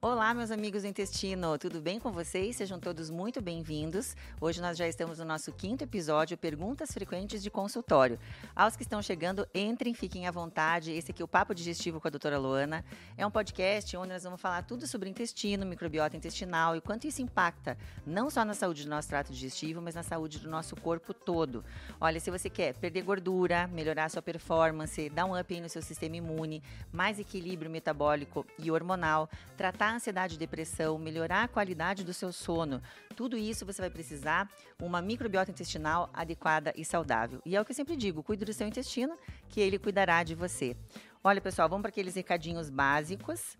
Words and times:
Olá, 0.00 0.32
meus 0.32 0.52
amigos 0.52 0.82
do 0.82 0.88
intestino, 0.88 1.58
tudo 1.58 1.80
bem 1.80 1.98
com 1.98 2.12
vocês? 2.12 2.54
Sejam 2.54 2.78
todos 2.78 3.10
muito 3.10 3.42
bem-vindos. 3.42 4.14
Hoje 4.40 4.60
nós 4.60 4.78
já 4.78 4.86
estamos 4.86 5.18
no 5.18 5.24
nosso 5.24 5.50
quinto 5.50 5.82
episódio, 5.82 6.38
Perguntas 6.38 6.92
Frequentes 6.92 7.42
de 7.42 7.50
Consultório. 7.50 8.16
Aos 8.54 8.76
que 8.76 8.84
estão 8.84 9.02
chegando, 9.02 9.44
entrem, 9.52 9.92
fiquem 9.92 10.28
à 10.28 10.30
vontade. 10.30 10.92
Esse 10.92 11.10
aqui 11.10 11.20
é 11.20 11.24
o 11.24 11.26
Papo 11.26 11.52
Digestivo 11.52 12.00
com 12.00 12.06
a 12.06 12.12
doutora 12.12 12.38
Luana. 12.38 12.84
É 13.16 13.26
um 13.26 13.30
podcast 13.32 13.96
onde 13.96 14.12
nós 14.12 14.22
vamos 14.22 14.40
falar 14.40 14.62
tudo 14.62 14.86
sobre 14.86 15.10
intestino, 15.10 15.66
microbiota 15.66 16.16
intestinal 16.16 16.76
e 16.76 16.80
quanto 16.80 17.08
isso 17.08 17.20
impacta 17.20 17.76
não 18.06 18.30
só 18.30 18.44
na 18.44 18.54
saúde 18.54 18.84
do 18.84 18.90
nosso 18.90 19.08
trato 19.08 19.32
digestivo, 19.32 19.82
mas 19.82 19.96
na 19.96 20.04
saúde 20.04 20.38
do 20.38 20.48
nosso 20.48 20.76
corpo 20.76 21.12
todo. 21.12 21.64
Olha, 22.00 22.20
se 22.20 22.30
você 22.30 22.48
quer 22.48 22.72
perder 22.74 23.02
gordura, 23.02 23.66
melhorar 23.66 24.08
sua 24.10 24.22
performance, 24.22 25.10
dar 25.10 25.24
um 25.24 25.36
up 25.36 25.52
aí 25.52 25.60
no 25.60 25.68
seu 25.68 25.82
sistema 25.82 26.14
imune, 26.14 26.62
mais 26.92 27.18
equilíbrio 27.18 27.68
metabólico 27.68 28.46
e 28.60 28.70
hormonal, 28.70 29.28
tratar 29.56 29.87
a 29.90 29.94
ansiedade 29.94 30.34
e 30.34 30.38
depressão, 30.38 30.98
melhorar 30.98 31.44
a 31.44 31.48
qualidade 31.48 32.04
do 32.04 32.14
seu 32.14 32.32
sono. 32.32 32.82
Tudo 33.16 33.36
isso 33.36 33.66
você 33.66 33.82
vai 33.82 33.90
precisar 33.90 34.50
uma 34.80 35.02
microbiota 35.02 35.50
intestinal 35.50 36.08
adequada 36.12 36.72
e 36.76 36.84
saudável. 36.84 37.40
E 37.44 37.56
é 37.56 37.60
o 37.60 37.64
que 37.64 37.72
eu 37.72 37.76
sempre 37.76 37.96
digo, 37.96 38.22
cuide 38.22 38.44
do 38.44 38.52
seu 38.52 38.66
intestino, 38.66 39.14
que 39.48 39.60
ele 39.60 39.78
cuidará 39.78 40.22
de 40.22 40.34
você. 40.34 40.76
Olha, 41.22 41.40
pessoal, 41.40 41.68
vamos 41.68 41.82
para 41.82 41.90
aqueles 41.90 42.14
recadinhos 42.14 42.70
básicos. 42.70 43.56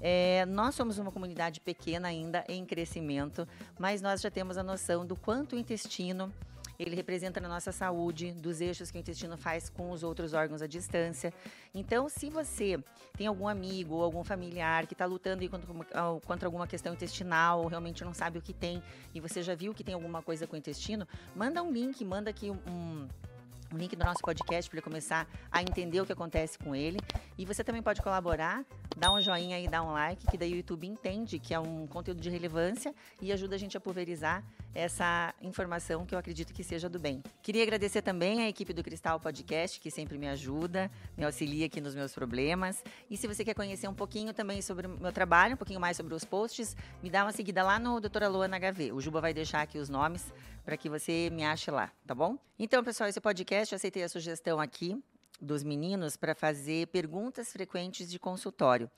É, 0.00 0.46
nós 0.46 0.74
somos 0.74 0.98
uma 0.98 1.12
comunidade 1.12 1.60
pequena 1.60 2.08
ainda 2.08 2.44
em 2.48 2.64
crescimento, 2.64 3.46
mas 3.78 4.00
nós 4.00 4.20
já 4.20 4.30
temos 4.30 4.56
a 4.56 4.62
noção 4.62 5.04
do 5.04 5.14
quanto 5.14 5.54
o 5.54 5.58
intestino 5.58 6.32
ele 6.82 6.96
representa 6.96 7.40
na 7.40 7.48
nossa 7.48 7.72
saúde, 7.72 8.32
dos 8.32 8.60
eixos 8.60 8.90
que 8.90 8.96
o 8.96 9.00
intestino 9.00 9.36
faz 9.36 9.68
com 9.68 9.90
os 9.90 10.02
outros 10.02 10.32
órgãos 10.32 10.62
à 10.62 10.66
distância. 10.66 11.32
Então, 11.74 12.08
se 12.08 12.30
você 12.30 12.82
tem 13.16 13.26
algum 13.26 13.46
amigo 13.46 13.96
ou 13.96 14.02
algum 14.02 14.24
familiar 14.24 14.86
que 14.86 14.94
está 14.94 15.04
lutando 15.04 15.46
contra, 15.48 15.68
contra 16.24 16.48
alguma 16.48 16.66
questão 16.66 16.94
intestinal, 16.94 17.60
ou 17.60 17.68
realmente 17.68 18.02
não 18.02 18.14
sabe 18.14 18.38
o 18.38 18.42
que 18.42 18.54
tem, 18.54 18.82
e 19.14 19.20
você 19.20 19.42
já 19.42 19.54
viu 19.54 19.74
que 19.74 19.84
tem 19.84 19.94
alguma 19.94 20.22
coisa 20.22 20.46
com 20.46 20.54
o 20.54 20.58
intestino, 20.58 21.06
manda 21.36 21.62
um 21.62 21.70
link, 21.70 22.02
manda 22.02 22.30
aqui 22.30 22.50
um 22.50 23.06
o 23.72 23.76
link 23.76 23.94
do 23.94 24.04
nosso 24.04 24.20
podcast 24.20 24.68
para 24.68 24.78
ele 24.78 24.82
começar 24.82 25.28
a 25.50 25.62
entender 25.62 26.00
o 26.00 26.06
que 26.06 26.12
acontece 26.12 26.58
com 26.58 26.74
ele. 26.74 26.98
E 27.38 27.44
você 27.44 27.62
também 27.62 27.80
pode 27.80 28.02
colaborar, 28.02 28.64
dá 28.96 29.12
um 29.12 29.20
joinha 29.20 29.60
e 29.60 29.68
dá 29.68 29.80
um 29.82 29.92
like, 29.92 30.26
que 30.26 30.36
daí 30.36 30.52
o 30.52 30.56
YouTube 30.56 30.86
entende 30.86 31.38
que 31.38 31.54
é 31.54 31.60
um 31.60 31.86
conteúdo 31.86 32.20
de 32.20 32.28
relevância 32.28 32.92
e 33.20 33.32
ajuda 33.32 33.54
a 33.54 33.58
gente 33.58 33.76
a 33.76 33.80
pulverizar 33.80 34.42
essa 34.74 35.34
informação 35.40 36.06
que 36.06 36.14
eu 36.14 36.18
acredito 36.18 36.52
que 36.52 36.62
seja 36.62 36.88
do 36.88 36.98
bem. 36.98 37.22
Queria 37.42 37.62
agradecer 37.62 38.02
também 38.02 38.42
a 38.42 38.48
equipe 38.48 38.72
do 38.72 38.82
Cristal 38.82 39.18
Podcast, 39.18 39.80
que 39.80 39.90
sempre 39.90 40.16
me 40.16 40.28
ajuda, 40.28 40.90
me 41.16 41.24
auxilia 41.24 41.66
aqui 41.66 41.80
nos 41.80 41.94
meus 41.94 42.12
problemas. 42.12 42.82
E 43.10 43.16
se 43.16 43.26
você 43.26 43.44
quer 43.44 43.54
conhecer 43.54 43.88
um 43.88 43.94
pouquinho 43.94 44.32
também 44.32 44.62
sobre 44.62 44.86
o 44.86 44.90
meu 44.90 45.12
trabalho, 45.12 45.54
um 45.54 45.56
pouquinho 45.56 45.80
mais 45.80 45.96
sobre 45.96 46.14
os 46.14 46.24
posts, 46.24 46.76
me 47.02 47.10
dá 47.10 47.24
uma 47.24 47.32
seguida 47.32 47.62
lá 47.62 47.78
no 47.78 48.00
Doutora 48.00 48.28
Luana 48.28 48.58
HV. 48.58 48.92
O 48.92 49.00
Juba 49.00 49.20
vai 49.20 49.34
deixar 49.34 49.62
aqui 49.62 49.78
os 49.78 49.88
nomes 49.88 50.32
para 50.64 50.76
que 50.76 50.88
você 50.88 51.30
me 51.30 51.44
ache 51.44 51.70
lá, 51.70 51.90
tá 52.06 52.14
bom? 52.14 52.38
Então, 52.58 52.84
pessoal, 52.84 53.08
esse 53.08 53.20
podcast, 53.20 53.72
eu 53.72 53.76
aceitei 53.76 54.04
a 54.04 54.08
sugestão 54.08 54.60
aqui 54.60 54.96
dos 55.40 55.64
meninos 55.64 56.16
para 56.16 56.34
fazer 56.34 56.86
perguntas 56.88 57.50
frequentes 57.50 58.10
de 58.10 58.18
consultório. 58.18 58.90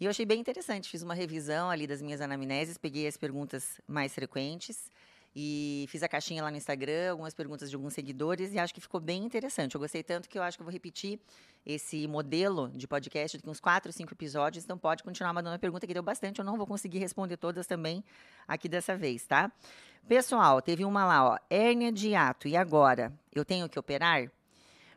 E 0.00 0.04
eu 0.04 0.10
achei 0.10 0.26
bem 0.26 0.40
interessante, 0.40 0.90
fiz 0.90 1.02
uma 1.02 1.14
revisão 1.14 1.70
ali 1.70 1.86
das 1.86 2.02
minhas 2.02 2.20
anamneses, 2.20 2.76
peguei 2.76 3.06
as 3.06 3.16
perguntas 3.16 3.80
mais 3.86 4.12
frequentes 4.12 4.90
e 5.36 5.86
fiz 5.88 6.02
a 6.02 6.08
caixinha 6.08 6.42
lá 6.42 6.50
no 6.50 6.56
Instagram, 6.56 7.10
algumas 7.10 7.34
perguntas 7.34 7.68
de 7.68 7.74
alguns 7.74 7.92
seguidores 7.92 8.52
e 8.52 8.58
acho 8.58 8.72
que 8.72 8.80
ficou 8.80 9.00
bem 9.00 9.24
interessante. 9.24 9.74
Eu 9.74 9.80
gostei 9.80 10.02
tanto 10.02 10.28
que 10.28 10.38
eu 10.38 10.42
acho 10.42 10.56
que 10.56 10.62
eu 10.62 10.64
vou 10.64 10.72
repetir 10.72 11.18
esse 11.66 12.06
modelo 12.06 12.68
de 12.68 12.86
podcast 12.86 13.38
de 13.38 13.48
uns 13.48 13.58
quatro, 13.58 13.92
cinco 13.92 14.12
episódios. 14.12 14.64
Então 14.64 14.78
pode 14.78 15.02
continuar 15.02 15.32
mandando 15.32 15.58
pergunta 15.58 15.86
que 15.86 15.94
deu 15.94 16.02
bastante. 16.02 16.38
Eu 16.38 16.44
não 16.44 16.56
vou 16.56 16.66
conseguir 16.66 16.98
responder 16.98 17.36
todas 17.36 17.66
também 17.66 18.04
aqui 18.46 18.68
dessa 18.68 18.96
vez, 18.96 19.26
tá? 19.26 19.50
Pessoal, 20.06 20.62
teve 20.62 20.84
uma 20.84 21.04
lá, 21.04 21.30
ó, 21.30 21.38
hérnia 21.50 21.90
de 21.90 22.14
ato. 22.14 22.46
E 22.46 22.56
agora? 22.56 23.12
Eu 23.34 23.44
tenho 23.44 23.68
que 23.68 23.78
operar? 23.78 24.30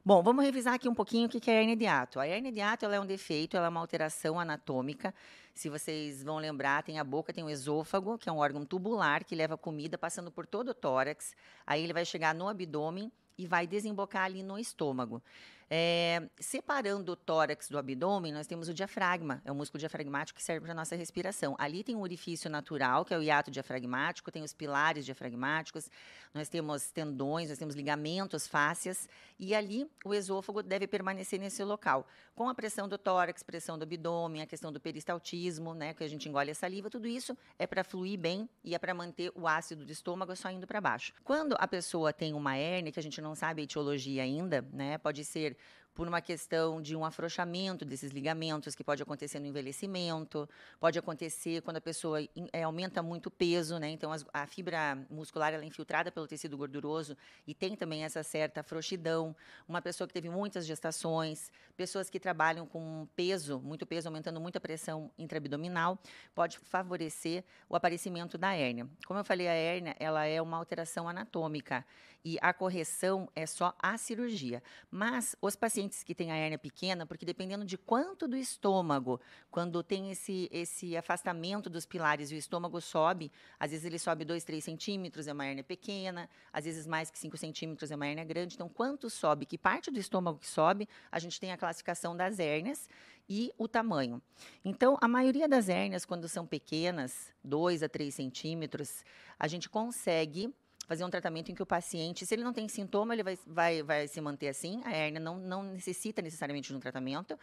Bom, 0.07 0.23
vamos 0.23 0.45
revisar 0.45 0.75
aqui 0.75 0.88
um 0.88 0.94
pouquinho 0.94 1.28
o 1.28 1.29
que 1.29 1.51
é 1.51 1.57
a 1.57 1.59
hérnia 1.59 1.75
de 1.75 1.85
ato. 1.85 2.18
A 2.18 2.25
hérnia 2.25 2.50
de 2.50 2.62
ato 2.62 2.85
é 2.85 2.97
um 2.97 3.06
defeito, 3.06 3.57
ela 3.57 3.66
é 3.66 3.69
uma 3.69 3.81
alteração 3.81 4.40
anatômica 4.40 5.13
se 5.57 5.69
vocês 5.69 6.23
vão 6.23 6.38
lembrar, 6.38 6.84
tem 6.84 7.00
a 7.00 7.03
boca, 7.03 7.34
tem 7.34 7.44
o 7.44 7.50
esôfago, 7.50 8.18
que 8.18 8.29
é 8.29 8.31
um 8.31 8.38
órgão 8.38 8.63
tubular 8.63 9.25
que 9.25 9.35
leva 9.35 9.57
comida 9.57 9.97
passando 9.97 10.31
por 10.31 10.45
todo 10.45 10.69
o 10.69 10.73
tórax. 10.73 11.35
Aí 11.66 11.84
ele 11.84 11.94
vai 11.94 12.06
chegar 12.06 12.35
no 12.35 12.47
abdômen 12.47 13.12
e 13.38 13.47
vai 13.47 13.66
desembocar 13.66 14.23
ali 14.23 14.44
no 14.44 14.59
estômago. 14.59 15.22
É, 15.70 16.30
separando 16.40 17.12
o 17.12 17.16
tórax 17.16 17.68
do 17.68 17.78
abdômen, 17.78 18.32
nós 18.32 18.48
temos 18.48 18.70
o 18.70 18.74
diafragma, 18.74 19.42
é 19.44 19.52
o 19.52 19.56
músculo 19.56 19.80
diafragmático 19.80 20.38
que 20.38 20.44
serve 20.44 20.62
para 20.62 20.72
a 20.72 20.76
nossa 20.76 20.96
respiração. 20.96 21.56
Ali 21.60 21.84
tem 21.84 21.94
um 21.94 22.02
orifício 22.02 22.50
natural, 22.50 23.04
que 23.04 23.14
é 23.14 23.18
o 23.18 23.22
hiato 23.22 23.52
diafragmático, 23.52 24.32
tem 24.32 24.44
os 24.44 24.54
pilares 24.54 25.06
diafragmáticos, 25.06 25.90
nós 26.34 26.48
temos 26.48 26.90
tendões, 26.92 27.50
nós 27.50 27.58
temos 27.58 27.76
ligamentos, 27.76 28.48
fáscias, 28.48 29.10
e 29.38 29.54
ali 29.54 29.90
o 30.06 30.14
esôfago 30.14 30.64
deve 30.64 30.88
permanecer 30.88 31.40
nesse 31.40 31.64
local. 31.64 32.08
Com 32.34 32.48
a 32.48 32.56
pressão 32.56 32.88
do 32.88 32.98
tórax, 32.98 33.44
pressão 33.44 33.78
do 33.78 33.84
abdômen, 33.84 34.42
a 34.42 34.46
questão 34.46 34.72
do 34.72 34.80
peristaltismo, 34.80 35.74
né, 35.74 35.94
que 35.94 36.04
a 36.04 36.08
gente 36.08 36.30
engole 36.30 36.52
a 36.52 36.56
saliva, 36.56 36.90
tudo 36.90 37.08
isso 37.08 37.36
é 37.60 37.68
para 37.68 37.84
fluir 37.84 38.18
bem 38.18 38.48
e 38.64 38.76
é 38.76 38.80
para 38.80 38.94
manter 38.94 39.32
o 39.36 39.48
ácido 39.48 39.84
do 39.84 39.92
estômago 39.92 40.36
só 40.36 40.50
indo 40.50 40.68
para 40.68 40.80
baixo. 40.80 41.14
Quando 41.24 41.56
a 41.60 41.68
pessoa 41.68 42.14
tem 42.14 42.34
uma 42.34 42.56
hérnia, 42.56 42.92
que 42.92 43.00
a 43.00 43.04
gente 43.04 43.20
não 43.20 43.36
sabe 43.36 43.62
a 43.62 43.64
etiologia 43.66 44.24
ainda, 44.24 44.62
né, 44.72 44.98
pode 45.00 45.26
ser 45.26 45.56
por 45.97 46.08
uma 46.08 46.22
questão 46.22 46.80
de 46.80 46.96
um 46.96 47.03
afrouxamento 47.03 47.84
desses 47.84 48.12
ligamentos 48.12 48.75
que 48.75 48.84
pode 48.84 49.02
acontecer 49.02 49.40
no 49.40 49.47
envelhecimento, 49.47 50.47
pode 50.80 51.00
acontecer 51.00 51.63
quando 51.63 51.78
a 51.78 51.81
pessoa 51.81 52.19
é, 52.53 52.62
aumenta 52.62 53.02
muito 53.02 53.25
o 53.25 53.31
peso, 53.31 53.80
né? 53.80 53.90
Então 53.90 54.12
as, 54.12 54.24
a 54.31 54.46
fibra 54.46 54.96
muscular 55.09 55.52
ela 55.56 55.63
é 55.63 55.66
infiltrada 55.66 56.12
pelo 56.12 56.28
tecido 56.28 56.56
gorduroso 56.56 57.18
e 57.47 57.53
tem 57.56 57.75
também 57.75 58.03
essa 58.03 58.22
certa 58.22 58.62
frouxidão. 58.62 59.36
Uma 59.68 59.81
pessoa 59.81 60.07
que 60.07 60.13
teve 60.13 60.30
muitas 60.30 60.68
gestações, 60.68 61.52
pessoas 61.75 62.12
que 62.12 62.19
trabalham 62.19 62.68
com 62.68 63.07
peso, 63.16 63.59
muito 63.59 63.84
peso, 63.84 64.07
aumentando 64.07 64.40
muito 64.40 64.57
a 64.57 64.62
pressão 64.62 65.09
intraabdominal, 65.18 65.97
pode 66.36 66.59
favorecer 66.59 67.44
o 67.68 67.75
aparecimento 67.75 68.38
da 68.38 68.53
hérnia. 68.53 68.88
Como 69.07 69.19
eu 69.19 69.25
falei, 69.25 69.47
a 69.47 69.53
hérnia 69.53 69.96
ela 70.00 70.25
é 70.25 70.40
uma 70.40 70.57
alteração 70.57 71.09
anatômica 71.09 71.84
e 72.28 72.38
a 72.41 72.52
correção 72.52 73.30
é 73.34 73.46
só 73.46 73.74
a 73.80 73.97
cirurgia. 73.97 74.62
Mas 74.91 75.34
os 75.41 75.56
pacientes 75.56 75.87
que 76.03 76.16
têm 76.16 76.31
a 76.31 76.36
hérnia 76.36 76.58
pequena, 76.58 77.06
porque 77.06 77.25
dependendo 77.25 77.66
de 77.66 77.78
quanto 77.78 78.28
do 78.28 78.36
estômago, 78.36 79.20
quando 79.50 79.81
tem 79.84 80.12
esse, 80.12 80.50
esse 80.52 80.96
afastamento 80.96 81.70
dos 81.70 81.86
pilares 81.86 82.31
e 82.31 82.36
o 82.36 82.38
estômago 82.38 82.80
sobe, 82.81 83.31
às 83.59 83.72
vezes 83.72 83.86
ele 83.86 84.00
sobe 84.00 84.25
2, 84.25 84.44
3 84.44 84.64
centímetros, 84.64 85.28
é 85.28 85.34
uma 85.34 85.46
hérnia 85.46 85.64
pequena, 85.64 86.30
às 86.52 86.66
vezes 86.66 86.86
mais 86.86 87.09
que 87.09 87.18
5 87.18 87.38
centímetros 87.38 87.92
é 87.92 87.96
uma 87.96 88.08
hérnia 88.08 88.24
grande. 88.24 88.56
Então, 88.56 88.70
quanto 88.70 89.09
sobe, 89.09 89.46
que 89.46 89.58
parte 89.58 89.90
do 89.92 90.00
estômago 90.00 90.40
que 90.40 90.48
sobe, 90.48 90.88
a 91.12 91.20
gente 91.20 91.40
tem 91.40 91.52
a 91.52 91.58
classificação 91.58 92.16
das 92.16 92.40
hérnias 92.40 92.90
e 93.30 93.52
o 93.58 93.68
tamanho. 93.68 94.22
Então, 94.64 94.98
a 95.02 95.08
maioria 95.08 95.48
das 95.48 95.69
hérnias, 95.69 96.06
quando 96.06 96.28
são 96.30 96.46
pequenas, 96.46 97.34
2 97.44 97.84
a 97.84 97.90
3 97.90 98.14
centímetros, 98.14 99.04
a 99.38 99.48
gente 99.48 99.69
consegue 99.69 100.54
fazer 100.88 101.03
um 101.03 101.09
tratamento 101.09 101.52
em 101.52 101.56
que 101.56 101.62
o 101.62 101.66
paciente, 101.66 102.25
se 102.25 102.34
ele 102.34 102.44
não 102.44 102.53
tem 102.53 102.68
sintoma, 102.68 103.14
ele 103.14 103.24
vai, 103.24 103.38
vai, 103.46 103.84
vai 103.84 104.08
se 104.08 104.20
manter 104.22 104.48
assim, 104.48 104.81
a 104.86 104.92
hérnia 104.92 105.20
não, 105.20 105.38
não 105.38 105.62
necessita 105.62 106.22
necessariamente 106.22 106.70
de 106.70 106.75
um 106.75 106.80
tratamento, 106.80 107.38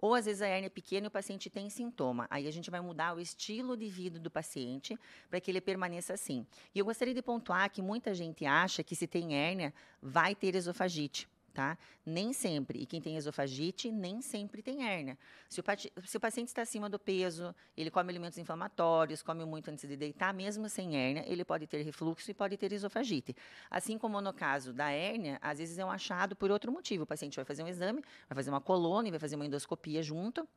ou 0.00 0.14
às 0.14 0.26
vezes 0.26 0.42
a 0.42 0.46
hérnia 0.46 0.66
é 0.66 0.70
pequena 0.70 1.06
e 1.06 1.08
o 1.08 1.10
paciente 1.10 1.50
tem 1.50 1.68
sintoma. 1.68 2.26
Aí 2.30 2.46
a 2.46 2.50
gente 2.50 2.70
vai 2.70 2.80
mudar 2.80 3.14
o 3.14 3.20
estilo 3.20 3.76
de 3.76 3.88
vida 3.88 4.18
do 4.18 4.30
paciente 4.30 4.98
para 5.28 5.40
que 5.40 5.50
ele 5.50 5.60
permaneça 5.60 6.14
assim. 6.14 6.46
E 6.74 6.78
eu 6.78 6.84
gostaria 6.84 7.12
de 7.12 7.22
pontuar 7.22 7.70
que 7.70 7.82
muita 7.82 8.14
gente 8.14 8.46
acha 8.46 8.82
que 8.82 8.94
se 8.94 9.06
tem 9.06 9.34
hérnia, 9.34 9.74
vai 10.00 10.34
ter 10.34 10.54
esofagite 10.54 11.28
tá? 11.50 11.76
Nem 12.04 12.32
sempre. 12.32 12.78
E 12.80 12.86
quem 12.86 13.00
tem 13.00 13.16
esofagite, 13.16 13.90
nem 13.90 14.22
sempre 14.22 14.62
tem 14.62 14.84
hérnia. 14.88 15.18
Se 15.48 15.60
o, 15.60 15.64
se 16.06 16.16
o, 16.16 16.20
paciente 16.20 16.48
está 16.48 16.62
acima 16.62 16.88
do 16.88 16.98
peso, 16.98 17.54
ele 17.76 17.90
come 17.90 18.10
alimentos 18.10 18.38
inflamatórios, 18.38 19.22
come 19.22 19.44
muito 19.44 19.70
antes 19.70 19.88
de 19.88 19.96
deitar, 19.96 20.32
mesmo 20.32 20.68
sem 20.68 20.96
hérnia, 20.96 21.24
ele 21.26 21.44
pode 21.44 21.66
ter 21.66 21.82
refluxo 21.82 22.30
e 22.30 22.34
pode 22.34 22.56
ter 22.56 22.72
esofagite. 22.72 23.36
Assim 23.70 23.98
como 23.98 24.20
no 24.20 24.32
caso 24.32 24.72
da 24.72 24.90
hérnia, 24.90 25.38
às 25.42 25.58
vezes 25.58 25.78
é 25.78 25.84
um 25.84 25.90
achado 25.90 26.34
por 26.34 26.50
outro 26.50 26.72
motivo. 26.72 27.04
O 27.04 27.06
paciente 27.06 27.36
vai 27.36 27.44
fazer 27.44 27.62
um 27.62 27.68
exame, 27.68 28.02
vai 28.28 28.36
fazer 28.36 28.50
uma 28.50 28.60
colônia, 28.60 29.10
vai 29.10 29.20
fazer 29.20 29.36
uma 29.36 29.46
endoscopia 29.46 30.02
junto, 30.02 30.48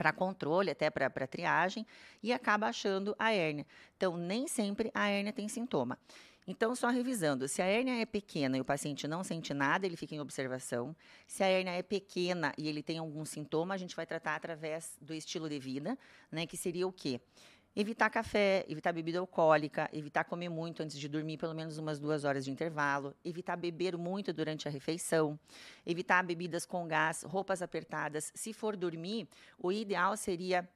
para 0.00 0.14
controle, 0.14 0.70
até 0.70 0.88
para 0.88 1.26
triagem, 1.26 1.86
e 2.22 2.32
acaba 2.32 2.68
achando 2.68 3.14
a 3.18 3.34
hérnia. 3.34 3.66
Então, 3.98 4.16
nem 4.16 4.48
sempre 4.48 4.90
a 4.94 5.10
hérnia 5.10 5.30
tem 5.30 5.46
sintoma. 5.46 5.98
Então, 6.46 6.74
só 6.74 6.88
revisando, 6.88 7.46
se 7.46 7.62
a 7.62 7.66
hérnia 7.66 8.00
é 8.00 8.06
pequena 8.06 8.56
e 8.56 8.60
o 8.60 8.64
paciente 8.64 9.06
não 9.06 9.22
sente 9.22 9.52
nada, 9.54 9.86
ele 9.86 9.96
fica 9.96 10.14
em 10.14 10.20
observação. 10.20 10.96
Se 11.26 11.42
a 11.42 11.46
hérnia 11.46 11.72
é 11.72 11.82
pequena 11.82 12.52
e 12.56 12.68
ele 12.68 12.82
tem 12.82 12.98
algum 12.98 13.24
sintoma, 13.24 13.74
a 13.74 13.78
gente 13.78 13.94
vai 13.94 14.06
tratar 14.06 14.36
através 14.36 14.96
do 15.00 15.14
estilo 15.14 15.48
de 15.48 15.58
vida, 15.58 15.98
né, 16.30 16.46
que 16.46 16.56
seria 16.56 16.86
o 16.86 16.92
quê? 16.92 17.20
Evitar 17.76 18.10
café, 18.10 18.64
evitar 18.68 18.92
bebida 18.92 19.20
alcoólica, 19.20 19.88
evitar 19.92 20.24
comer 20.24 20.48
muito 20.48 20.82
antes 20.82 20.98
de 20.98 21.08
dormir, 21.08 21.36
pelo 21.36 21.54
menos 21.54 21.78
umas 21.78 22.00
duas 22.00 22.24
horas 22.24 22.44
de 22.44 22.50
intervalo, 22.50 23.14
evitar 23.24 23.54
beber 23.54 23.96
muito 23.96 24.32
durante 24.32 24.66
a 24.66 24.70
refeição, 24.70 25.38
evitar 25.86 26.24
bebidas 26.24 26.66
com 26.66 26.88
gás, 26.88 27.22
roupas 27.22 27.62
apertadas. 27.62 28.32
Se 28.34 28.52
for 28.52 28.76
dormir, 28.76 29.28
o 29.56 29.70
ideal 29.70 30.16
seria 30.16 30.68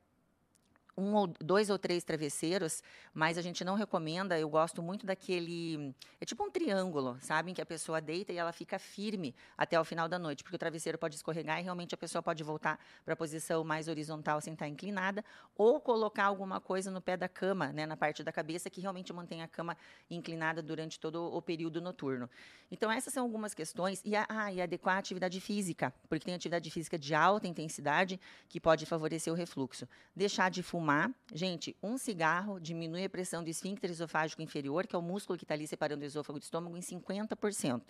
um 0.97 1.15
ou 1.15 1.27
dois 1.27 1.71
ou 1.71 1.79
três 1.79 2.05
travesseiros, 2.05 2.83
mas 3.13 3.37
a 3.37 3.43
gente 3.43 3.65
não 3.65 3.75
recomenda. 3.75 4.39
Eu 4.39 4.49
gosto 4.49 4.83
muito 4.83 5.05
daquele. 5.05 5.95
É 6.21 6.25
tipo 6.25 6.45
um 6.45 6.51
triângulo, 6.51 7.17
sabe? 7.21 7.51
Em 7.51 7.55
que 7.55 7.61
a 7.61 7.67
pessoa 7.67 8.01
deita 8.01 8.33
e 8.33 8.37
ela 8.37 8.53
fica 8.53 8.79
firme 8.79 9.35
até 9.57 9.79
o 9.79 9.85
final 9.85 10.09
da 10.09 10.19
noite, 10.19 10.43
porque 10.43 10.57
o 10.57 10.59
travesseiro 10.59 10.97
pode 10.99 11.17
escorregar 11.17 11.61
e 11.61 11.63
realmente 11.63 11.95
a 11.95 11.99
pessoa 11.99 12.23
pode 12.23 12.43
voltar 12.43 12.79
para 13.05 13.15
a 13.15 13.17
posição 13.17 13.65
mais 13.65 13.89
horizontal 13.89 14.41
sem 14.41 14.53
estar 14.53 14.69
inclinada, 14.69 15.25
ou 15.57 15.81
colocar 15.81 16.25
alguma 16.25 16.61
coisa 16.61 16.91
no 16.91 17.01
pé 17.01 17.17
da 17.17 17.29
cama, 17.29 17.73
né, 17.73 17.87
na 17.87 17.97
parte 17.97 18.23
da 18.23 18.33
cabeça, 18.33 18.71
que 18.71 18.81
realmente 18.81 19.13
mantém 19.13 19.43
a 19.43 19.49
cama 19.49 19.77
inclinada 20.11 20.63
durante 20.63 20.99
todo 20.99 21.35
o 21.35 21.43
período 21.43 21.81
noturno. 21.81 22.29
Então, 22.71 22.91
essas 22.91 23.13
são 23.13 23.23
algumas 23.23 23.55
questões. 23.55 24.01
E, 24.05 24.17
a, 24.17 24.27
ah, 24.29 24.53
e 24.53 24.61
adequar 24.61 24.97
a 24.97 24.99
atividade 24.99 25.41
física, 25.41 25.93
porque 26.09 26.25
tem 26.25 26.35
atividade 26.35 26.71
física 26.71 26.99
de 26.99 27.15
alta 27.15 27.47
intensidade 27.47 28.21
que 28.49 28.61
pode 28.61 28.87
favorecer 28.87 29.33
o 29.33 29.37
refluxo. 29.37 29.89
Deixar 30.15 30.51
de 30.51 30.63
fumar 30.63 30.84
fumar, 30.85 31.11
gente, 31.33 31.75
um 31.83 31.97
cigarro 31.97 32.61
diminui 32.61 33.05
a 33.05 33.09
pressão 33.09 33.43
do 33.43 33.49
esfíncter 33.49 33.91
esofágico 33.91 34.43
inferior, 34.43 34.87
que 34.87 34.95
é 34.95 34.99
o 34.99 35.03
músculo 35.03 35.39
que 35.39 35.45
está 35.45 35.55
ali 35.55 35.67
separando 35.67 36.03
o 36.03 36.07
esôfago 36.07 36.39
do 36.39 36.43
estômago, 36.43 36.77
em 36.77 36.81
50%. 36.81 37.83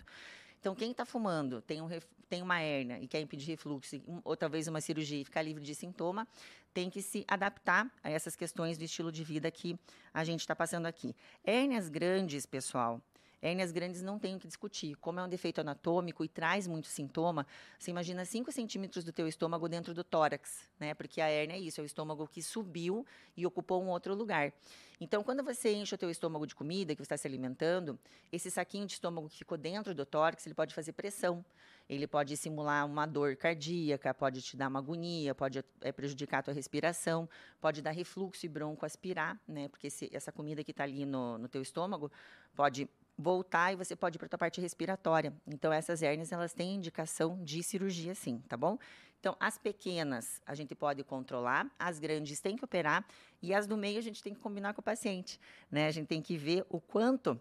Então, 0.60 0.76
quem 0.76 0.92
está 0.92 1.04
fumando, 1.04 1.60
tem, 1.60 1.82
um, 1.82 1.88
tem 2.28 2.40
uma 2.40 2.60
hérnia 2.60 3.00
e 3.00 3.08
quer 3.08 3.20
impedir 3.20 3.48
refluxo, 3.48 4.00
ou 4.22 4.36
talvez 4.36 4.68
uma 4.68 4.80
cirurgia 4.80 5.20
e 5.20 5.24
ficar 5.24 5.42
livre 5.42 5.64
de 5.64 5.74
sintoma, 5.74 6.26
tem 6.72 6.88
que 6.88 7.02
se 7.02 7.24
adaptar 7.26 7.90
a 8.00 8.10
essas 8.10 8.36
questões 8.36 8.78
do 8.78 8.84
estilo 8.84 9.10
de 9.10 9.24
vida 9.24 9.50
que 9.50 9.76
a 10.12 10.22
gente 10.22 10.40
está 10.40 10.54
passando 10.54 10.86
aqui. 10.86 11.16
Hérnias 11.44 11.88
grandes, 11.88 12.46
pessoal, 12.46 13.02
Hérnias 13.44 13.70
grandes 13.70 14.00
não 14.00 14.18
tem 14.18 14.34
o 14.34 14.38
que 14.38 14.48
discutir. 14.48 14.94
Como 14.96 15.20
é 15.20 15.22
um 15.22 15.28
defeito 15.28 15.60
anatômico 15.60 16.24
e 16.24 16.28
traz 16.28 16.66
muito 16.66 16.88
sintoma, 16.88 17.46
você 17.78 17.90
imagina 17.90 18.24
5 18.24 18.50
centímetros 18.50 19.04
do 19.04 19.12
teu 19.12 19.28
estômago 19.28 19.68
dentro 19.68 19.92
do 19.92 20.02
tórax, 20.02 20.66
né? 20.80 20.94
Porque 20.94 21.20
a 21.20 21.28
hérnia 21.28 21.54
é 21.56 21.60
isso, 21.60 21.78
é 21.78 21.84
o 21.84 21.86
estômago 21.86 22.26
que 22.26 22.42
subiu 22.42 23.06
e 23.36 23.44
ocupou 23.44 23.82
um 23.82 23.88
outro 23.88 24.14
lugar. 24.14 24.50
Então, 24.98 25.22
quando 25.22 25.44
você 25.44 25.74
enche 25.74 25.94
o 25.94 25.98
teu 25.98 26.08
estômago 26.10 26.46
de 26.46 26.54
comida, 26.54 26.94
que 26.94 27.02
você 27.02 27.02
está 27.02 27.18
se 27.18 27.26
alimentando, 27.26 27.98
esse 28.32 28.50
saquinho 28.50 28.86
de 28.86 28.94
estômago 28.94 29.28
que 29.28 29.36
ficou 29.36 29.58
dentro 29.58 29.94
do 29.94 30.06
tórax, 30.06 30.46
ele 30.46 30.54
pode 30.54 30.74
fazer 30.74 30.92
pressão. 30.92 31.44
Ele 31.86 32.06
pode 32.06 32.34
simular 32.38 32.86
uma 32.86 33.04
dor 33.04 33.36
cardíaca, 33.36 34.14
pode 34.14 34.40
te 34.40 34.56
dar 34.56 34.68
uma 34.68 34.78
agonia, 34.78 35.34
pode 35.34 35.62
é, 35.82 35.92
prejudicar 35.92 36.38
a 36.38 36.42
tua 36.44 36.54
respiração, 36.54 37.28
pode 37.60 37.82
dar 37.82 37.90
refluxo 37.90 38.46
e 38.46 38.48
bronco 38.48 38.86
aspirar, 38.86 39.38
né? 39.46 39.68
Porque 39.68 39.88
esse, 39.88 40.08
essa 40.14 40.32
comida 40.32 40.64
que 40.64 40.70
está 40.70 40.84
ali 40.84 41.04
no, 41.04 41.36
no 41.36 41.46
teu 41.46 41.60
estômago 41.60 42.10
pode 42.54 42.88
voltar 43.16 43.72
e 43.72 43.76
você 43.76 43.94
pode 43.94 44.16
ir 44.16 44.18
para 44.18 44.28
a 44.32 44.38
parte 44.38 44.60
respiratória. 44.60 45.32
Então, 45.46 45.72
essas 45.72 46.02
hérnias, 46.02 46.32
elas 46.32 46.52
têm 46.52 46.74
indicação 46.74 47.42
de 47.42 47.62
cirurgia, 47.62 48.14
sim, 48.14 48.42
tá 48.48 48.56
bom? 48.56 48.78
Então, 49.20 49.36
as 49.40 49.56
pequenas 49.56 50.40
a 50.44 50.54
gente 50.54 50.74
pode 50.74 51.02
controlar, 51.02 51.70
as 51.78 51.98
grandes 51.98 52.40
tem 52.40 52.56
que 52.56 52.64
operar 52.64 53.06
e 53.40 53.54
as 53.54 53.66
do 53.66 53.76
meio 53.76 53.98
a 53.98 54.02
gente 54.02 54.22
tem 54.22 54.34
que 54.34 54.40
combinar 54.40 54.74
com 54.74 54.82
o 54.82 54.84
paciente, 54.84 55.40
né? 55.70 55.86
A 55.86 55.90
gente 55.90 56.06
tem 56.06 56.20
que 56.20 56.36
ver 56.36 56.66
o 56.68 56.78
quanto 56.78 57.40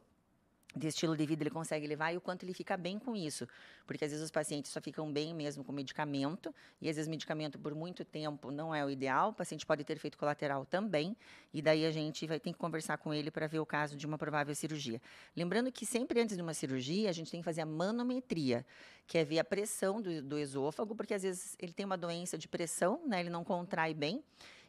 de 0.76 0.88
estilo 0.88 1.16
de 1.16 1.26
vida 1.26 1.44
ele 1.44 1.50
consegue 1.50 1.86
levar 1.86 2.14
e 2.14 2.18
o 2.18 2.22
quanto 2.22 2.44
ele 2.44 2.54
fica 2.54 2.76
bem 2.76 2.98
com 2.98 3.16
isso. 3.16 3.48
Porque 3.86 4.04
às 4.04 4.12
vezes 4.12 4.24
os 4.24 4.32
pacientes 4.32 4.72
só 4.72 4.82
ficam 4.82 5.12
bem 5.12 5.34
mesmo 5.34 5.64
com 5.64 5.72
medicamento, 5.72 6.54
e 6.82 6.90
às 6.90 6.96
vezes 6.96 7.08
medicamento 7.08 7.60
por 7.60 7.76
muito 7.76 8.04
tempo 8.04 8.52
não 8.52 8.74
é 8.74 8.84
o 8.84 8.90
ideal, 8.90 9.30
o 9.30 9.34
paciente 9.34 9.66
pode 9.66 9.84
ter 9.84 9.94
efeito 9.94 10.18
colateral 10.18 10.66
também, 10.66 11.16
e 11.54 11.62
daí 11.62 11.86
a 11.86 11.92
gente 11.92 12.26
vai 12.26 12.40
ter 12.40 12.52
que 12.52 12.58
conversar 12.58 12.98
com 12.98 13.14
ele 13.14 13.30
para 13.30 13.48
ver 13.48 13.60
o 13.60 13.66
caso 13.66 13.96
de 13.96 14.06
uma 14.06 14.18
provável 14.18 14.54
cirurgia. 14.56 15.02
Lembrando 15.36 15.72
que 15.72 15.86
sempre 15.86 16.20
antes 16.20 16.36
de 16.36 16.42
uma 16.42 16.54
cirurgia, 16.54 17.10
a 17.10 17.14
gente 17.14 17.30
tem 17.30 17.42
que 17.42 17.46
fazer 17.46 17.62
a 17.62 17.66
manometria, 17.66 18.66
que 19.06 19.18
é 19.18 19.24
ver 19.24 19.40
a 19.40 19.44
pressão 19.44 20.02
do, 20.02 20.22
do 20.22 20.40
esôfago, 20.40 20.96
porque 20.96 21.14
às 21.14 21.24
vezes 21.24 21.56
ele 21.60 21.74
tem 21.74 21.86
uma 21.86 21.98
doença 21.98 22.38
de 22.38 22.48
pressão, 22.48 23.02
né, 23.06 23.20
ele 23.20 23.30
não 23.30 23.44
contrai 23.44 23.94
bem, 23.94 24.24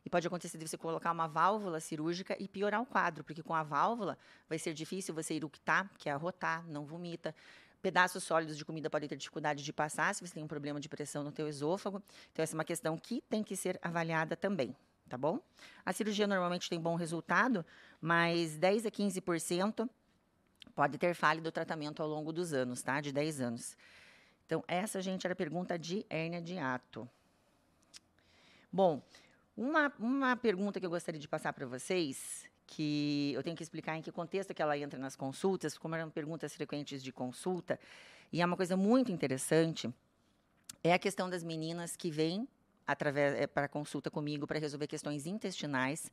e 0.05 0.11
pode 0.11 0.27
acontecer 0.27 0.59
de 0.59 0.69
você 0.69 0.77
colocar 0.77 1.11
uma 1.11 1.27
válvula 1.27 1.81
cirúrgica 1.81 2.37
e 2.39 2.47
piorar 2.47 2.81
o 2.81 2.87
quadro, 2.87 3.25
porque 3.25 3.43
com 3.43 3.55
a 3.55 3.63
válvula 3.63 4.19
vai 4.49 4.59
ser 4.59 4.75
difícil 4.75 5.15
você 5.15 5.35
eructar, 5.35 5.91
que 5.97 6.09
é 6.09 6.13
arrotar, 6.13 6.67
não 6.69 6.85
vomita. 6.85 7.35
Pedaços 7.81 8.25
sólidos 8.25 8.57
de 8.57 8.65
comida 8.65 8.89
podem 8.91 9.09
ter 9.09 9.17
dificuldade 9.17 9.63
de 9.63 9.73
passar 9.73 10.15
se 10.15 10.27
você 10.27 10.35
tem 10.35 10.45
um 10.45 10.49
problema 10.49 10.79
de 10.81 10.89
pressão 10.89 11.23
no 11.23 11.33
teu 11.33 11.49
esôfago. 11.49 12.03
Então, 12.33 12.43
essa 12.43 12.55
é 12.55 12.57
uma 12.57 12.65
questão 12.65 12.97
que 12.97 13.23
tem 13.29 13.43
que 13.43 13.57
ser 13.57 13.79
avaliada 13.83 14.37
também, 14.37 14.75
tá 15.09 15.17
bom? 15.17 15.41
A 15.85 15.93
cirurgia 15.93 16.27
normalmente 16.27 16.69
tem 16.69 16.81
bom 16.81 16.97
resultado, 16.97 17.65
mas 18.01 18.57
10 18.57 18.87
a 18.87 18.91
15% 18.91 19.89
pode 20.75 20.99
ter 20.99 21.15
falha 21.15 21.41
do 21.41 21.53
tratamento 21.53 22.03
ao 22.03 22.09
longo 22.09 22.33
dos 22.33 22.53
anos, 22.53 22.83
tá? 22.83 23.01
De 23.01 23.13
10 23.13 23.41
anos. 23.41 23.77
Então, 24.47 24.63
essa, 24.69 25.01
gente, 25.01 25.27
era 25.27 25.33
a 25.33 25.37
pergunta 25.37 25.79
de 25.79 26.05
hérnia 26.11 26.41
de 26.41 26.59
ato. 26.59 27.09
Bom, 28.71 29.03
uma, 29.57 29.93
uma 29.99 30.37
pergunta 30.37 30.81
que 30.81 30.87
eu 30.87 30.91
gostaria 30.91 31.21
de 31.21 31.29
passar 31.29 31.53
para 31.53 31.67
vocês, 31.67 32.49
que 32.67 33.33
eu 33.35 33.43
tenho 33.43 33.57
que 33.57 33.63
explicar 33.63 33.97
em 33.97 34.03
que 34.03 34.11
contexto 34.11 34.55
que 34.55 34.63
ela 34.63 34.77
entra 34.77 34.99
nas 34.99 35.17
consultas, 35.17 35.79
como 35.79 35.95
eram 35.95 36.11
perguntas 36.11 36.55
frequentes 36.55 37.03
de 37.03 37.13
consulta, 37.13 37.79
e 38.33 38.41
é 38.41 38.47
uma 38.47 38.57
coisa 38.57 38.77
muito 38.77 39.13
interessante, 39.13 39.93
é 40.83 40.93
a 40.93 40.99
questão 40.99 41.31
das 41.31 41.43
meninas 41.43 41.97
que 41.97 42.11
vêm 42.11 42.49
através 42.87 43.35
é, 43.35 43.47
para 43.47 43.69
consulta 43.69 44.11
comigo 44.11 44.47
para 44.47 44.59
resolver 44.59 44.87
questões 44.87 45.27
intestinais. 45.27 46.11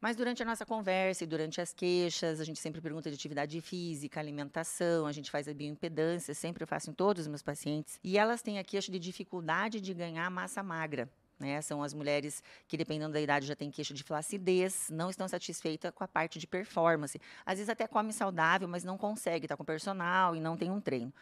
Mas 0.00 0.16
durante 0.16 0.42
a 0.42 0.46
nossa 0.46 0.64
conversa 0.64 1.24
e 1.24 1.26
durante 1.26 1.60
as 1.60 1.72
queixas, 1.72 2.40
a 2.40 2.44
gente 2.44 2.58
sempre 2.58 2.80
pergunta 2.80 3.10
de 3.10 3.16
atividade 3.16 3.60
física, 3.60 4.18
alimentação, 4.18 5.06
a 5.06 5.12
gente 5.12 5.30
faz 5.30 5.46
a 5.46 5.54
bioimpedância, 5.54 6.34
sempre 6.34 6.62
eu 6.62 6.66
faço 6.66 6.90
em 6.90 6.94
todos 6.94 7.22
os 7.22 7.28
meus 7.28 7.42
pacientes. 7.42 7.98
E 8.02 8.16
elas 8.18 8.40
têm 8.42 8.58
a 8.58 8.64
queixa 8.64 8.90
de 8.90 8.98
dificuldade 8.98 9.80
de 9.80 9.92
ganhar 9.92 10.30
massa 10.30 10.62
magra. 10.62 11.08
Né? 11.40 11.60
São 11.62 11.82
as 11.82 11.94
mulheres 11.94 12.42
que, 12.68 12.76
dependendo 12.76 13.14
da 13.14 13.20
idade, 13.20 13.46
já 13.46 13.56
têm 13.56 13.70
queixa 13.70 13.94
de 13.94 14.04
flacidez, 14.04 14.90
não 14.90 15.08
estão 15.08 15.26
satisfeitas 15.26 15.90
com 15.92 16.04
a 16.04 16.08
parte 16.08 16.38
de 16.38 16.46
performance. 16.46 17.18
Às 17.46 17.58
vezes 17.58 17.70
até 17.70 17.86
come 17.86 18.12
saudável, 18.12 18.68
mas 18.68 18.84
não 18.84 18.98
consegue, 18.98 19.46
está 19.46 19.56
com 19.56 19.64
personal 19.64 20.36
e 20.36 20.40
não 20.40 20.56
tem 20.56 20.70
um 20.70 20.80
treino. 20.80 21.12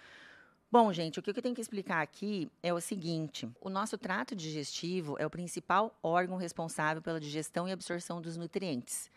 Bom, 0.71 0.93
gente, 0.93 1.19
o 1.19 1.23
que 1.23 1.31
eu 1.31 1.43
tenho 1.43 1.55
que 1.55 1.63
explicar 1.63 2.03
aqui 2.03 2.51
é 2.63 2.75
o 2.75 2.81
seguinte: 2.81 3.49
o 3.59 3.71
nosso 3.71 3.97
trato 3.97 4.37
digestivo 4.37 5.17
é 5.19 5.25
o 5.25 5.31
principal 5.31 5.97
órgão 6.03 6.37
responsável 6.37 7.01
pela 7.01 7.19
digestão 7.19 7.67
e 7.67 7.73
absorção 7.73 8.21
dos 8.21 8.37
nutrientes. 8.37 9.11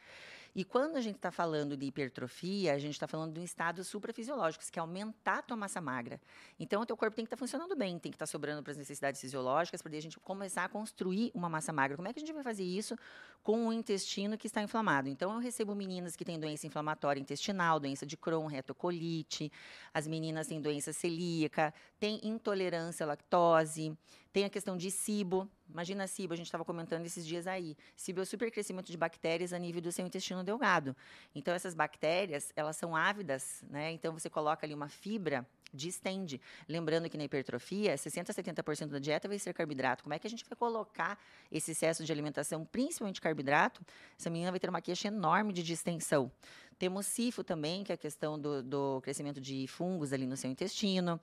E 0.53 0.65
quando 0.65 0.97
a 0.97 1.01
gente 1.01 1.15
está 1.15 1.31
falando 1.31 1.77
de 1.77 1.85
hipertrofia, 1.85 2.73
a 2.73 2.77
gente 2.77 2.93
está 2.93 3.07
falando 3.07 3.33
de 3.33 3.39
um 3.39 3.43
estado 3.43 3.83
suprafisiológico, 3.83 4.63
que 4.69 4.77
é 4.77 4.81
aumentar 4.81 5.39
a 5.39 5.41
tua 5.41 5.55
massa 5.55 5.79
magra. 5.79 6.19
Então, 6.59 6.81
o 6.81 6.85
teu 6.85 6.97
corpo 6.97 7.15
tem 7.15 7.23
que 7.23 7.27
estar 7.27 7.37
tá 7.37 7.39
funcionando 7.39 7.73
bem, 7.73 7.97
tem 7.97 8.11
que 8.11 8.17
estar 8.17 8.25
tá 8.25 8.31
sobrando 8.31 8.61
para 8.61 8.71
as 8.71 8.77
necessidades 8.77 9.21
fisiológicas, 9.21 9.81
para 9.81 9.95
a 9.95 9.99
gente 9.99 10.19
começar 10.19 10.65
a 10.65 10.69
construir 10.69 11.31
uma 11.33 11.47
massa 11.47 11.71
magra. 11.71 11.95
Como 11.95 12.07
é 12.07 12.13
que 12.13 12.19
a 12.19 12.21
gente 12.21 12.33
vai 12.33 12.43
fazer 12.43 12.63
isso 12.63 12.97
com 13.41 13.67
o 13.67 13.73
intestino 13.73 14.37
que 14.37 14.45
está 14.45 14.61
inflamado? 14.61 15.07
Então, 15.07 15.31
eu 15.31 15.39
recebo 15.39 15.73
meninas 15.73 16.17
que 16.17 16.25
têm 16.25 16.37
doença 16.37 16.67
inflamatória 16.67 17.21
intestinal, 17.21 17.79
doença 17.79 18.05
de 18.05 18.17
Crohn, 18.17 18.45
retocolite, 18.45 19.49
as 19.93 20.05
meninas 20.05 20.47
têm 20.47 20.59
doença 20.59 20.91
celíaca, 20.91 21.73
têm 21.97 22.19
intolerância 22.23 23.05
à 23.05 23.07
lactose, 23.07 23.97
tem 24.33 24.43
a 24.43 24.49
questão 24.49 24.75
de 24.75 24.91
SIBO. 24.91 25.49
Imagina 25.71 26.03
a 26.03 26.07
SIBO, 26.07 26.33
a 26.33 26.37
gente 26.37 26.47
estava 26.47 26.65
comentando 26.65 27.05
esses 27.05 27.25
dias 27.25 27.47
aí. 27.47 27.77
SIBO 27.95 28.19
é 28.19 28.23
o 28.23 28.25
supercrescimento 28.25 28.91
de 28.91 28.97
bactérias 28.97 29.53
a 29.53 29.59
nível 29.59 29.81
do 29.81 29.91
seu 29.91 30.05
intestino 30.05 30.43
delgado. 30.43 30.95
Então, 31.33 31.53
essas 31.53 31.73
bactérias, 31.73 32.51
elas 32.55 32.75
são 32.75 32.95
ávidas, 32.95 33.63
né? 33.69 33.91
Então, 33.91 34.13
você 34.13 34.29
coloca 34.29 34.65
ali 34.65 34.73
uma 34.73 34.89
fibra 34.89 35.45
distende. 35.73 36.41
Lembrando 36.67 37.09
que 37.09 37.17
na 37.17 37.23
hipertrofia, 37.23 37.95
60% 37.95 38.29
a 38.29 38.33
70% 38.33 38.87
da 38.87 38.99
dieta 38.99 39.27
vai 39.27 39.39
ser 39.39 39.53
carboidrato. 39.53 40.03
Como 40.03 40.13
é 40.13 40.19
que 40.19 40.27
a 40.27 40.29
gente 40.29 40.45
vai 40.45 40.57
colocar 40.57 41.17
esse 41.51 41.71
excesso 41.71 42.03
de 42.03 42.11
alimentação, 42.11 42.65
principalmente 42.65 43.21
carboidrato? 43.21 43.81
Essa 44.19 44.29
menina 44.29 44.51
vai 44.51 44.59
ter 44.59 44.69
uma 44.69 44.81
queixa 44.81 45.07
enorme 45.07 45.53
de 45.53 45.63
distensão. 45.63 46.31
Temos 46.77 47.05
SIFO 47.05 47.43
também, 47.43 47.83
que 47.83 47.91
é 47.91 47.95
a 47.95 47.97
questão 47.97 48.39
do, 48.39 48.63
do 48.63 49.01
crescimento 49.01 49.39
de 49.39 49.67
fungos 49.67 50.11
ali 50.11 50.25
no 50.25 50.35
seu 50.35 50.49
intestino. 50.49 51.19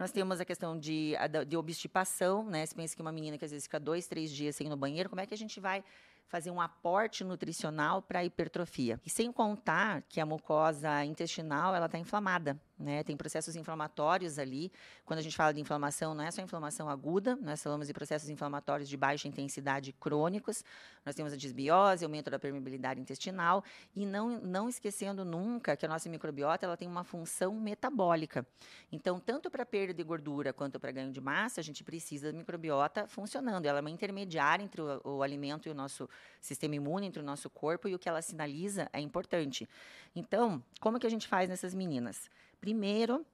Nós 0.00 0.10
temos 0.10 0.40
a 0.40 0.46
questão 0.46 0.78
de, 0.78 1.12
de 1.46 1.58
obstipação, 1.58 2.42
né? 2.42 2.64
Se 2.64 2.74
pensa 2.74 2.96
que 2.96 3.02
uma 3.02 3.12
menina 3.12 3.36
que 3.36 3.44
às 3.44 3.50
vezes 3.50 3.66
fica 3.66 3.78
dois, 3.78 4.06
três 4.06 4.30
dias 4.30 4.56
sem 4.56 4.66
ir 4.66 4.70
no 4.70 4.76
banheiro, 4.76 5.10
como 5.10 5.20
é 5.20 5.26
que 5.26 5.34
a 5.34 5.36
gente 5.36 5.60
vai 5.60 5.84
fazer 6.26 6.50
um 6.50 6.58
aporte 6.58 7.22
nutricional 7.22 8.00
para 8.00 8.20
a 8.20 8.24
hipertrofia? 8.24 8.98
E 9.04 9.10
sem 9.10 9.30
contar 9.30 10.00
que 10.08 10.18
a 10.18 10.24
mucosa 10.24 11.04
intestinal 11.04 11.74
ela 11.74 11.84
está 11.84 11.98
inflamada. 11.98 12.58
Né? 12.80 13.04
Tem 13.04 13.14
processos 13.14 13.56
inflamatórios 13.56 14.38
ali. 14.38 14.72
Quando 15.04 15.18
a 15.18 15.22
gente 15.22 15.36
fala 15.36 15.52
de 15.52 15.60
inflamação, 15.60 16.14
não 16.14 16.24
é 16.24 16.30
só 16.30 16.40
inflamação 16.40 16.88
aguda, 16.88 17.36
nós 17.36 17.62
falamos 17.62 17.86
de 17.86 17.92
processos 17.92 18.30
inflamatórios 18.30 18.88
de 18.88 18.96
baixa 18.96 19.28
intensidade 19.28 19.92
crônicos. 19.92 20.64
Nós 21.04 21.14
temos 21.14 21.34
a 21.34 21.36
disbiose, 21.36 22.04
aumento 22.04 22.30
da 22.30 22.38
permeabilidade 22.38 22.98
intestinal 22.98 23.62
e 23.94 24.06
não, 24.06 24.40
não 24.40 24.66
esquecendo 24.66 25.26
nunca 25.26 25.76
que 25.76 25.84
a 25.84 25.88
nossa 25.88 26.08
microbiota 26.08 26.64
ela 26.64 26.76
tem 26.76 26.88
uma 26.88 27.04
função 27.04 27.54
metabólica. 27.54 28.46
Então, 28.90 29.20
tanto 29.20 29.50
para 29.50 29.66
perda 29.66 29.92
de 29.92 30.02
gordura 30.02 30.50
quanto 30.52 30.80
para 30.80 30.90
ganho 30.90 31.12
de 31.12 31.20
massa, 31.20 31.60
a 31.60 31.64
gente 31.64 31.84
precisa 31.84 32.32
da 32.32 32.38
microbiota 32.38 33.06
funcionando. 33.06 33.66
Ela 33.66 33.80
é 33.80 33.82
uma 33.82 33.90
intermediária 33.90 34.64
entre 34.64 34.80
o, 34.80 35.00
o 35.04 35.22
alimento 35.22 35.68
e 35.68 35.70
o 35.70 35.74
nosso 35.74 36.08
sistema 36.40 36.74
imune, 36.76 37.06
entre 37.06 37.20
o 37.20 37.24
nosso 37.24 37.50
corpo 37.50 37.88
e 37.88 37.94
o 37.94 37.98
que 37.98 38.08
ela 38.08 38.22
sinaliza 38.22 38.88
é 38.90 39.00
importante. 39.00 39.68
Então, 40.16 40.62
como 40.80 40.98
que 40.98 41.06
a 41.06 41.10
gente 41.10 41.28
faz 41.28 41.48
nessas 41.50 41.74
meninas? 41.74 42.30
Primeiro, 42.60 43.24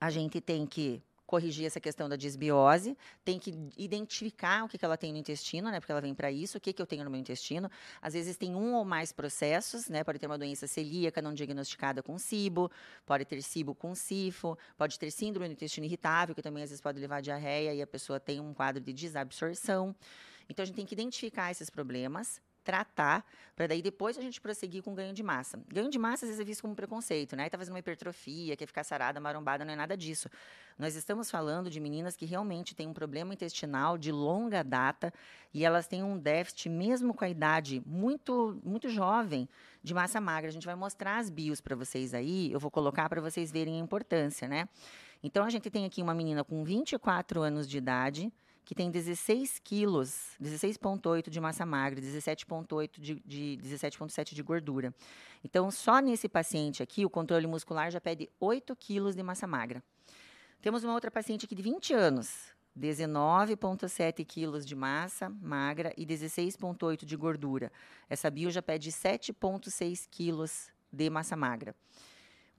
a 0.00 0.10
gente 0.10 0.40
tem 0.40 0.66
que 0.66 1.02
corrigir 1.30 1.64
essa 1.64 1.78
questão 1.78 2.08
da 2.08 2.16
disbiose, 2.16 2.98
tem 3.24 3.38
que 3.38 3.54
identificar 3.76 4.64
o 4.64 4.68
que, 4.68 4.76
que 4.76 4.84
ela 4.84 4.96
tem 4.96 5.12
no 5.12 5.18
intestino, 5.18 5.70
né? 5.70 5.78
Porque 5.78 5.92
ela 5.92 6.00
vem 6.00 6.12
para 6.12 6.28
isso, 6.32 6.58
o 6.58 6.60
que, 6.60 6.72
que 6.72 6.82
eu 6.82 6.86
tenho 6.86 7.04
no 7.04 7.10
meu 7.10 7.20
intestino. 7.20 7.70
Às 8.02 8.14
vezes 8.14 8.36
tem 8.36 8.52
um 8.52 8.74
ou 8.74 8.84
mais 8.84 9.12
processos, 9.12 9.88
né? 9.88 10.02
Pode 10.02 10.18
ter 10.18 10.26
uma 10.26 10.36
doença 10.36 10.66
celíaca 10.66 11.22
não 11.22 11.32
diagnosticada 11.32 12.02
com 12.02 12.18
SIBO, 12.18 12.68
pode 13.06 13.24
ter 13.24 13.40
SIBO 13.42 13.76
com 13.76 13.94
SIFO, 13.94 14.58
pode 14.76 14.98
ter 14.98 15.12
síndrome 15.12 15.46
do 15.46 15.52
intestino 15.52 15.86
irritável, 15.86 16.34
que 16.34 16.42
também 16.42 16.64
às 16.64 16.70
vezes 16.70 16.82
pode 16.82 16.98
levar 16.98 17.18
a 17.18 17.20
diarreia 17.20 17.72
e 17.74 17.80
a 17.80 17.86
pessoa 17.86 18.18
tem 18.18 18.40
um 18.40 18.52
quadro 18.52 18.82
de 18.82 18.92
desabsorção. 18.92 19.94
Então 20.48 20.64
a 20.64 20.66
gente 20.66 20.74
tem 20.74 20.84
que 20.84 20.94
identificar 20.94 21.52
esses 21.52 21.70
problemas, 21.70 22.42
tratar, 22.62 23.24
para 23.56 23.66
daí 23.66 23.82
depois 23.82 24.16
a 24.16 24.22
gente 24.22 24.40
prosseguir 24.40 24.82
com 24.82 24.94
ganho 24.94 25.12
de 25.12 25.22
massa. 25.22 25.60
Ganho 25.68 25.90
de 25.90 25.98
massa 25.98 26.24
às 26.24 26.30
vezes 26.30 26.40
é 26.40 26.44
visto 26.44 26.62
como 26.62 26.74
preconceito, 26.74 27.36
né? 27.36 27.48
Tá 27.48 27.58
fazendo 27.58 27.74
uma 27.74 27.80
hipertrofia, 27.80 28.56
quer 28.56 28.66
ficar 28.66 28.84
sarada, 28.84 29.20
marombada, 29.20 29.64
não 29.64 29.72
é 29.72 29.76
nada 29.76 29.96
disso. 29.96 30.28
Nós 30.78 30.94
estamos 30.94 31.30
falando 31.30 31.68
de 31.68 31.78
meninas 31.78 32.16
que 32.16 32.24
realmente 32.24 32.74
têm 32.74 32.88
um 32.88 32.94
problema 32.94 33.34
intestinal 33.34 33.98
de 33.98 34.10
longa 34.10 34.62
data 34.62 35.12
e 35.52 35.64
elas 35.64 35.86
têm 35.86 36.02
um 36.02 36.18
déficit, 36.18 36.68
mesmo 36.68 37.12
com 37.12 37.24
a 37.24 37.28
idade 37.28 37.82
muito, 37.84 38.58
muito 38.64 38.88
jovem, 38.88 39.48
de 39.82 39.92
massa 39.92 40.20
magra. 40.20 40.48
A 40.48 40.52
gente 40.52 40.66
vai 40.66 40.74
mostrar 40.74 41.18
as 41.18 41.28
bios 41.28 41.60
para 41.60 41.76
vocês 41.76 42.14
aí, 42.14 42.50
eu 42.52 42.58
vou 42.58 42.70
colocar 42.70 43.08
para 43.08 43.20
vocês 43.20 43.52
verem 43.52 43.76
a 43.76 43.84
importância, 43.84 44.48
né? 44.48 44.68
Então, 45.22 45.44
a 45.44 45.50
gente 45.50 45.68
tem 45.68 45.84
aqui 45.84 46.00
uma 46.00 46.14
menina 46.14 46.42
com 46.42 46.64
24 46.64 47.42
anos 47.42 47.68
de 47.68 47.76
idade, 47.76 48.32
que 48.70 48.74
tem 48.76 48.88
16 48.88 49.58
quilos, 49.64 50.36
16,8 50.40 51.28
de 51.28 51.40
massa 51.40 51.66
magra, 51.66 52.00
17,8 52.00 53.00
de, 53.00 53.14
de 53.26 53.58
17,7 53.60 54.32
de 54.32 54.44
gordura. 54.44 54.94
Então, 55.42 55.72
só 55.72 55.98
nesse 55.98 56.28
paciente 56.28 56.80
aqui, 56.80 57.04
o 57.04 57.10
controle 57.10 57.48
muscular 57.48 57.90
já 57.90 58.00
pede 58.00 58.30
8 58.38 58.76
quilos 58.76 59.16
de 59.16 59.24
massa 59.24 59.44
magra. 59.44 59.82
Temos 60.62 60.84
uma 60.84 60.94
outra 60.94 61.10
paciente 61.10 61.46
aqui 61.46 61.54
de 61.56 61.62
20 61.62 61.92
anos, 61.94 62.54
19,7 62.78 64.24
quilos 64.24 64.64
de 64.64 64.76
massa 64.76 65.28
magra 65.28 65.92
e 65.96 66.06
16,8 66.06 67.04
de 67.04 67.16
gordura. 67.16 67.72
Essa 68.08 68.30
bio 68.30 68.52
já 68.52 68.62
pede 68.62 68.92
7,6 68.92 70.06
quilos 70.08 70.68
de 70.92 71.10
massa 71.10 71.34
magra. 71.34 71.74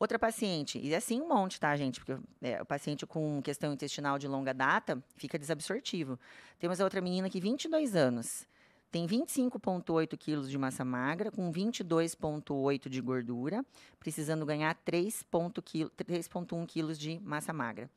Outra 0.01 0.17
paciente, 0.17 0.79
e 0.79 0.95
é 0.95 0.97
assim 0.97 1.21
um 1.21 1.27
monte, 1.27 1.59
tá, 1.59 1.75
gente? 1.75 1.99
Porque 2.03 2.19
é, 2.41 2.59
o 2.59 2.65
paciente 2.65 3.05
com 3.05 3.39
questão 3.39 3.71
intestinal 3.71 4.17
de 4.17 4.27
longa 4.27 4.51
data 4.51 4.99
fica 5.15 5.37
desabsortivo. 5.37 6.19
Temos 6.57 6.81
a 6.81 6.83
outra 6.83 6.99
menina 6.99 7.29
que 7.29 7.39
22 7.39 7.95
anos, 7.95 8.47
tem 8.91 9.05
25,8 9.05 10.17
quilos 10.17 10.49
de 10.49 10.57
massa 10.57 10.83
magra, 10.83 11.29
com 11.29 11.51
22,8 11.51 12.89
de 12.89 12.99
gordura, 12.99 13.63
precisando 13.99 14.43
ganhar 14.43 14.75
3,1 14.83 16.65
quilos 16.65 16.97
de 16.97 17.19
massa 17.19 17.53
magra. 17.53 17.87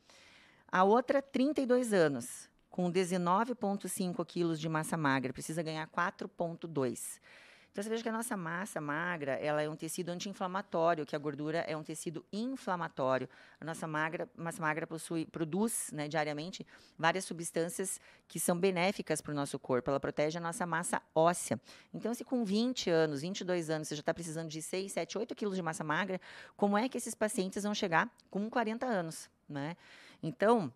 A 0.71 0.85
outra, 0.85 1.23
32 1.23 1.95
anos, 1.95 2.51
com 2.69 2.93
19,5 2.93 4.27
quilos 4.27 4.61
de 4.61 4.69
massa 4.69 4.99
magra, 4.99 5.33
precisa 5.33 5.63
ganhar 5.63 5.89
4,2. 5.89 7.19
Então 7.75 7.83
você 7.83 7.91
veja 7.91 8.05
que 8.05 8.09
a 8.09 8.13
nossa 8.13 8.37
massa 8.37 8.81
magra, 8.81 9.33
ela 9.33 9.61
é 9.61 9.69
um 9.69 9.75
tecido 9.75 10.11
anti-inflamatório, 10.11 11.05
que 11.05 11.17
a 11.17 11.19
gordura 11.19 11.59
é 11.67 11.77
um 11.77 11.83
tecido 11.83 12.25
inflamatório. 12.33 13.29
A 13.61 13.65
nossa 13.65 13.85
magra, 13.85 14.29
massa 14.37 14.63
magra 14.63 14.87
possui, 14.87 15.27
produz 15.27 15.91
né, 15.93 16.07
diariamente 16.07 16.65
várias 16.97 17.25
substâncias 17.25 18.01
que 18.29 18.39
são 18.39 18.57
benéficas 18.57 19.21
para 19.21 19.33
o 19.33 19.35
nosso 19.35 19.59
corpo. 19.59 19.91
Ela 19.91 19.99
protege 19.99 20.39
a 20.39 20.41
nossa 20.41 20.65
massa 20.65 21.03
óssea. 21.13 21.61
Então, 21.93 22.15
se 22.15 22.23
com 22.23 22.45
20 22.45 22.91
anos, 22.91 23.23
22 23.23 23.69
anos, 23.69 23.89
você 23.89 23.97
já 23.97 24.01
está 24.03 24.15
precisando 24.15 24.49
de 24.49 24.63
6, 24.63 24.93
7, 24.93 25.19
8 25.19 25.35
quilos 25.35 25.57
de 25.57 25.63
massa 25.63 25.83
magra, 25.83 26.21
como 26.57 26.79
é 26.79 26.89
que 26.89 26.97
esses 26.97 27.13
pacientes 27.17 27.65
vão 27.65 27.75
chegar 27.75 28.09
com 28.31 28.49
40 28.49 28.87
anos? 28.87 29.29
Né? 29.49 29.77
Então, 30.23 30.73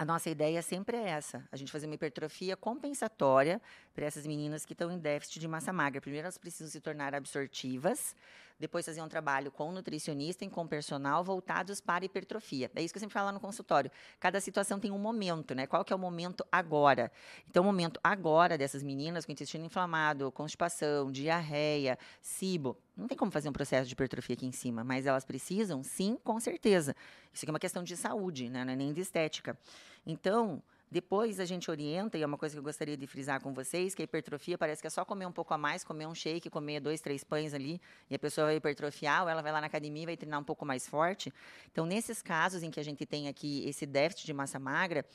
a 0.00 0.04
nossa 0.06 0.30
ideia 0.30 0.62
sempre 0.62 0.96
é 0.96 1.10
essa: 1.10 1.46
a 1.52 1.56
gente 1.58 1.70
fazer 1.70 1.84
uma 1.84 1.94
hipertrofia 1.94 2.56
compensatória 2.56 3.60
para 3.94 4.06
essas 4.06 4.26
meninas 4.26 4.64
que 4.64 4.72
estão 4.72 4.90
em 4.90 4.98
déficit 4.98 5.38
de 5.38 5.46
massa 5.46 5.74
magra. 5.74 6.00
Primeiro, 6.00 6.24
elas 6.24 6.38
precisam 6.38 6.70
se 6.70 6.80
tornar 6.80 7.14
absortivas, 7.14 8.16
depois 8.60 8.84
fazer 8.84 9.00
um 9.00 9.08
trabalho 9.08 9.50
com 9.50 9.72
nutricionista 9.72 10.44
e 10.44 10.50
com 10.50 10.66
personal 10.66 11.24
voltados 11.24 11.80
para 11.80 12.04
hipertrofia. 12.04 12.70
É 12.76 12.82
isso 12.82 12.92
que 12.92 12.98
eu 12.98 13.00
sempre 13.00 13.14
falo 13.14 13.32
no 13.32 13.40
consultório. 13.40 13.90
Cada 14.20 14.38
situação 14.40 14.78
tem 14.78 14.90
um 14.90 14.98
momento, 14.98 15.54
né? 15.54 15.66
Qual 15.66 15.82
que 15.82 15.92
é 15.92 15.96
o 15.96 15.98
momento 15.98 16.44
agora? 16.52 17.10
Então, 17.48 17.62
o 17.62 17.66
momento 17.66 17.98
agora 18.04 18.58
dessas 18.58 18.82
meninas 18.82 19.24
com 19.24 19.32
intestino 19.32 19.64
inflamado, 19.64 20.30
constipação, 20.30 21.10
diarreia, 21.10 21.98
cibo, 22.20 22.76
não 22.94 23.08
tem 23.08 23.16
como 23.16 23.32
fazer 23.32 23.48
um 23.48 23.52
processo 23.52 23.88
de 23.88 23.94
hipertrofia 23.94 24.34
aqui 24.34 24.46
em 24.46 24.52
cima, 24.52 24.84
mas 24.84 25.06
elas 25.06 25.24
precisam, 25.24 25.82
sim, 25.82 26.18
com 26.22 26.38
certeza. 26.38 26.94
Isso 27.32 27.44
aqui 27.44 27.50
é 27.50 27.54
uma 27.54 27.58
questão 27.58 27.82
de 27.82 27.96
saúde, 27.96 28.50
né? 28.50 28.62
não 28.62 28.72
é 28.74 28.76
nem 28.76 28.92
de 28.92 29.00
estética. 29.00 29.58
Então, 30.06 30.62
depois 30.90 31.38
a 31.38 31.44
gente 31.44 31.70
orienta, 31.70 32.18
e 32.18 32.22
é 32.22 32.26
uma 32.26 32.36
coisa 32.36 32.54
que 32.54 32.58
eu 32.58 32.62
gostaria 32.64 32.96
de 32.96 33.06
frisar 33.06 33.40
com 33.40 33.52
vocês, 33.52 33.94
que 33.94 34.02
a 34.02 34.04
hipertrofia 34.04 34.58
parece 34.58 34.82
que 34.82 34.88
é 34.88 34.90
só 34.90 35.04
comer 35.04 35.24
um 35.24 35.32
pouco 35.32 35.54
a 35.54 35.58
mais, 35.58 35.84
comer 35.84 36.06
um 36.06 36.14
shake, 36.14 36.50
comer 36.50 36.80
dois, 36.80 37.00
três 37.00 37.22
pães 37.22 37.54
ali, 37.54 37.80
e 38.10 38.14
a 38.14 38.18
pessoa 38.18 38.48
vai 38.48 38.56
hipertrofiar, 38.56 39.22
ou 39.22 39.28
ela 39.28 39.40
vai 39.40 39.52
lá 39.52 39.60
na 39.60 39.68
academia 39.68 40.02
e 40.02 40.06
vai 40.06 40.16
treinar 40.16 40.40
um 40.40 40.44
pouco 40.44 40.66
mais 40.66 40.88
forte. 40.88 41.32
Então, 41.70 41.86
nesses 41.86 42.20
casos 42.20 42.64
em 42.64 42.70
que 42.70 42.80
a 42.80 42.82
gente 42.82 43.06
tem 43.06 43.28
aqui 43.28 43.64
esse 43.68 43.86
déficit 43.86 44.26
de 44.26 44.32
massa 44.32 44.58
magra, 44.58 45.06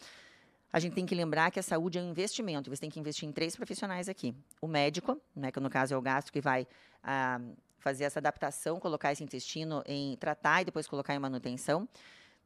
a 0.72 0.80
gente 0.80 0.94
tem 0.94 1.06
que 1.06 1.16
lembrar 1.16 1.52
que 1.52 1.60
a 1.60 1.64
saúde 1.64 1.98
é 1.98 2.02
um 2.02 2.10
investimento. 2.10 2.70
Você 2.70 2.82
tem 2.82 2.90
que 2.90 3.00
investir 3.00 3.28
em 3.28 3.32
três 3.32 3.56
profissionais 3.56 4.08
aqui. 4.08 4.34
O 4.62 4.68
médico, 4.68 5.20
né, 5.36 5.52
que 5.52 5.60
no 5.60 5.70
caso 5.70 5.94
é 5.94 5.98
o 5.98 6.02
gasto 6.02 6.32
que 6.32 6.40
vai 6.40 6.66
ah, 7.04 7.40
fazer 7.80 8.06
essa 8.06 8.20
adaptação, 8.20 8.80
colocar 8.80 9.12
esse 9.12 9.24
intestino 9.24 9.84
em 9.86 10.16
tratar 10.18 10.62
e 10.62 10.66
depois 10.66 10.88
colocar 10.88 11.14
em 11.14 11.20
manutenção 11.20 11.88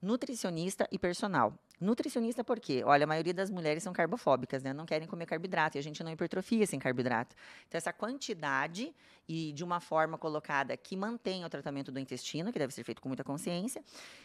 nutricionista 0.01 0.88
e 0.91 0.98
personal. 0.98 1.53
Nutricionista 1.79 2.43
por 2.43 2.59
quê? 2.59 2.83
Olha, 2.86 3.05
a 3.05 3.07
maioria 3.07 3.33
das 3.33 3.50
mulheres 3.50 3.83
são 3.83 3.93
carbofóbicas, 3.93 4.62
né? 4.62 4.74
Não 4.74 4.86
querem 4.86 5.07
comer 5.07 5.25
carboidrato 5.25 5.77
e 5.77 5.79
a 5.79 5.81
gente 5.81 6.03
não 6.03 6.12
hipertrofia 6.12 6.67
sem 6.67 6.77
carboidrato. 6.77 7.33
Então, 7.67 7.77
essa 7.77 7.93
quantidade 7.93 8.93
e 9.27 9.53
de 9.53 9.63
uma 9.63 9.79
forma 9.79 10.17
colocada 10.17 10.75
que 10.75 10.98
mantém 10.98 11.45
o 11.45 11.50
tratamento 11.50 11.89
do 11.89 11.98
intestino, 11.98 12.51
que 12.51 12.59
deve 12.59 12.74
ser 12.74 12.83
feito 12.83 13.01
com 13.01 13.07
muita 13.07 13.24
consciência. 13.24 13.81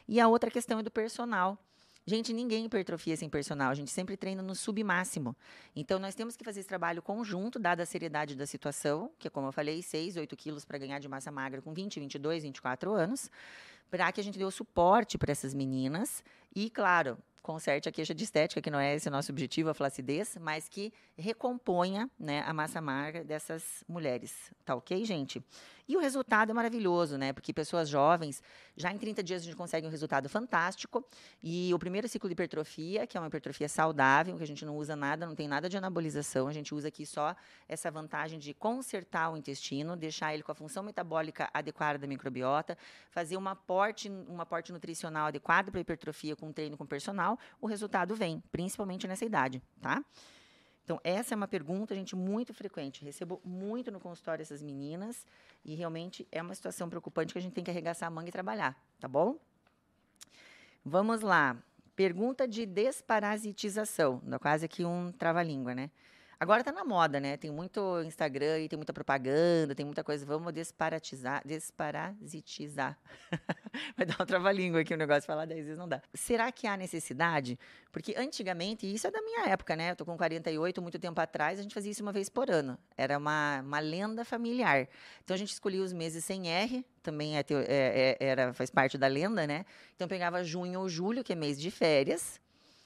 E 0.08 0.18
a 0.20 0.26
outra 0.26 0.50
questão 0.50 0.80
é 0.80 0.82
do 0.82 0.90
personal. 0.90 1.56
Gente, 2.04 2.32
ninguém 2.32 2.66
hipertrofia 2.66 3.16
sem 3.16 3.30
personal, 3.30 3.70
a 3.70 3.74
gente 3.74 3.90
sempre 3.90 4.16
treina 4.16 4.42
no 4.42 4.54
submáximo. 4.54 5.34
Então, 5.76 5.98
nós 5.98 6.14
temos 6.14 6.36
que 6.36 6.44
fazer 6.44 6.60
esse 6.60 6.68
trabalho 6.68 7.00
conjunto, 7.00 7.58
dada 7.58 7.84
a 7.84 7.86
seriedade 7.86 8.34
da 8.34 8.46
situação, 8.46 9.10
que 9.18 9.28
é 9.28 9.30
como 9.30 9.46
eu 9.46 9.52
falei, 9.52 9.80
6, 9.80 10.16
8 10.16 10.36
quilos 10.36 10.64
para 10.64 10.76
ganhar 10.76 10.98
de 10.98 11.08
massa 11.08 11.30
magra 11.30 11.62
com 11.62 11.72
20, 11.72 12.00
22, 12.00 12.42
24 12.42 12.92
anos 12.92 13.30
para 13.90 14.10
que 14.10 14.20
a 14.20 14.24
gente 14.24 14.36
dê 14.36 14.44
o 14.44 14.50
suporte 14.50 15.16
para 15.16 15.30
essas 15.30 15.54
meninas 15.54 16.24
e, 16.52 16.68
claro, 16.68 17.16
conserte 17.44 17.90
a 17.90 17.92
queixa 17.92 18.14
de 18.14 18.24
estética, 18.24 18.62
que 18.62 18.70
não 18.70 18.80
é 18.80 18.94
esse 18.94 19.06
o 19.06 19.10
nosso 19.10 19.30
objetivo, 19.30 19.68
a 19.68 19.74
flacidez, 19.74 20.38
mas 20.40 20.66
que 20.66 20.90
recomponha 21.14 22.10
né, 22.18 22.42
a 22.46 22.54
massa 22.54 22.80
magra 22.80 23.22
dessas 23.22 23.84
mulheres. 23.86 24.50
Tá 24.64 24.74
ok, 24.74 25.04
gente? 25.04 25.44
E 25.86 25.94
o 25.98 26.00
resultado 26.00 26.50
é 26.50 26.54
maravilhoso, 26.54 27.18
né? 27.18 27.34
Porque 27.34 27.52
pessoas 27.52 27.90
jovens, 27.90 28.42
já 28.74 28.90
em 28.90 28.96
30 28.96 29.22
dias 29.22 29.42
a 29.42 29.44
gente 29.44 29.54
consegue 29.54 29.86
um 29.86 29.90
resultado 29.90 30.30
fantástico. 30.30 31.04
E 31.42 31.74
o 31.74 31.78
primeiro 31.78 32.08
ciclo 32.08 32.26
de 32.26 32.32
hipertrofia, 32.32 33.06
que 33.06 33.18
é 33.18 33.20
uma 33.20 33.26
hipertrofia 33.26 33.68
saudável, 33.68 34.34
que 34.38 34.42
a 34.42 34.46
gente 34.46 34.64
não 34.64 34.78
usa 34.78 34.96
nada, 34.96 35.26
não 35.26 35.34
tem 35.34 35.46
nada 35.46 35.68
de 35.68 35.76
anabolização, 35.76 36.48
a 36.48 36.52
gente 36.54 36.74
usa 36.74 36.88
aqui 36.88 37.04
só 37.04 37.36
essa 37.68 37.90
vantagem 37.90 38.38
de 38.38 38.54
consertar 38.54 39.30
o 39.30 39.36
intestino, 39.36 39.94
deixar 39.94 40.32
ele 40.32 40.42
com 40.42 40.52
a 40.52 40.54
função 40.54 40.82
metabólica 40.82 41.50
adequada 41.52 41.98
da 41.98 42.06
microbiota, 42.06 42.78
fazer 43.10 43.36
uma 43.36 43.50
aporte, 43.50 44.10
um 44.10 44.40
aporte 44.40 44.72
nutricional 44.72 45.26
adequado 45.26 45.70
para 45.70 45.80
a 45.80 45.82
hipertrofia 45.82 46.34
com 46.34 46.50
treino 46.50 46.78
com 46.78 46.86
personal, 46.86 47.33
o 47.60 47.66
resultado 47.66 48.14
vem, 48.14 48.42
principalmente 48.50 49.06
nessa 49.06 49.24
idade, 49.24 49.62
tá? 49.80 50.04
Então, 50.84 51.00
essa 51.02 51.34
é 51.34 51.36
uma 51.36 51.48
pergunta, 51.48 51.94
gente, 51.94 52.14
muito 52.14 52.52
frequente. 52.52 53.02
Recebo 53.02 53.40
muito 53.42 53.90
no 53.90 53.98
consultório 53.98 54.42
essas 54.42 54.62
meninas 54.62 55.26
e 55.64 55.74
realmente 55.74 56.28
é 56.30 56.42
uma 56.42 56.54
situação 56.54 56.90
preocupante 56.90 57.32
que 57.32 57.38
a 57.38 57.42
gente 57.42 57.54
tem 57.54 57.64
que 57.64 57.70
arregaçar 57.70 58.06
a 58.06 58.10
manga 58.10 58.28
e 58.28 58.32
trabalhar, 58.32 58.78
tá 59.00 59.08
bom? 59.08 59.38
Vamos 60.84 61.22
lá. 61.22 61.56
Pergunta 61.96 62.46
de 62.46 62.66
desparasitização. 62.66 64.20
Quase 64.40 64.66
aqui 64.66 64.84
um 64.84 65.10
trava-língua, 65.12 65.74
né? 65.74 65.90
Agora 66.38 66.60
está 66.60 66.72
na 66.72 66.84
moda, 66.84 67.20
né? 67.20 67.36
Tem 67.36 67.50
muito 67.50 68.02
Instagram 68.02 68.60
e 68.60 68.68
tem 68.68 68.76
muita 68.76 68.92
propaganda, 68.92 69.74
tem 69.74 69.86
muita 69.86 70.02
coisa. 70.02 70.26
Vamos 70.26 70.52
desparatizar, 70.52 71.42
desparasitizar. 71.46 72.98
Vai 73.96 74.06
dar 74.06 74.16
uma 74.18 74.26
trava-língua 74.26 74.80
aqui 74.80 74.94
o 74.94 74.96
negócio, 74.96 75.22
falar 75.26 75.46
10 75.46 75.64
vezes 75.64 75.78
não 75.78 75.88
dá. 75.88 76.02
Será 76.12 76.50
que 76.50 76.66
há 76.66 76.76
necessidade? 76.76 77.58
Porque 77.92 78.14
antigamente, 78.16 78.86
e 78.86 78.94
isso 78.94 79.06
é 79.06 79.10
da 79.10 79.22
minha 79.22 79.46
época, 79.48 79.76
né? 79.76 79.92
Eu 79.92 79.96
tô 79.96 80.04
com 80.04 80.16
48, 80.16 80.82
muito 80.82 80.98
tempo 80.98 81.20
atrás, 81.20 81.58
a 81.58 81.62
gente 81.62 81.74
fazia 81.74 81.92
isso 81.92 82.02
uma 82.02 82.12
vez 82.12 82.28
por 82.28 82.50
ano. 82.50 82.78
Era 82.96 83.16
uma, 83.18 83.60
uma 83.60 83.78
lenda 83.78 84.24
familiar. 84.24 84.88
Então 85.22 85.34
a 85.34 85.38
gente 85.38 85.52
escolhia 85.52 85.82
os 85.82 85.92
meses 85.92 86.24
sem 86.24 86.48
R, 86.48 86.84
também 87.02 87.36
é, 87.36 87.40
é, 87.40 87.46
é, 87.68 88.16
era, 88.18 88.52
faz 88.52 88.70
parte 88.70 88.98
da 88.98 89.06
lenda, 89.06 89.46
né? 89.46 89.64
Então 89.94 90.08
pegava 90.08 90.42
junho 90.42 90.80
ou 90.80 90.88
julho, 90.88 91.22
que 91.22 91.32
é 91.32 91.36
mês 91.36 91.60
de 91.60 91.70
férias, 91.70 92.40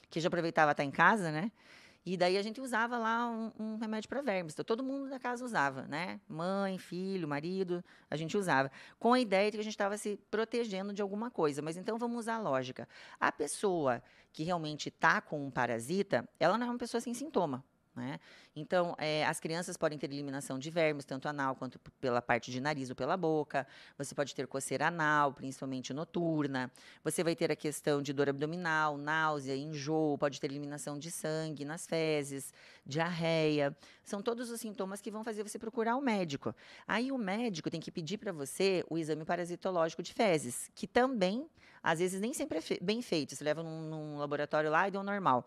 que 0.09 0.19
já 0.19 0.27
aproveitava 0.27 0.71
estar 0.71 0.83
em 0.83 0.91
casa, 0.91 1.31
né? 1.31 1.51
E 2.09 2.17
daí 2.17 2.39
a 2.39 2.41
gente 2.41 2.59
usava 2.59 2.97
lá 2.97 3.29
um, 3.29 3.51
um 3.59 3.77
remédio 3.77 4.09
para 4.09 4.19
vermes. 4.19 4.53
Então, 4.53 4.65
todo 4.65 4.83
mundo 4.83 5.07
da 5.11 5.19
casa 5.19 5.45
usava, 5.45 5.83
né? 5.83 6.19
Mãe, 6.27 6.75
filho, 6.79 7.27
marido, 7.27 7.85
a 8.09 8.15
gente 8.15 8.35
usava. 8.35 8.71
Com 8.97 9.13
a 9.13 9.19
ideia 9.19 9.51
de 9.51 9.57
que 9.57 9.61
a 9.61 9.63
gente 9.63 9.73
estava 9.73 9.95
se 9.95 10.19
protegendo 10.31 10.91
de 10.91 11.03
alguma 11.03 11.29
coisa. 11.29 11.61
Mas 11.61 11.77
então 11.77 11.99
vamos 11.99 12.17
usar 12.17 12.37
a 12.37 12.39
lógica. 12.39 12.89
A 13.19 13.31
pessoa 13.31 14.01
que 14.33 14.41
realmente 14.41 14.89
está 14.89 15.21
com 15.21 15.45
um 15.45 15.51
parasita, 15.51 16.27
ela 16.39 16.57
não 16.57 16.65
é 16.65 16.69
uma 16.71 16.79
pessoa 16.79 16.99
sem 16.99 17.13
sintoma. 17.13 17.63
Né? 17.99 18.17
Então, 18.55 18.95
é, 18.97 19.25
as 19.25 19.41
crianças 19.41 19.75
podem 19.75 19.99
ter 19.99 20.09
eliminação 20.09 20.57
de 20.57 20.71
vermes, 20.71 21.03
tanto 21.03 21.27
anal 21.27 21.53
quanto 21.53 21.77
pela 21.99 22.21
parte 22.21 22.49
de 22.49 22.61
nariz 22.61 22.89
ou 22.89 22.95
pela 22.95 23.17
boca. 23.17 23.67
Você 23.97 24.15
pode 24.15 24.33
ter 24.33 24.47
coceira 24.47 24.87
anal, 24.87 25.33
principalmente 25.33 25.93
noturna. 25.93 26.71
Você 27.03 27.25
vai 27.25 27.35
ter 27.35 27.51
a 27.51 27.57
questão 27.57 28.01
de 28.01 28.13
dor 28.13 28.29
abdominal, 28.29 28.97
náusea, 28.97 29.53
enjoo, 29.53 30.17
pode 30.17 30.39
ter 30.39 30.47
eliminação 30.47 30.97
de 30.97 31.11
sangue 31.11 31.65
nas 31.65 31.85
fezes, 31.85 32.53
diarreia. 32.85 33.75
São 34.01 34.21
todos 34.21 34.49
os 34.49 34.61
sintomas 34.61 35.01
que 35.01 35.11
vão 35.11 35.23
fazer 35.23 35.43
você 35.43 35.59
procurar 35.59 35.97
o 35.97 36.01
médico. 36.01 36.55
Aí 36.87 37.11
o 37.11 37.17
médico 37.17 37.69
tem 37.69 37.81
que 37.81 37.91
pedir 37.91 38.17
para 38.17 38.31
você 38.31 38.81
o 38.89 38.97
exame 38.97 39.25
parasitológico 39.25 40.01
de 40.01 40.13
fezes, 40.13 40.71
que 40.73 40.87
também, 40.87 41.45
às 41.83 41.99
vezes, 41.99 42.21
nem 42.21 42.33
sempre 42.33 42.59
é 42.59 42.61
fe 42.61 42.79
bem 42.81 43.01
feito. 43.01 43.35
Você 43.35 43.43
leva 43.43 43.61
num, 43.61 43.81
num 43.81 44.17
laboratório 44.17 44.71
lá 44.71 44.87
e 44.87 44.91
deu 44.91 45.03
normal. 45.03 45.45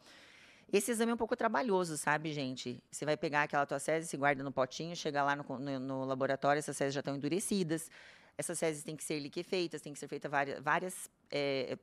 Esse 0.73 0.91
exame 0.91 1.13
é 1.13 1.15
um 1.15 1.19
pouco 1.19 1.37
trabalhoso, 1.37 1.99
sabe, 1.99 2.33
gente? 2.33 2.83
Você 2.91 3.05
vai 3.05 3.15
pegar 3.15 3.43
aquela 3.43 3.67
tua 3.67 3.79
sese, 3.79 4.09
se 4.09 4.17
guarda 4.17 4.43
no 4.43 4.51
potinho, 4.51 4.97
chega 4.97 5.23
lá 5.23 5.37
no, 5.37 5.45
no, 5.59 5.79
no 5.79 6.05
laboratório, 6.05 6.59
essas 6.59 6.77
sezes 6.77 6.95
já 6.95 7.01
estão 7.01 7.15
endurecidas. 7.15 7.91
Essas 8.39 8.59
sezes 8.59 8.83
têm 8.83 8.97
que 8.97 9.05
ser 9.05 9.19
liquefeitas, 9.19 9.83
têm 9.83 9.93
que 9.93 9.99
ser 9.99 10.09
feitas 10.09 10.31
várias, 10.31 10.59
várias 10.63 11.11
é, 11.31 11.77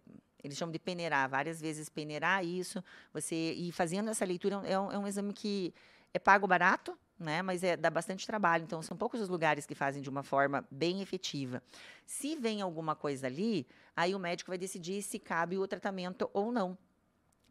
eles 0.44 0.58
chamam 0.58 0.72
de 0.72 0.80
peneirar, 0.80 1.30
várias 1.30 1.62
vezes 1.62 1.88
peneirar 1.88 2.44
isso. 2.44 2.84
Você 3.14 3.54
e 3.54 3.72
fazendo 3.72 4.10
essa 4.10 4.26
leitura 4.26 4.62
é 4.66 4.80
um, 4.80 4.92
é 4.92 4.98
um 4.98 5.08
exame 5.08 5.34
que 5.34 5.72
é 6.12 6.18
pago 6.18 6.48
barato, 6.48 6.98
né? 7.20 7.44
Mas 7.44 7.64
é, 7.64 7.78
dá 7.78 7.92
bastante 7.92 8.26
trabalho. 8.26 8.64
Então, 8.64 8.82
são 8.82 8.98
poucos 8.98 9.22
os 9.22 9.30
lugares 9.30 9.68
que 9.68 9.76
fazem 9.76 10.02
de 10.02 10.10
uma 10.10 10.24
forma 10.24 10.66
bem 10.72 11.02
efetiva. 11.02 11.62
Se 12.08 12.36
vem 12.36 12.62
alguma 12.62 12.96
coisa 12.96 13.28
ali, 13.28 13.68
aí 13.96 14.16
o 14.16 14.20
médico 14.20 14.50
vai 14.50 14.58
decidir 14.58 15.04
se 15.04 15.20
cabe 15.20 15.60
o 15.60 15.68
tratamento 15.68 16.28
ou 16.34 16.52
não. 16.52 16.76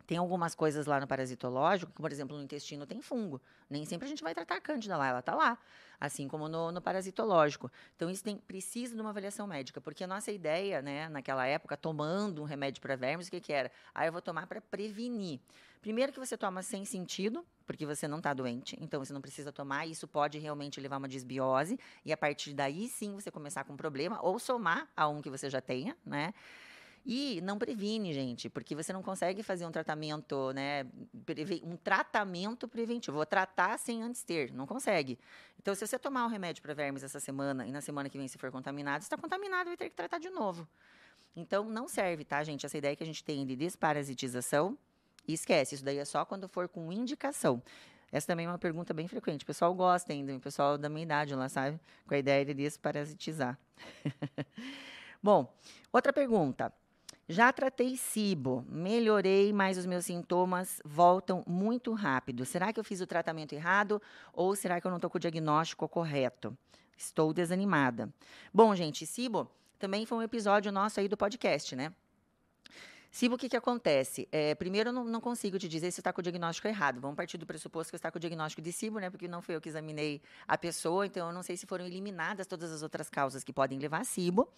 Tem 0.09 0.17
algumas 0.17 0.55
coisas 0.55 0.87
lá 0.87 0.99
no 0.99 1.07
parasitológico, 1.07 1.93
que, 1.93 2.00
por 2.00 2.11
exemplo, 2.11 2.35
no 2.35 2.43
intestino 2.43 2.87
tem 2.87 3.03
fungo. 3.03 3.38
Nem 3.69 3.85
sempre 3.85 4.07
a 4.07 4.09
gente 4.09 4.23
vai 4.23 4.33
tratar 4.33 4.57
a 4.57 4.61
cândida 4.61 4.97
lá, 4.97 5.07
ela 5.07 5.19
está 5.19 5.35
lá. 5.35 5.59
Assim 6.00 6.27
como 6.27 6.49
no, 6.49 6.73
no, 6.73 6.81
parasitológico. 6.81 7.71
Então, 7.95 8.09
isso 8.09 8.25
tem, 8.25 8.38
precisa 8.38 8.95
de 8.95 9.00
uma 9.03 9.11
avaliação 9.11 9.47
médica, 9.47 9.83
porque 9.83 10.03
a 10.03 10.07
nossa 10.07 10.33
ideia, 10.33 10.81
né, 10.81 11.11
naquela 11.11 11.47
época, 11.47 11.77
tomando 11.77 12.41
um 12.41 12.47
remédio 12.47 12.81
para 12.81 12.97
vermes, 12.97 13.29
o 13.29 13.31
que, 13.31 13.38
que 13.38 13.53
era? 13.53 13.71
Ah, 13.95 14.07
eu 14.07 14.12
vou 14.12 14.23
tomar 14.23 14.47
para 14.47 14.62
prevenir. 14.62 15.41
Primeiro 15.83 16.11
que 16.11 16.19
você 16.19 16.38
toma 16.38 16.62
sem 16.62 16.87
sentido, 16.87 17.45
porque 17.67 17.85
você 17.85 18.09
não 18.09 18.17
está 18.17 18.33
doente, 18.33 18.79
então 18.81 19.05
você 19.05 19.12
não 19.12 19.21
precisa 19.21 19.53
tomar, 19.53 19.87
isso 19.87 20.09
pode 20.09 20.38
realmente 20.38 20.81
levar 20.81 20.97
a 20.97 21.00
uma 21.00 21.09
desbiose, 21.09 21.79
e 22.03 22.15
a 22.15 22.17
partir 22.17 22.55
daí 22.55 22.88
sim 22.88 23.15
você 23.15 23.31
começar 23.31 23.62
com 23.65 23.75
um 23.75 23.77
problema, 23.77 24.19
ou 24.23 24.38
somar 24.38 24.88
a 24.97 25.07
um 25.07 25.21
que 25.21 25.29
você 25.29 25.50
já 25.50 25.61
tenha, 25.61 25.95
né? 26.05 26.33
E 27.05 27.40
não 27.40 27.59
previne, 27.59 28.12
gente, 28.12 28.50
porque 28.50 28.75
você 28.75 28.93
não 28.93 29.02
consegue 29.02 29.43
fazer 29.43 29.64
um 29.64 29.71
tratamento, 29.71 30.52
né? 30.52 30.87
Um 31.64 31.76
tratamento 31.76 32.69
preventivo. 32.69 33.17
Vou 33.17 33.26
tratar 33.26 33.78
sem 33.78 34.02
antes 34.02 34.23
ter. 34.23 34.52
Não 34.52 34.67
consegue. 34.67 35.19
Então, 35.59 35.75
se 35.75 35.87
você 35.87 35.99
tomar 35.99 36.26
um 36.26 36.28
remédio 36.28 36.62
para 36.62 36.75
vermes 36.75 37.02
essa 37.02 37.19
semana 37.19 37.67
e 37.67 37.73
na 37.73 37.81
semana 37.81 38.09
que 38.09 38.19
vem 38.19 38.28
se 38.28 38.37
for 38.37 38.50
contaminado, 38.50 39.02
está 39.02 39.17
contaminado 39.17 39.69
e 39.69 39.71
vai 39.71 39.76
ter 39.76 39.88
que 39.88 39.97
tratar 39.97 40.19
de 40.19 40.28
novo. 40.28 40.69
Então, 41.35 41.64
não 41.64 41.88
serve, 41.88 42.25
tá, 42.25 42.43
gente? 42.43 42.67
Essa 42.67 42.76
ideia 42.76 42.95
que 42.95 43.02
a 43.02 43.07
gente 43.07 43.25
tem 43.25 43.47
de 43.47 43.57
desparasitização, 43.57 44.76
esquece, 45.26 45.76
isso 45.76 45.85
daí 45.85 45.99
é 45.99 46.05
só 46.05 46.25
quando 46.25 46.49
for 46.49 46.69
com 46.69 46.93
indicação. 46.93 47.62
Essa 48.11 48.26
também 48.26 48.47
é 48.47 48.49
uma 48.49 48.59
pergunta 48.59 48.95
bem 48.95 49.07
frequente. 49.07 49.43
O 49.43 49.47
pessoal 49.47 49.75
gosta 49.75 50.12
ainda, 50.12 50.35
o 50.35 50.40
pessoal 50.40 50.78
da 50.78 50.88
minha 50.88 51.02
idade 51.02 51.35
lá, 51.35 51.49
sabe? 51.49 51.78
Com 52.07 52.14
a 52.14 52.19
ideia 52.19 52.45
de 52.45 52.55
desparasitizar. 52.55 53.59
Bom, 55.23 55.52
outra 55.93 56.12
pergunta. 56.12 56.73
Já 57.31 57.53
tratei 57.53 57.95
SIBO, 57.95 58.65
melhorei, 58.67 59.53
mas 59.53 59.77
os 59.77 59.85
meus 59.85 60.07
sintomas 60.07 60.81
voltam 60.83 61.45
muito 61.47 61.93
rápido. 61.93 62.47
Será 62.47 62.73
que 62.73 62.81
eu 62.81 62.85
fiz 62.85 63.03
o 63.03 63.07
tratamento 63.07 63.53
errado 63.53 64.01
ou 64.33 64.57
será 64.57 64.81
que 64.81 64.87
eu 64.87 64.91
não 64.91 64.97
estou 64.97 65.11
com 65.11 65.19
o 65.19 65.21
diagnóstico 65.21 65.87
correto? 65.87 66.57
Estou 66.97 67.35
desanimada. 67.35 68.09
Bom, 68.53 68.75
gente, 68.75 69.05
SIBO 69.05 69.47
também 69.79 70.07
foi 70.07 70.17
um 70.17 70.23
episódio 70.23 70.73
nosso 70.73 71.01
aí 71.01 71.07
do 71.07 71.19
podcast, 71.19 71.77
né? 71.77 71.93
SIBO, 73.11 73.35
o 73.35 73.38
que, 73.38 73.49
que 73.49 73.57
acontece? 73.57 74.27
É, 74.33 74.55
primeiro, 74.55 74.88
eu 74.88 74.93
não, 74.93 75.05
não, 75.05 75.21
consigo 75.21 75.59
te 75.59 75.69
dizer 75.69 75.91
se 75.91 76.01
está 76.01 76.12
com 76.12 76.21
o 76.21 76.23
diagnóstico 76.23 76.67
errado. 76.67 77.01
Vamos 77.01 77.17
partir 77.17 77.37
do 77.37 77.47
pressuposto 77.47 77.91
que 77.91 77.97
está 77.97 78.11
com 78.11 78.19
o 78.19 78.21
diagnóstico 78.21 78.62
de 78.62 78.73
SIBO, 78.73 79.01
né? 79.01 79.11
Porque 79.11 79.29
não 79.29 79.43
foi 79.43 79.57
eu 79.57 79.61
que 79.61 79.69
examinei 79.69 80.21
a 80.47 80.57
pessoa, 80.57 81.07
então 81.07 81.29
eu 81.29 81.33
não 81.33 81.43
sei 81.43 81.57
se 81.57 81.67
foram 81.67 81.85
eliminadas 81.85 82.47
todas 82.47 82.71
as 82.73 82.83
outras 82.83 83.11
causas 83.11 83.45
que 83.45 83.53
podem 83.53 83.79
levar 83.79 84.01
a 84.01 84.05
SIBO. 84.05 84.49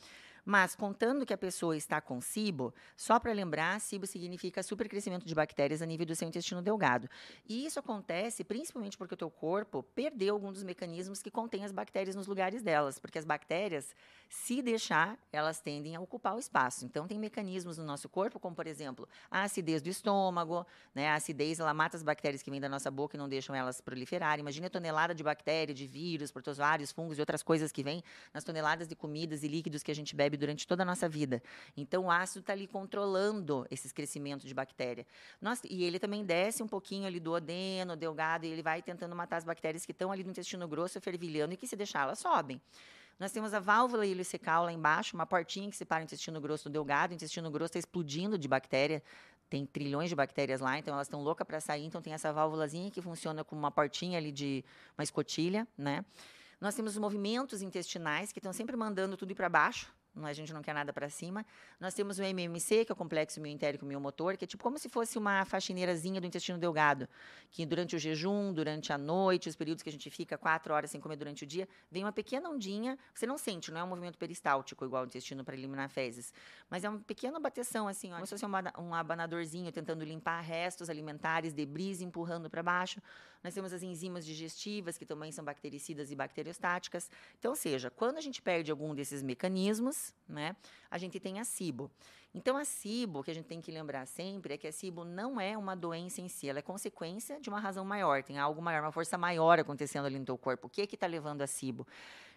Mas, 0.44 0.74
contando 0.74 1.26
que 1.26 1.32
a 1.32 1.38
pessoa 1.38 1.76
está 1.76 2.00
com 2.00 2.20
SIBO, 2.20 2.74
só 2.96 3.18
para 3.18 3.32
lembrar, 3.32 3.80
SIBO 3.80 4.06
significa 4.06 4.62
supercrescimento 4.62 5.26
de 5.26 5.34
bactérias 5.34 5.82
a 5.82 5.86
nível 5.86 6.06
do 6.06 6.14
seu 6.14 6.26
intestino 6.26 6.62
delgado. 6.62 7.08
E 7.48 7.66
isso 7.66 7.78
acontece 7.78 8.44
principalmente 8.44 8.96
porque 8.96 9.14
o 9.14 9.16
teu 9.16 9.30
corpo 9.30 9.82
perdeu 9.82 10.34
algum 10.34 10.52
dos 10.52 10.62
mecanismos 10.62 11.22
que 11.22 11.30
contém 11.30 11.64
as 11.64 11.72
bactérias 11.72 12.16
nos 12.16 12.26
lugares 12.26 12.62
delas, 12.62 12.98
porque 12.98 13.18
as 13.18 13.24
bactérias, 13.24 13.94
se 14.28 14.62
deixar, 14.62 15.18
elas 15.32 15.60
tendem 15.60 15.96
a 15.96 16.00
ocupar 16.00 16.34
o 16.34 16.38
espaço. 16.38 16.84
Então, 16.84 17.06
tem 17.06 17.18
mecanismos 17.18 17.78
no 17.78 17.84
nosso 17.84 18.08
corpo, 18.08 18.38
como, 18.38 18.54
por 18.54 18.66
exemplo, 18.66 19.08
a 19.30 19.42
acidez 19.42 19.82
do 19.82 19.88
estômago, 19.88 20.66
né? 20.94 21.08
A 21.08 21.14
acidez, 21.14 21.60
ela 21.60 21.74
mata 21.74 21.96
as 21.96 22.02
bactérias 22.02 22.42
que 22.42 22.50
vêm 22.50 22.60
da 22.60 22.68
nossa 22.68 22.90
boca 22.90 23.16
e 23.16 23.18
não 23.18 23.28
deixam 23.28 23.54
elas 23.54 23.80
proliferarem. 23.80 24.40
Imagina 24.40 24.66
a 24.68 24.70
tonelada 24.70 25.14
de 25.14 25.22
bactéria, 25.22 25.74
de 25.74 25.86
vírus, 25.86 26.30
protozoários, 26.30 26.92
fungos 26.92 27.18
e 27.18 27.20
outras 27.20 27.42
coisas 27.42 27.72
que 27.72 27.82
vêm 27.82 28.02
nas 28.32 28.44
toneladas 28.44 28.88
de 28.88 28.94
comidas 28.94 29.42
e 29.42 29.48
líquidos 29.48 29.82
que 29.82 29.90
a 29.90 29.94
gente 29.94 30.14
bebe 30.14 30.29
durante 30.36 30.66
toda 30.66 30.82
a 30.82 30.86
nossa 30.86 31.08
vida. 31.08 31.42
Então, 31.76 32.04
o 32.04 32.10
ácido 32.10 32.40
está 32.40 32.52
ali 32.52 32.66
controlando 32.66 33.66
esses 33.70 33.92
crescimentos 33.92 34.46
de 34.46 34.54
bactéria. 34.54 35.06
Nossa, 35.40 35.66
e 35.68 35.84
ele 35.84 35.98
também 35.98 36.24
desce 36.24 36.62
um 36.62 36.68
pouquinho 36.68 37.06
ali 37.06 37.20
do 37.20 37.32
odeno, 37.32 37.96
delgado, 37.96 38.46
e 38.46 38.48
ele 38.48 38.62
vai 38.62 38.82
tentando 38.82 39.14
matar 39.14 39.36
as 39.36 39.44
bactérias 39.44 39.84
que 39.86 39.92
estão 39.92 40.10
ali 40.12 40.24
no 40.24 40.30
intestino 40.30 40.66
grosso, 40.66 41.00
fervilhando, 41.00 41.54
e 41.54 41.56
que 41.56 41.66
se 41.66 41.76
deixar, 41.76 42.02
elas 42.02 42.18
sobem. 42.18 42.60
Nós 43.20 43.32
temos 43.32 43.52
a 43.52 43.60
válvula 43.60 44.06
ileocecal 44.06 44.64
lá 44.64 44.72
embaixo, 44.72 45.14
uma 45.14 45.26
portinha 45.26 45.68
que 45.68 45.76
separa 45.76 46.00
o 46.00 46.04
intestino 46.04 46.40
grosso 46.40 46.70
do 46.70 46.72
delgado. 46.72 47.10
O 47.10 47.14
intestino 47.14 47.50
grosso 47.50 47.66
está 47.66 47.78
explodindo 47.78 48.38
de 48.38 48.48
bactéria. 48.48 49.02
Tem 49.50 49.66
trilhões 49.66 50.08
de 50.08 50.16
bactérias 50.16 50.58
lá, 50.58 50.78
então 50.78 50.94
elas 50.94 51.06
estão 51.06 51.22
loucas 51.22 51.46
para 51.46 51.60
sair. 51.60 51.84
Então 51.84 52.00
tem 52.00 52.14
essa 52.14 52.32
válvulazinha 52.32 52.90
que 52.90 53.02
funciona 53.02 53.44
como 53.44 53.58
uma 53.58 53.70
portinha 53.70 54.16
ali 54.16 54.32
de 54.32 54.64
uma 54.96 55.04
escotilha, 55.04 55.68
né? 55.76 56.02
Nós 56.58 56.74
temos 56.74 56.92
os 56.92 56.98
movimentos 56.98 57.60
intestinais 57.60 58.32
que 58.32 58.38
estão 58.38 58.54
sempre 58.54 58.74
mandando 58.74 59.18
tudo 59.18 59.34
para 59.34 59.50
baixo, 59.50 59.92
a 60.22 60.32
gente 60.32 60.52
não 60.52 60.62
quer 60.62 60.74
nada 60.74 60.92
para 60.92 61.08
cima. 61.08 61.44
Nós 61.78 61.94
temos 61.94 62.18
o 62.18 62.22
MMC, 62.22 62.84
que 62.84 62.92
é 62.92 62.94
o 62.94 62.96
complexo 62.96 63.40
mioentérico 63.40 63.84
miomotor, 63.84 64.36
que 64.36 64.44
é 64.44 64.46
tipo 64.46 64.62
como 64.62 64.78
se 64.78 64.88
fosse 64.88 65.18
uma 65.18 65.44
faxineirazinha 65.44 66.20
do 66.20 66.26
intestino 66.26 66.58
delgado, 66.58 67.08
que 67.50 67.64
durante 67.64 67.96
o 67.96 67.98
jejum, 67.98 68.52
durante 68.52 68.92
a 68.92 68.98
noite, 68.98 69.48
os 69.48 69.56
períodos 69.56 69.82
que 69.82 69.88
a 69.88 69.92
gente 69.92 70.10
fica 70.10 70.36
quatro 70.36 70.74
horas 70.74 70.90
sem 70.90 71.00
comer 71.00 71.16
durante 71.16 71.44
o 71.44 71.46
dia, 71.46 71.68
vem 71.90 72.04
uma 72.04 72.12
pequena 72.12 72.48
ondinha, 72.48 72.98
você 73.14 73.26
não 73.26 73.38
sente, 73.38 73.70
não 73.70 73.80
é 73.80 73.84
um 73.84 73.88
movimento 73.88 74.18
peristáltico 74.18 74.84
igual 74.84 75.04
o 75.04 75.06
intestino 75.06 75.44
para 75.44 75.54
eliminar 75.54 75.88
fezes, 75.88 76.32
mas 76.68 76.84
é 76.84 76.88
uma 76.88 77.00
pequena 77.00 77.38
bateção 77.38 77.88
assim, 77.88 78.12
ó, 78.12 78.14
como 78.14 78.26
se 78.26 78.30
fosse 78.30 78.46
um 78.78 78.94
abanadorzinho 78.94 79.70
tentando 79.72 80.04
limpar 80.04 80.40
restos 80.40 80.90
alimentares, 80.90 81.52
debris 81.52 82.00
empurrando 82.00 82.50
para 82.50 82.62
baixo. 82.62 83.00
Nós 83.42 83.54
temos 83.54 83.72
as 83.72 83.82
enzimas 83.82 84.26
digestivas, 84.26 84.98
que 84.98 85.06
também 85.06 85.32
são 85.32 85.42
bactericidas 85.42 86.10
e 86.10 86.14
bacteriostáticas. 86.14 87.10
Então, 87.38 87.52
ou 87.52 87.56
seja, 87.56 87.90
quando 87.90 88.18
a 88.18 88.20
gente 88.20 88.42
perde 88.42 88.70
algum 88.70 88.94
desses 88.94 89.22
mecanismos, 89.22 89.99
né, 90.28 90.56
a 90.90 90.98
gente 90.98 91.18
tem 91.18 91.40
a 91.40 91.44
SIBO. 91.44 91.90
Então, 92.32 92.56
a 92.56 92.64
SIBO, 92.64 93.24
que 93.24 93.30
a 93.30 93.34
gente 93.34 93.46
tem 93.46 93.60
que 93.60 93.72
lembrar 93.72 94.06
sempre, 94.06 94.54
é 94.54 94.56
que 94.56 94.66
a 94.68 94.72
SIBO 94.72 95.04
não 95.04 95.40
é 95.40 95.58
uma 95.58 95.74
doença 95.74 96.20
em 96.20 96.28
si, 96.28 96.48
ela 96.48 96.60
é 96.60 96.62
consequência 96.62 97.40
de 97.40 97.48
uma 97.48 97.58
razão 97.58 97.84
maior, 97.84 98.22
tem 98.22 98.38
algo 98.38 98.62
maior, 98.62 98.82
uma 98.82 98.92
força 98.92 99.18
maior 99.18 99.58
acontecendo 99.58 100.06
ali 100.06 100.16
no 100.16 100.24
teu 100.24 100.38
corpo. 100.38 100.68
O 100.68 100.70
que 100.70 100.82
é 100.82 100.86
que 100.86 100.94
está 100.94 101.08
levando 101.08 101.42
a 101.42 101.46
SIBO? 101.46 101.84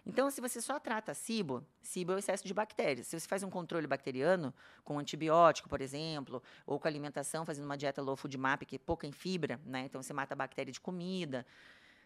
Então, 0.06 0.30
se 0.30 0.40
você 0.40 0.60
só 0.60 0.78
trata 0.78 1.14
SIBO, 1.14 1.64
SIBO 1.80 2.12
é 2.12 2.16
o 2.16 2.18
excesso 2.18 2.46
de 2.46 2.52
bactérias. 2.52 3.06
Se 3.06 3.18
você 3.18 3.26
faz 3.26 3.42
um 3.42 3.48
controle 3.48 3.86
bacteriano, 3.86 4.52
com 4.82 4.98
antibiótico, 4.98 5.68
por 5.68 5.80
exemplo, 5.80 6.42
ou 6.66 6.78
com 6.78 6.86
alimentação, 6.86 7.46
fazendo 7.46 7.64
uma 7.64 7.76
dieta 7.76 8.02
low 8.02 8.16
food 8.16 8.36
map, 8.36 8.62
que 8.66 8.76
é 8.76 8.78
pouca 8.78 9.06
em 9.06 9.12
fibra, 9.12 9.58
né? 9.64 9.84
Então, 9.86 10.02
você 10.02 10.12
mata 10.12 10.34
a 10.34 10.36
bactéria 10.36 10.72
de 10.72 10.80
comida. 10.80 11.46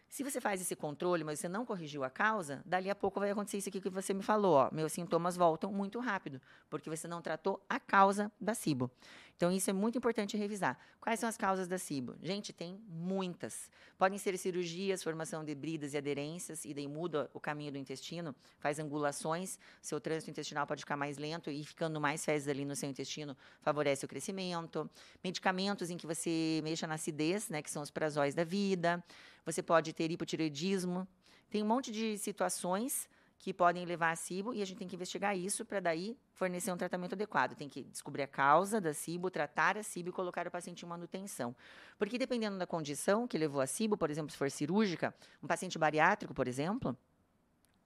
Se 0.09 0.23
você 0.23 0.41
faz 0.41 0.59
esse 0.59 0.75
controle, 0.75 1.23
mas 1.23 1.39
você 1.39 1.47
não 1.47 1.63
corrigiu 1.63 2.03
a 2.03 2.09
causa, 2.09 2.63
dali 2.65 2.89
a 2.89 2.95
pouco 2.95 3.19
vai 3.19 3.29
acontecer 3.29 3.57
isso 3.57 3.69
aqui 3.69 3.79
que 3.79 3.91
você 3.91 4.11
me 4.11 4.23
falou. 4.23 4.55
Ó, 4.55 4.69
meus 4.71 4.91
sintomas 4.91 5.37
voltam 5.37 5.71
muito 5.71 5.99
rápido, 5.99 6.41
porque 6.67 6.89
você 6.89 7.07
não 7.07 7.21
tratou 7.21 7.63
a 7.69 7.79
causa 7.79 8.31
da 8.41 8.55
SIBO. 8.55 8.89
Então, 9.37 9.51
isso 9.53 9.69
é 9.69 9.73
muito 9.73 9.97
importante 9.97 10.35
revisar. 10.35 10.77
Quais 10.99 11.17
são 11.17 11.29
as 11.29 11.37
causas 11.37 11.65
da 11.65 11.77
SIBO? 11.77 12.17
Gente, 12.21 12.51
tem 12.51 12.77
muitas. 12.89 13.69
Podem 13.97 14.17
ser 14.17 14.37
cirurgias, 14.37 15.01
formação 15.01 15.45
de 15.45 15.55
bridas 15.55 15.93
e 15.93 15.97
aderências, 15.97 16.65
e 16.65 16.73
daí 16.73 16.89
muda 16.89 17.29
o 17.33 17.39
caminho 17.39 17.71
do 17.71 17.77
intestino, 17.77 18.35
faz 18.59 18.79
angulações, 18.79 19.57
seu 19.81 20.01
trânsito 20.01 20.31
intestinal 20.31 20.67
pode 20.67 20.81
ficar 20.81 20.97
mais 20.97 21.17
lento 21.17 21.49
e 21.49 21.63
ficando 21.63 22.01
mais 22.01 22.25
fezes 22.25 22.49
ali 22.49 22.65
no 22.65 22.75
seu 22.75 22.89
intestino 22.89 23.37
favorece 23.61 24.03
o 24.03 24.09
crescimento. 24.09 24.89
Medicamentos 25.23 25.89
em 25.89 25.95
que 25.95 26.05
você 26.05 26.59
mexa 26.61 26.85
na 26.85 26.95
acidez, 26.95 27.47
né, 27.47 27.61
que 27.61 27.71
são 27.71 27.81
os 27.81 27.91
prazóis 27.91 28.35
da 28.35 28.43
vida. 28.43 29.01
Você 29.45 29.61
pode 29.61 29.93
ter 29.93 30.11
hipotireoidismo. 30.11 31.07
Tem 31.49 31.63
um 31.63 31.67
monte 31.67 31.91
de 31.91 32.17
situações 32.17 33.07
que 33.39 33.53
podem 33.53 33.85
levar 33.85 34.11
a 34.11 34.15
SIBO 34.15 34.53
e 34.53 34.61
a 34.61 34.65
gente 34.65 34.79
tem 34.79 34.87
que 34.87 34.95
investigar 34.95 35.35
isso 35.35 35.65
para 35.65 35.79
daí 35.79 36.17
fornecer 36.33 36.71
um 36.73 36.77
tratamento 36.77 37.13
adequado. 37.13 37.55
Tem 37.55 37.69
que 37.69 37.83
descobrir 37.83 38.23
a 38.23 38.27
causa 38.27 38.81
da 38.81 38.93
SIBO, 38.93 39.31
tratar 39.31 39.77
a 39.77 39.83
SIBO 39.83 40.09
e 40.09 40.11
colocar 40.11 40.45
o 40.45 40.51
paciente 40.51 40.85
em 40.85 40.87
manutenção. 40.87 41.55
Porque 41.97 42.17
dependendo 42.17 42.57
da 42.57 42.67
condição 42.67 43.25
que 43.25 43.37
levou 43.37 43.61
a 43.61 43.67
SIBO, 43.67 43.95
por 43.95 44.11
exemplo, 44.11 44.29
se 44.29 44.37
for 44.37 44.51
cirúrgica, 44.51 45.15
um 45.41 45.47
paciente 45.47 45.79
bariátrico, 45.79 46.33
por 46.33 46.49
exemplo, 46.49 46.95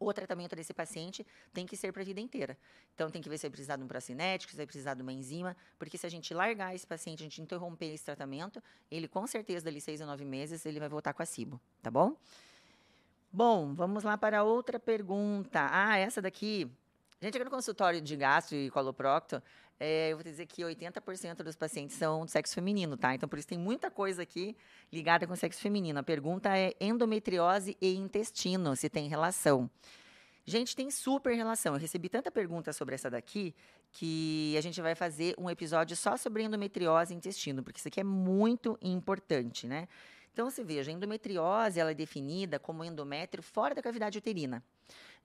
o 0.09 0.13
tratamento 0.13 0.55
desse 0.55 0.73
paciente 0.73 1.25
tem 1.53 1.65
que 1.65 1.75
ser 1.75 1.91
para 1.91 2.01
a 2.01 2.05
vida 2.05 2.19
inteira. 2.19 2.57
Então, 2.93 3.09
tem 3.09 3.21
que 3.21 3.29
ver 3.29 3.37
se 3.37 3.43
vai 3.43 3.51
precisar 3.51 3.75
de 3.77 3.83
um 3.83 3.87
procinético, 3.87 4.51
se 4.51 4.57
vai 4.57 4.65
precisar 4.65 4.93
de 4.93 5.01
uma 5.01 5.13
enzima, 5.13 5.55
porque 5.77 5.97
se 5.97 6.05
a 6.05 6.09
gente 6.09 6.33
largar 6.33 6.73
esse 6.75 6.85
paciente, 6.85 7.21
a 7.21 7.23
gente 7.23 7.41
interromper 7.41 7.93
esse 7.93 8.05
tratamento, 8.05 8.61
ele 8.89 9.07
com 9.07 9.25
certeza, 9.27 9.65
dali 9.65 9.81
seis 9.81 10.01
a 10.01 10.05
nove 10.05 10.25
meses, 10.25 10.65
ele 10.65 10.79
vai 10.79 10.89
voltar 10.89 11.13
com 11.13 11.21
a 11.21 11.25
SIBO, 11.25 11.59
tá 11.81 11.89
bom? 11.89 12.15
Bom, 13.31 13.73
vamos 13.73 14.03
lá 14.03 14.15
para 14.15 14.43
outra 14.43 14.79
pergunta. 14.79 15.67
Ah, 15.71 15.97
essa 15.97 16.21
daqui. 16.21 16.71
Gente, 17.23 17.38
aqui 17.38 17.45
no 17.45 17.51
consultório 17.51 18.01
de 18.01 18.17
gastro 18.17 18.57
e 18.57 18.69
coloprocto, 18.69 19.41
é, 19.79 20.12
eu 20.12 20.17
vou 20.17 20.25
dizer 20.25 20.45
que 20.45 20.62
80% 20.62 21.38
dos 21.38 21.55
pacientes 21.55 21.95
são 21.95 22.25
de 22.25 22.31
sexo 22.31 22.53
feminino, 22.53 22.97
tá? 22.97 23.15
Então, 23.15 23.29
por 23.29 23.39
isso 23.39 23.47
tem 23.47 23.57
muita 23.57 23.89
coisa 23.89 24.23
aqui 24.23 24.57
ligada 24.91 25.25
com 25.25 25.33
sexo 25.33 25.62
feminino. 25.62 25.97
A 25.97 26.03
pergunta 26.03 26.49
é 26.49 26.73
endometriose 26.81 27.77
e 27.79 27.95
intestino, 27.95 28.75
se 28.75 28.89
tem 28.89 29.07
relação. 29.07 29.71
Gente, 30.43 30.75
tem 30.75 30.91
super 30.91 31.33
relação. 31.33 31.75
Eu 31.75 31.79
recebi 31.79 32.09
tanta 32.09 32.29
pergunta 32.29 32.73
sobre 32.73 32.95
essa 32.95 33.09
daqui 33.09 33.55
que 33.89 34.53
a 34.57 34.62
gente 34.62 34.81
vai 34.81 34.93
fazer 34.93 35.33
um 35.38 35.49
episódio 35.49 35.95
só 35.95 36.17
sobre 36.17 36.43
endometriose 36.43 37.13
e 37.13 37.15
intestino, 37.15 37.63
porque 37.63 37.79
isso 37.79 37.88
aqui 37.88 38.01
é 38.01 38.03
muito 38.03 38.77
importante, 38.81 39.65
né? 39.65 39.88
Então, 40.33 40.49
você 40.49 40.62
veja, 40.62 40.91
a 40.91 40.93
endometriose 40.93 41.79
ela 41.79 41.91
é 41.91 41.93
definida 41.93 42.59
como 42.59 42.83
endométrio 42.83 43.41
fora 43.41 43.73
da 43.73 43.81
cavidade 43.81 44.17
uterina. 44.17 44.62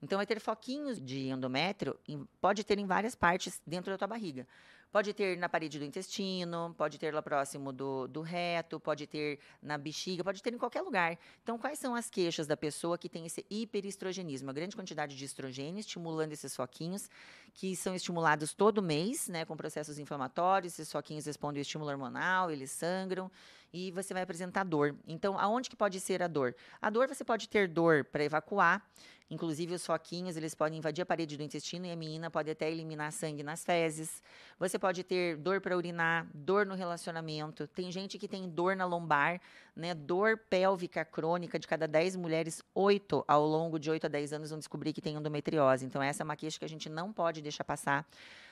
Então, 0.01 0.17
vai 0.17 0.25
ter 0.25 0.39
foquinhos 0.39 0.99
de 0.99 1.27
endométrio, 1.27 1.99
em, 2.07 2.25
pode 2.39 2.63
ter 2.63 2.79
em 2.79 2.85
várias 2.85 3.15
partes 3.15 3.61
dentro 3.65 3.91
da 3.91 3.97
tua 3.97 4.07
barriga. 4.07 4.47
Pode 4.91 5.13
ter 5.13 5.37
na 5.37 5.47
parede 5.47 5.77
do 5.77 5.85
intestino, 5.85 6.73
pode 6.75 6.97
ter 6.97 7.13
lá 7.13 7.21
próximo 7.21 7.71
do, 7.71 8.07
do 8.07 8.21
reto, 8.21 8.79
pode 8.79 9.05
ter 9.05 9.39
na 9.61 9.77
bexiga, 9.77 10.23
pode 10.23 10.41
ter 10.41 10.51
em 10.51 10.57
qualquer 10.57 10.81
lugar. 10.81 11.15
Então, 11.43 11.59
quais 11.59 11.77
são 11.77 11.93
as 11.93 12.09
queixas 12.09 12.47
da 12.47 12.57
pessoa 12.57 12.97
que 12.97 13.07
tem 13.07 13.23
esse 13.23 13.45
hiperestrogenismo? 13.51 14.49
A 14.49 14.53
grande 14.53 14.75
quantidade 14.75 15.15
de 15.15 15.23
estrogênio 15.23 15.79
estimulando 15.79 16.31
esses 16.31 16.55
foquinhos, 16.55 17.07
que 17.53 17.75
são 17.75 17.93
estimulados 17.93 18.55
todo 18.55 18.81
mês, 18.81 19.27
né, 19.27 19.45
com 19.45 19.55
processos 19.55 19.99
inflamatórios. 19.99 20.73
Esses 20.73 20.91
foquinhos 20.91 21.27
respondem 21.27 21.59
ao 21.59 21.61
estímulo 21.61 21.91
hormonal, 21.91 22.49
eles 22.49 22.71
sangram 22.71 23.29
e 23.73 23.91
você 23.91 24.13
vai 24.13 24.23
apresentar 24.23 24.63
dor. 24.63 24.95
Então, 25.07 25.37
aonde 25.39 25.69
que 25.69 25.75
pode 25.75 25.99
ser 25.99 26.21
a 26.21 26.27
dor? 26.27 26.55
A 26.81 26.89
dor, 26.89 27.07
você 27.07 27.23
pode 27.23 27.47
ter 27.47 27.67
dor 27.67 28.05
para 28.05 28.23
evacuar, 28.23 28.83
Inclusive, 29.31 29.75
os 29.75 29.85
foquinhos, 29.85 30.35
eles 30.35 30.55
podem 30.55 30.79
invadir 30.79 31.03
a 31.03 31.05
parede 31.05 31.37
do 31.37 31.43
intestino 31.43 31.85
e 31.85 31.91
a 31.91 31.95
menina 31.95 32.31
pode 32.31 32.49
até 32.49 32.69
eliminar 32.69 33.11
sangue 33.11 33.43
nas 33.43 33.63
fezes. 33.63 34.23
Você 34.57 34.79
pode 34.79 35.03
ter 35.03 35.37
dor 35.37 35.61
para 35.61 35.77
urinar, 35.77 36.27
dor 36.33 36.65
no 36.65 36.73
relacionamento. 36.73 37.67
Tem 37.67 37.91
gente 37.91 38.17
que 38.17 38.27
tem 38.27 38.49
dor 38.49 38.75
na 38.75 38.85
lombar, 38.85 39.39
né? 39.75 39.93
Dor 39.93 40.35
pélvica 40.49 41.05
crônica 41.05 41.59
de 41.59 41.67
cada 41.67 41.87
10 41.87 42.15
mulheres, 42.15 42.63
8 42.73 43.23
ao 43.27 43.45
longo 43.45 43.77
de 43.77 43.91
8 43.91 44.05
a 44.05 44.09
10 44.09 44.33
anos 44.33 44.49
vão 44.49 44.57
descobrir 44.57 44.93
que 44.93 45.01
tem 45.01 45.15
endometriose. 45.15 45.85
Então, 45.85 46.01
essa 46.01 46.23
é 46.23 46.25
uma 46.25 46.35
queixa 46.35 46.57
que 46.57 46.65
a 46.65 46.69
gente 46.69 46.89
não 46.89 47.13
pode 47.13 47.39
deixar 47.39 47.63
passar. 47.63 48.07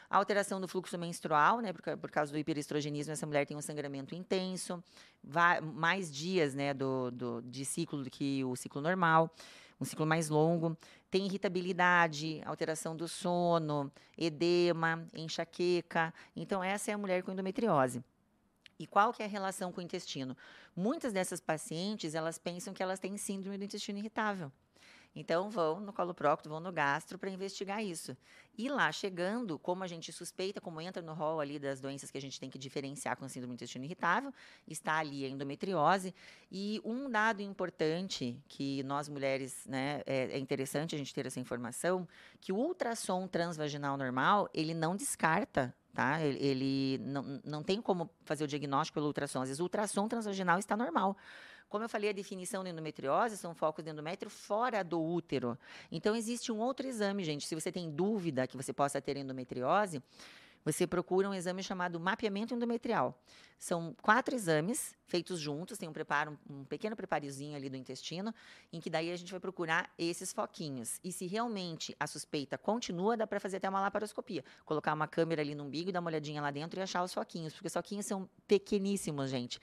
A 0.10 0.18
alteração 0.18 0.62
do 0.62 0.68
fluxo 0.68 0.98
menstrual, 0.98 1.60
né, 1.60 1.74
por, 1.74 1.98
por 1.98 2.10
causa 2.10 2.32
do 2.32 2.38
hiperestrogenismo, 2.38 3.12
essa 3.12 3.26
mulher 3.26 3.46
tem 3.46 3.58
um 3.58 3.62
sangramento 3.62 4.16
intenso, 4.16 4.82
vai, 5.24 5.60
mais 5.60 6.14
dias 6.14 6.54
né, 6.54 6.74
do, 6.74 7.12
do, 7.12 7.42
de 7.42 7.66
ciclo 7.66 8.04
do 8.04 8.10
que 8.10 8.44
o 8.46 8.56
ciclo 8.56 8.82
normal 8.82 9.30
um 9.80 9.86
ciclo 9.86 10.06
mais 10.06 10.30
longo. 10.30 10.78
Tem 11.10 11.26
irritabilidade, 11.26 12.42
alteração 12.46 12.96
do 12.96 13.08
sono, 13.08 13.92
edema, 14.18 15.06
enxaqueca. 15.14 16.14
Então, 16.36 16.64
essa 16.64 16.92
é 16.92 16.94
a 16.94 16.98
mulher 16.98 17.24
com 17.24 17.32
endometriose. 17.32 18.04
E 18.80 18.86
qual 18.86 19.12
que 19.12 19.24
é 19.24 19.26
a 19.26 19.30
relação 19.30 19.72
com 19.72 19.80
o 19.80 19.84
intestino? 19.84 20.36
Muitas 20.76 21.14
dessas 21.14 21.40
pacientes, 21.40 22.14
elas 22.14 22.38
pensam 22.38 22.74
que 22.74 22.84
elas 22.84 23.00
têm 23.00 23.18
síndrome 23.18 23.58
do 23.58 23.64
intestino 23.64 23.98
irritável. 23.98 24.52
Então, 25.20 25.50
vão 25.50 25.80
no 25.80 25.92
colo 25.92 26.14
prócto, 26.14 26.48
vão 26.48 26.60
no 26.60 26.72
gastro 26.72 27.18
para 27.18 27.32
investigar 27.32 27.84
isso. 27.84 28.16
E 28.56 28.70
lá 28.70 28.92
chegando, 28.92 29.58
como 29.58 29.84
a 29.84 29.88
gente 29.88 30.14
suspeita, 30.14 30.62
como 30.62 30.80
entra 30.80 31.02
no 31.02 31.16
rol 31.16 31.40
ali 31.40 31.58
das 31.58 31.82
doenças 31.82 32.12
que 32.12 32.20
a 32.20 32.22
gente 32.22 32.40
tem 32.40 32.52
que 32.52 32.58
diferenciar 32.60 33.18
com 33.18 33.28
síndrome 33.28 33.54
do 33.54 33.56
intestino 33.56 33.84
irritável, 33.84 34.32
está 34.68 34.98
ali 35.00 35.26
a 35.26 35.28
endometriose. 35.28 36.14
E 36.52 36.80
um 36.86 37.10
dado 37.10 37.42
importante 37.42 38.40
que 38.48 38.84
nós 38.84 39.10
mulheres, 39.10 39.66
né, 39.66 40.04
é, 40.06 40.34
é 40.34 40.38
interessante 40.38 40.94
a 40.94 41.00
gente 41.00 41.12
ter 41.16 41.26
essa 41.26 41.40
informação, 41.40 42.08
que 42.40 42.54
o 42.54 42.56
ultrassom 42.56 43.28
transvaginal 43.28 43.98
normal, 43.98 44.48
ele 44.54 44.76
não 44.76 44.96
descarta 44.96 45.74
tá? 45.96 46.22
Ele, 46.22 46.38
ele, 46.46 46.98
não, 47.00 47.42
não 47.44 47.64
tem 47.64 47.82
como 47.82 48.08
fazer 48.24 48.44
o 48.44 48.48
diagnóstico 48.48 48.94
pelo 48.94 49.08
ultrassom. 49.08 49.42
Às 49.42 49.48
vezes 49.48 49.60
o 49.60 49.64
ultrassom 49.64 50.08
transvaginal 50.08 50.60
está 50.60 50.78
normal. 50.78 51.18
Como 51.70 51.84
eu 51.84 51.90
falei, 51.90 52.10
a 52.10 52.14
definição 52.14 52.64
de 52.64 52.70
endometriose 52.70 53.38
são 53.38 53.54
focos 53.54 53.84
de 53.84 53.92
endométrio 53.92 54.30
fora 54.30 54.84
do 54.84 55.02
útero. 55.02 55.58
Então, 55.92 56.16
existe 56.16 56.52
um 56.52 56.60
outro 56.60 56.88
exame, 56.88 57.24
gente. 57.24 57.46
Se 57.46 57.56
você 57.56 57.72
tem 57.72 57.90
dúvida 57.90 58.48
que 58.48 58.56
você 58.56 58.72
possa 58.72 59.02
ter 59.02 59.18
endometriose, 59.18 60.02
você 60.68 60.86
procura 60.86 61.30
um 61.30 61.34
exame 61.34 61.64
chamado 61.64 61.98
mapeamento 61.98 62.54
endometrial. 62.54 63.18
São 63.58 63.96
quatro 64.02 64.36
exames 64.36 64.94
feitos 65.06 65.40
juntos, 65.40 65.78
tem 65.78 65.88
um 65.88 65.94
preparo, 65.94 66.38
um 66.50 66.66
pequeno 66.66 66.94
preparozinho 66.94 67.56
ali 67.56 67.70
do 67.70 67.78
intestino, 67.78 68.36
em 68.72 68.82
que 68.82 68.90
daí 68.90 69.10
a 69.10 69.16
gente 69.16 69.32
vai 69.32 69.40
procurar 69.40 69.90
esses 69.98 70.34
foquinhos. 70.34 71.00
E 71.02 71.14
se 71.14 71.26
realmente 71.26 71.96
a 71.98 72.06
suspeita 72.06 72.58
continua, 72.58 73.16
dá 73.16 73.26
para 73.26 73.40
fazer 73.40 73.58
até 73.58 73.70
uma 73.70 73.80
laparoscopia. 73.80 74.44
Colocar 74.66 74.94
uma 74.94 75.08
câmera 75.08 75.42
ali 75.42 75.56
no 75.56 75.64
umbigo, 75.64 75.92
dar 75.92 76.02
uma 76.02 76.10
olhadinha 76.10 76.42
lá 76.42 76.52
dentro 76.52 76.80
e 76.80 76.84
achar 76.84 77.02
os 77.02 77.14
foquinhos, 77.14 77.54
porque 77.54 77.68
os 77.68 77.74
foquinhos 77.74 78.06
são 78.06 78.30
pequeníssimos, 78.46 79.30
gente. 79.30 79.62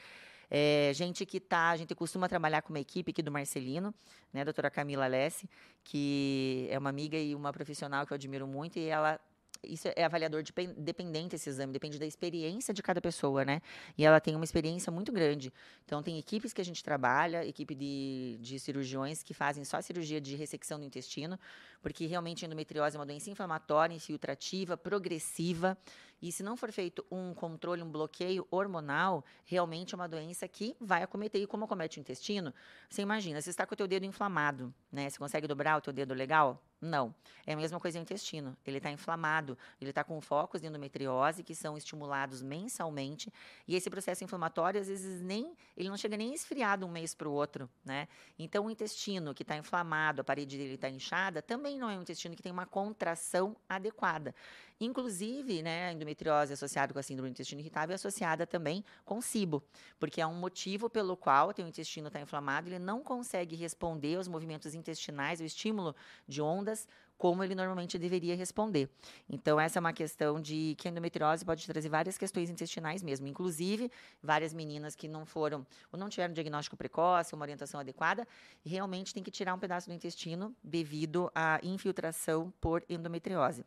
É, 0.50 0.92
gente 0.94 1.24
que 1.26 1.40
tá, 1.40 1.70
a 1.70 1.76
gente 1.76 1.94
costuma 1.94 2.28
trabalhar 2.28 2.62
com 2.62 2.70
uma 2.70 2.80
equipe 2.80 3.11
aqui 3.11 3.22
do 3.22 3.30
Marcelino, 3.30 3.94
né, 4.33 4.42
a 4.42 4.44
doutora 4.44 4.70
Camila 4.70 5.04
Alessi, 5.04 5.48
que 5.83 6.66
é 6.70 6.78
uma 6.78 6.90
amiga 6.90 7.16
e 7.16 7.35
uma 7.35 7.52
profissional 7.52 8.07
que 8.07 8.12
eu 8.12 8.16
admiro 8.16 8.46
muito, 8.46 8.78
e 8.78 8.87
ela 8.87 9.20
isso 9.66 9.88
é 9.94 10.04
avaliador 10.04 10.42
de, 10.42 10.52
dependente 10.76 11.37
esse 11.37 11.48
exame, 11.48 11.72
depende 11.72 11.98
da 11.98 12.07
experiência 12.07 12.72
de 12.72 12.83
cada 12.83 13.00
pessoa, 13.00 13.44
né? 13.44 13.61
E 13.96 14.04
ela 14.04 14.20
tem 14.20 14.35
uma 14.35 14.44
experiência 14.44 14.92
muito 14.92 15.12
grande. 15.12 15.52
Então, 15.85 16.02
tem 16.02 16.18
equipes 16.18 16.52
que 16.52 16.61
a 16.61 16.64
gente 16.64 16.83
trabalha, 16.83 17.44
equipe 17.46 17.74
de, 17.74 18.38
de 18.40 18.59
cirurgiões 18.59 19.22
que 19.22 19.35
fazem 19.35 19.64
só 19.64 19.80
cirurgia 19.80 20.20
de 20.20 20.37
ressecção 20.37 20.78
do 20.78 20.85
intestino, 20.85 21.38
porque 21.83 22.07
realmente 22.07 22.44
a 22.44 22.46
endometriose 22.46 22.96
é 22.96 22.98
uma 22.98 23.07
doença 23.07 23.30
inflamatória, 23.30 23.94
infiltrativa, 23.94 24.76
progressiva, 24.76 25.76
e 26.25 26.33
se 26.33 26.43
não 26.43 26.57
for 26.57 26.73
feito 26.73 27.05
um 27.11 27.35
controle, 27.35 27.83
um 27.83 27.91
bloqueio 27.91 28.47
hormonal, 28.51 29.23
realmente 29.45 29.95
é 29.95 29.97
uma 29.97 30.09
doença 30.09 30.49
que 30.49 30.75
vai 30.81 31.03
acometer. 31.03 31.39
E 31.43 31.47
como 31.47 31.67
acomete 31.67 31.99
o 31.99 32.01
intestino, 32.01 32.55
você 32.89 33.03
imagina, 33.03 33.43
você 33.43 33.51
está 33.51 33.67
com 33.67 33.75
o 33.75 33.77
teu 33.77 33.87
dedo 33.87 34.07
inflamado, 34.07 34.73
né? 34.91 35.11
Você 35.11 35.19
consegue 35.19 35.47
dobrar 35.47 35.77
o 35.77 35.83
teu 35.83 35.93
dedo 35.93 36.15
legal? 36.15 36.63
Não. 36.85 37.14
É 37.47 37.55
a 37.55 37.57
mesma 37.57 37.81
coisa 37.81 37.99
no 37.99 38.03
intestino. 38.03 38.57
Ele 38.66 38.77
está 38.77 38.90
inflamado, 38.90 39.57
ele 39.81 39.90
está 39.90 40.05
com 40.05 40.20
focos 40.20 40.61
de 40.61 40.66
endometriose 40.66 41.42
que 41.42 41.55
são 41.55 41.77
estimulados 41.77 42.42
mensalmente. 42.42 43.33
E 43.66 43.75
esse 43.75 43.88
processo 43.88 44.23
inflamatório, 44.23 44.81
às 44.81 44.88
vezes, 44.88 45.23
nem 45.23 45.57
ele 45.77 45.88
não 45.88 45.97
chega 45.97 46.16
nem 46.16 46.35
de 46.35 46.85
um 46.85 46.88
mês 46.88 47.14
para 47.14 47.29
o 47.29 47.33
outro. 47.33 47.68
Né? 47.85 48.07
Então, 48.38 48.66
o 48.66 48.70
intestino 48.70 49.35
que 49.35 49.42
está 49.42 49.57
inflamado, 49.57 50.20
a 50.20 50.25
parede 50.25 50.59
dele 50.59 50.75
está 50.75 50.88
inchada, 50.88 51.40
também 51.40 51.79
não 51.79 51.88
é 51.88 51.97
um 51.99 52.03
intestino 52.03 52.37
que 52.37 52.42
tem 52.42 52.53
uma 52.53 52.66
contração 52.66 53.57
adequada. 53.68 54.35
Inclusive, 54.81 55.62
né, 55.62 55.88
a 55.88 55.92
endometriose 55.92 56.53
associada 56.53 56.92
com 56.92 56.99
a 56.99 57.03
síndrome 57.03 57.31
do 57.31 57.33
intestino 57.33 57.61
irritável 57.61 57.92
é 57.92 57.94
associada 57.94 58.44
também 58.44 58.85
com 59.05 59.20
SIBO, 59.20 59.62
porque 60.01 60.20
é 60.20 60.27
um 60.27 60.35
motivo 60.35 60.90
pelo 60.90 61.16
qual 61.16 61.53
o 61.57 61.62
intestino 61.62 62.09
está 62.09 62.20
inflamado, 62.20 62.68
ele 62.68 62.81
não 62.81 63.01
consegue 63.01 63.55
responder 63.55 64.16
aos 64.16 64.27
movimentos 64.27 64.75
intestinais, 64.75 65.40
o 65.40 65.44
estímulo 65.44 65.94
de 66.27 66.42
ondas 66.42 66.74
como 67.17 67.43
ele 67.43 67.55
normalmente 67.55 67.99
deveria 67.99 68.35
responder. 68.37 68.89
Então, 69.29 69.59
essa 69.59 69.79
é 69.79 69.81
uma 69.81 69.93
questão 69.93 70.41
de 70.41 70.75
que 70.77 70.89
a 70.89 70.91
endometriose 70.91 71.45
pode 71.45 71.67
trazer 71.67 71.89
várias 71.89 72.19
questões 72.19 72.51
intestinais 72.51 73.03
mesmo, 73.03 73.27
inclusive 73.27 73.91
várias 74.23 74.53
meninas 74.53 74.95
que 74.95 75.09
não 75.09 75.25
foram 75.25 75.67
ou 75.93 75.99
não 75.99 76.09
tiveram 76.09 76.35
diagnóstico 76.35 76.77
precoce, 76.77 77.35
uma 77.35 77.45
orientação 77.45 77.81
adequada, 77.81 78.27
realmente 78.65 79.15
tem 79.15 79.23
que 79.23 79.31
tirar 79.31 79.55
um 79.55 79.59
pedaço 79.59 79.89
do 79.89 79.95
intestino 79.95 80.55
devido 80.63 81.31
à 81.35 81.61
infiltração 81.63 82.53
por 82.61 82.85
endometriose. 82.89 83.65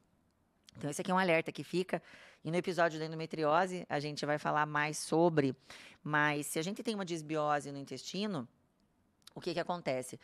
Então, 0.77 0.89
esse 0.89 1.01
aqui 1.01 1.09
é 1.09 1.13
um 1.13 1.17
alerta 1.17 1.51
que 1.51 1.63
fica. 1.63 2.01
E 2.43 2.51
no 2.51 2.57
episódio 2.57 2.99
da 2.99 3.05
endometriose, 3.05 3.85
a 3.89 3.99
gente 3.99 4.23
vai 4.25 4.37
falar 4.37 4.65
mais 4.67 4.99
sobre. 4.99 5.55
Mas 6.03 6.45
se 6.45 6.59
a 6.59 6.61
gente 6.61 6.83
tem 6.83 6.93
uma 6.93 7.03
desbiose 7.03 7.71
no 7.71 7.79
intestino, 7.79 8.47
o 9.37 9.39
que, 9.39 9.53
que 9.53 9.59
acontece? 9.59 10.19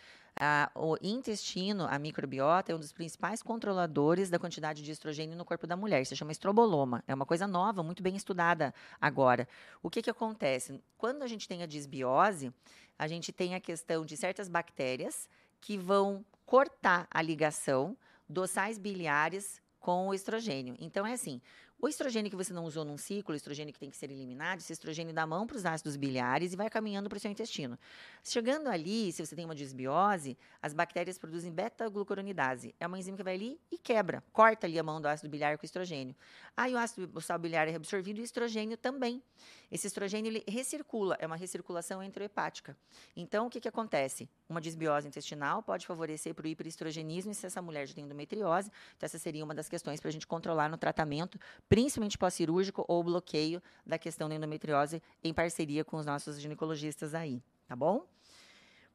O 0.74 0.98
intestino, 1.00 1.86
a 1.88 2.00
microbiota, 2.00 2.72
é 2.72 2.76
um 2.76 2.80
dos 2.80 2.92
principais 2.92 3.44
controladores 3.44 4.28
da 4.28 4.40
quantidade 4.40 4.82
de 4.82 4.92
estrogênio 4.92 5.38
no 5.38 5.46
corpo 5.46 5.68
da 5.68 5.78
mulher. 5.78 6.04
Se 6.04 6.16
chama 6.16 6.32
estroboloma. 6.32 7.04
É 7.08 7.14
uma 7.14 7.26
coisa 7.26 7.46
nova, 7.46 7.84
muito 7.84 8.02
bem 8.02 8.16
estudada 8.16 8.74
agora. 9.00 9.48
O 9.84 9.90
que, 9.90 10.02
que 10.02 10.10
acontece? 10.10 10.82
Quando 10.98 11.22
a 11.22 11.28
gente 11.28 11.48
tem 11.48 11.62
a 11.62 11.68
desbiose, 11.68 12.52
a 12.98 13.08
gente 13.08 13.32
tem 13.32 13.54
a 13.54 13.60
questão 13.60 14.04
de 14.04 14.18
certas 14.18 14.50
bactérias 14.50 15.30
que 15.62 15.78
vão 15.78 16.26
cortar 16.44 17.08
a 17.12 17.22
ligação 17.22 17.96
dos 18.28 18.50
sais 18.50 18.80
biliares 18.80 19.62
com 19.80 20.08
o 20.08 20.14
estrogênio. 20.16 20.76
Então, 20.80 21.06
é 21.06 21.14
assim: 21.14 21.40
o 21.84 21.88
estrogênio 21.90 22.32
que 22.32 22.38
você 22.38 22.54
não 22.54 22.64
usou 22.64 22.86
num 22.86 22.98
ciclo, 22.98 23.34
o 23.34 23.36
estrogênio 23.36 23.74
que 23.74 23.80
tem 23.80 23.90
que 23.90 23.98
ser 23.98 24.10
eliminado, 24.10 24.60
esse 24.60 24.72
estrogênio 24.72 25.14
dá 25.14 25.28
mão 25.28 25.46
para 25.46 25.58
os 25.58 25.66
ácidos 25.66 25.98
biliares 25.98 26.54
e 26.54 26.56
vai 26.56 26.70
caminhando 26.70 27.10
para 27.10 27.18
o 27.18 27.20
seu 27.20 27.30
intestino. 27.30 27.78
Chegando 28.24 28.70
ali, 28.70 29.12
se 29.12 29.26
você 29.26 29.36
tem 29.36 29.44
uma 29.44 29.54
desbiose, 29.54 30.38
as 30.62 30.74
bactérias 30.74 31.18
produzem 31.18 31.52
beta-glucuronidase. 31.52 32.74
É 32.80 32.88
uma 32.88 32.98
enzima 32.98 33.18
que 33.18 33.24
vai 33.24 33.34
ali 33.34 33.60
e 33.70 33.78
quebra, 33.78 34.24
corta 34.32 34.66
ali 34.66 34.80
a 34.80 34.84
mão 34.84 35.02
do 35.02 35.10
ácido 35.10 35.28
biliar 35.28 35.58
com 35.58 35.64
o 35.64 35.66
estrogênio. 35.66 36.16
Aí 36.56 36.74
o 36.74 36.78
ácido 36.78 37.12
o 37.14 37.20
sal 37.20 37.38
biliar 37.38 37.68
é 37.68 37.72
reabsorvido 37.72 38.20
e 38.20 38.22
o 38.22 38.24
estrogênio 38.24 38.78
também. 38.78 39.22
Esse 39.70 39.86
estrogênio 39.86 40.30
ele 40.30 40.44
recircula, 40.48 41.18
é 41.20 41.28
uma 41.28 41.36
recirculação 41.36 42.02
enterohepática. 42.02 42.78
Então, 43.14 43.48
o 43.48 43.50
que, 43.50 43.60
que 43.60 43.68
acontece? 43.68 44.30
Uma 44.54 44.62
desbiose 44.62 45.08
intestinal 45.08 45.64
pode 45.64 45.88
favorecer 45.88 46.36
para 46.36 46.46
o 46.46 46.48
hiperestrogenismo 46.48 47.34
se 47.34 47.44
essa 47.44 47.60
mulher 47.60 47.88
já 47.88 47.96
tem 47.96 48.04
endometriose. 48.04 48.70
Então, 48.96 49.08
essa 49.08 49.18
seria 49.18 49.44
uma 49.44 49.56
das 49.56 49.68
questões 49.68 50.00
para 50.00 50.10
a 50.10 50.12
gente 50.12 50.28
controlar 50.28 50.70
no 50.70 50.78
tratamento 50.78 51.40
principalmente 51.68 52.20
pós-cirúrgico 52.20 52.86
ou 52.88 53.04
bloqueio 53.04 53.60
da 53.84 53.98
questão 53.98 54.30
da 54.30 54.36
endometriose 54.36 55.02
em 55.24 55.34
parceria 55.34 55.84
com 55.84 55.98
os 55.98 56.06
nossos 56.06 56.40
ginecologistas 56.40 57.16
aí, 57.16 57.42
tá 57.68 57.76
bom? 57.76 58.06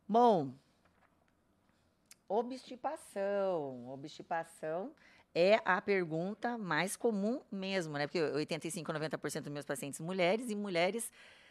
Bom, 0.08 0.54
obstipação. 2.28 3.90
Obstipação 3.90 4.92
é 5.34 5.60
a 5.64 5.82
pergunta 5.82 6.56
mais 6.56 6.94
comum 6.94 7.40
mesmo, 7.50 7.94
né? 7.94 8.06
Porque 8.06 8.20
85 8.20 8.92
a 8.92 8.94
90% 8.94 9.40
dos 9.40 9.52
meus 9.52 9.66
pacientes 9.66 9.98
mulheres 9.98 10.50
e 10.50 10.54
mulheres 10.54 11.10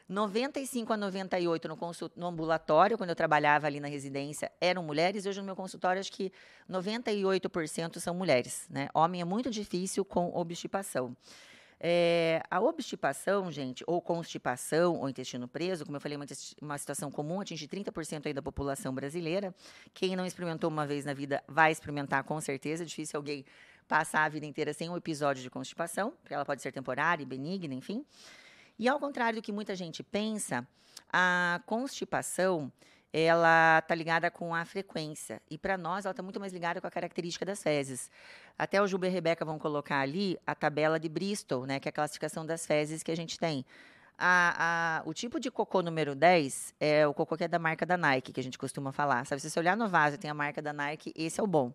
95 0.09 0.93
a 0.93 0.97
98 0.97 1.67
no, 1.67 1.75
consult, 1.75 2.13
no 2.15 2.27
ambulatório, 2.27 2.97
quando 2.97 3.09
eu 3.09 3.15
trabalhava 3.15 3.67
ali 3.67 3.79
na 3.79 3.87
residência, 3.87 4.49
eram 4.61 4.81
mulheres. 4.81 5.25
Hoje 5.25 5.39
no 5.39 5.45
meu 5.45 5.55
consultório, 5.55 5.99
acho 5.99 6.11
que 6.11 6.31
98% 6.69 7.99
são 7.99 8.13
mulheres. 8.13 8.65
Né? 8.69 8.87
Homem 8.93 9.19
é 9.19 9.25
muito 9.25 9.49
difícil 9.49 10.05
com 10.05 10.33
obstipação. 10.33 11.15
É, 11.79 12.41
a 12.49 12.59
obstipação, 12.59 13.51
gente, 13.51 13.83
ou 13.85 14.01
constipação, 14.01 14.95
ou 14.95 15.09
intestino 15.09 15.47
preso, 15.47 15.85
como 15.85 15.97
eu 15.97 16.01
falei, 16.01 16.15
é 16.15 16.19
uma, 16.19 16.25
uma 16.61 16.77
situação 16.77 17.11
comum, 17.11 17.41
atinge 17.41 17.67
30% 17.67 18.25
aí 18.25 18.33
da 18.33 18.41
população 18.41 18.93
brasileira. 18.95 19.53
Quem 19.93 20.15
não 20.15 20.25
experimentou 20.25 20.69
uma 20.69 20.87
vez 20.87 21.05
na 21.05 21.13
vida 21.13 21.43
vai 21.47 21.71
experimentar 21.71 22.23
com 22.23 22.39
certeza. 22.41 22.83
É 22.83 22.85
difícil 22.85 23.17
alguém 23.17 23.45
passar 23.87 24.23
a 24.23 24.29
vida 24.29 24.45
inteira 24.45 24.73
sem 24.73 24.89
um 24.89 24.97
episódio 24.97 25.43
de 25.43 25.49
constipação, 25.49 26.13
porque 26.21 26.33
ela 26.33 26.45
pode 26.45 26.61
ser 26.61 26.71
temporária, 26.71 27.25
benigna, 27.25 27.73
enfim. 27.73 28.05
E 28.79 28.87
ao 28.87 28.99
contrário 28.99 29.39
do 29.39 29.43
que 29.43 29.51
muita 29.51 29.75
gente 29.75 30.03
pensa, 30.03 30.67
a 31.11 31.61
constipação 31.65 32.71
ela 33.11 33.79
está 33.79 33.95
ligada 33.95 34.29
com 34.29 34.53
a 34.53 34.65
frequência. 34.65 35.41
E 35.49 35.57
para 35.57 35.77
nós, 35.77 36.05
ela 36.05 36.11
está 36.11 36.21
muito 36.21 36.39
mais 36.39 36.53
ligada 36.53 36.81
com 36.81 36.87
a 36.87 36.91
característica 36.91 37.45
das 37.45 37.63
fezes. 37.63 38.11
Até 38.57 38.81
o 38.81 38.87
Juba 38.87 39.07
e 39.07 39.09
a 39.09 39.11
Rebeca 39.11 39.45
vão 39.45 39.57
colocar 39.57 39.99
ali 39.99 40.37
a 40.45 40.53
tabela 40.53 40.99
de 40.99 41.09
Bristol, 41.09 41.65
né, 41.65 41.79
que 41.79 41.87
é 41.87 41.91
a 41.91 41.93
classificação 41.93 42.45
das 42.45 42.65
fezes 42.65 43.01
que 43.01 43.11
a 43.11 43.15
gente 43.15 43.39
tem. 43.39 43.65
A, 44.19 44.99
a, 44.99 45.03
o 45.05 45.13
tipo 45.13 45.39
de 45.39 45.51
cocô 45.51 45.81
número 45.81 46.15
10 46.15 46.73
é 46.79 47.07
o 47.07 47.13
cocô 47.13 47.37
que 47.37 47.43
é 47.43 47.47
da 47.47 47.59
marca 47.59 47.85
da 47.85 47.95
Nike, 47.95 48.33
que 48.33 48.39
a 48.39 48.43
gente 48.43 48.57
costuma 48.57 48.91
falar. 48.91 49.25
Sabe, 49.25 49.41
se 49.41 49.49
você 49.49 49.59
olhar 49.59 49.77
no 49.77 49.87
vaso 49.87 50.17
tem 50.17 50.29
a 50.29 50.33
marca 50.33 50.61
da 50.61 50.73
Nike, 50.73 51.13
esse 51.15 51.39
é 51.39 51.43
o 51.43 51.47
bom. 51.47 51.71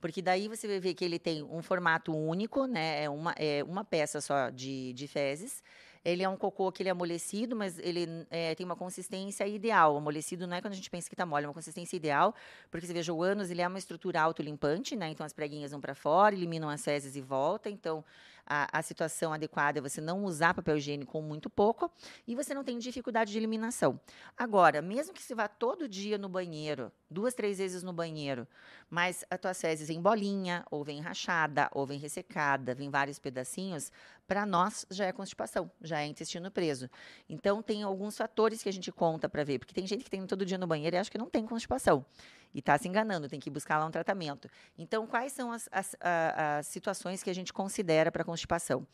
Porque 0.00 0.20
daí 0.20 0.48
você 0.48 0.66
vai 0.66 0.80
ver 0.80 0.94
que 0.94 1.04
ele 1.04 1.18
tem 1.18 1.42
um 1.42 1.62
formato 1.62 2.14
único, 2.14 2.66
né? 2.66 3.04
É 3.04 3.10
uma, 3.10 3.32
é 3.38 3.62
uma 3.64 3.84
peça 3.84 4.20
só 4.20 4.50
de, 4.50 4.92
de 4.92 5.06
fezes. 5.06 5.62
Ele 6.04 6.22
é 6.22 6.28
um 6.28 6.36
cocô 6.36 6.70
que 6.70 6.82
ele 6.82 6.88
é 6.88 6.92
amolecido, 6.92 7.56
mas 7.56 7.78
ele 7.78 8.26
é, 8.30 8.54
tem 8.54 8.66
uma 8.66 8.76
consistência 8.76 9.46
ideal. 9.46 9.96
Amolecido 9.96 10.46
não 10.46 10.56
é 10.56 10.60
quando 10.60 10.74
a 10.74 10.76
gente 10.76 10.90
pensa 10.90 11.08
que 11.08 11.14
está 11.14 11.24
mole, 11.24 11.44
é 11.44 11.48
uma 11.48 11.54
consistência 11.54 11.96
ideal, 11.96 12.34
porque 12.70 12.86
você 12.86 12.92
veja, 12.92 13.12
o 13.12 13.22
ânus 13.22 13.50
ele 13.50 13.62
é 13.62 13.68
uma 13.68 13.78
estrutura 13.78 14.20
autolimpante, 14.20 14.94
né? 14.94 15.08
Então 15.10 15.24
as 15.24 15.32
preguinhas 15.32 15.70
vão 15.70 15.80
para 15.80 15.94
fora, 15.94 16.34
eliminam 16.34 16.68
as 16.68 16.84
fezes 16.84 17.16
e 17.16 17.20
volta. 17.20 17.70
Então 17.70 18.04
a, 18.46 18.78
a, 18.78 18.82
situação 18.82 19.32
adequada 19.32 19.78
é 19.78 19.82
você 19.82 20.00
não 20.00 20.24
usar 20.24 20.54
papel 20.54 20.76
higiênico 20.76 21.12
com 21.12 21.22
muito 21.22 21.48
pouco 21.48 21.90
e 22.26 22.34
você 22.34 22.54
não 22.54 22.64
tem 22.64 22.78
dificuldade 22.78 23.32
de 23.32 23.38
eliminação. 23.38 23.98
Agora, 24.36 24.82
mesmo 24.82 25.14
que 25.14 25.22
você 25.22 25.34
vá 25.34 25.48
todo 25.48 25.88
dia 25.88 26.18
no 26.18 26.28
banheiro, 26.28 26.92
duas, 27.10 27.34
três 27.34 27.58
vezes 27.58 27.82
no 27.82 27.92
banheiro, 27.92 28.46
mas 28.90 29.24
as 29.30 29.38
tuas 29.38 29.60
fezes 29.60 29.90
em 29.90 30.00
bolinha, 30.00 30.64
ou 30.70 30.84
vem 30.84 31.00
rachada, 31.00 31.68
ou 31.72 31.86
vem 31.86 31.98
ressecada, 31.98 32.74
vem 32.74 32.90
vários 32.90 33.18
pedacinhos, 33.18 33.90
para 34.26 34.46
nós 34.46 34.86
já 34.90 35.06
é 35.06 35.12
constipação, 35.12 35.70
já 35.80 36.00
é 36.00 36.06
intestino 36.06 36.50
preso. 36.50 36.88
Então, 37.28 37.62
tem 37.62 37.82
alguns 37.82 38.16
fatores 38.16 38.62
que 38.62 38.68
a 38.68 38.72
gente 38.72 38.90
conta 38.90 39.28
para 39.28 39.44
ver, 39.44 39.58
porque 39.58 39.74
tem 39.74 39.86
gente 39.86 40.04
que 40.04 40.10
tem 40.10 40.26
todo 40.26 40.46
dia 40.46 40.58
no 40.58 40.66
banheiro 40.66 40.96
e 40.96 40.98
acha 40.98 41.10
que 41.10 41.18
não 41.18 41.28
tem 41.28 41.46
constipação. 41.46 42.04
E 42.54 42.60
está 42.60 42.78
se 42.78 42.86
enganando, 42.86 43.28
tem 43.28 43.40
que 43.40 43.50
buscar 43.50 43.78
lá 43.78 43.86
um 43.86 43.90
tratamento. 43.90 44.48
Então, 44.78 45.06
quais 45.06 45.32
são 45.32 45.50
as, 45.50 45.68
as, 45.72 45.96
as 46.00 46.66
situações 46.68 47.22
que 47.22 47.28
a 47.28 47.34
gente 47.34 47.52
considera 47.52 48.12
para 48.12 48.22
constipação? 48.22 48.86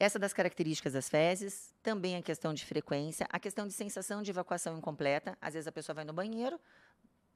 Essa 0.00 0.18
das 0.18 0.32
características 0.32 0.94
das 0.94 1.08
fezes, 1.08 1.72
também 1.82 2.16
a 2.16 2.22
questão 2.22 2.52
de 2.52 2.64
frequência, 2.64 3.26
a 3.30 3.38
questão 3.38 3.66
de 3.66 3.72
sensação 3.72 4.22
de 4.22 4.30
evacuação 4.30 4.76
incompleta. 4.76 5.38
Às 5.40 5.54
vezes 5.54 5.68
a 5.68 5.72
pessoa 5.72 5.94
vai 5.94 6.04
no 6.04 6.12
banheiro, 6.12 6.58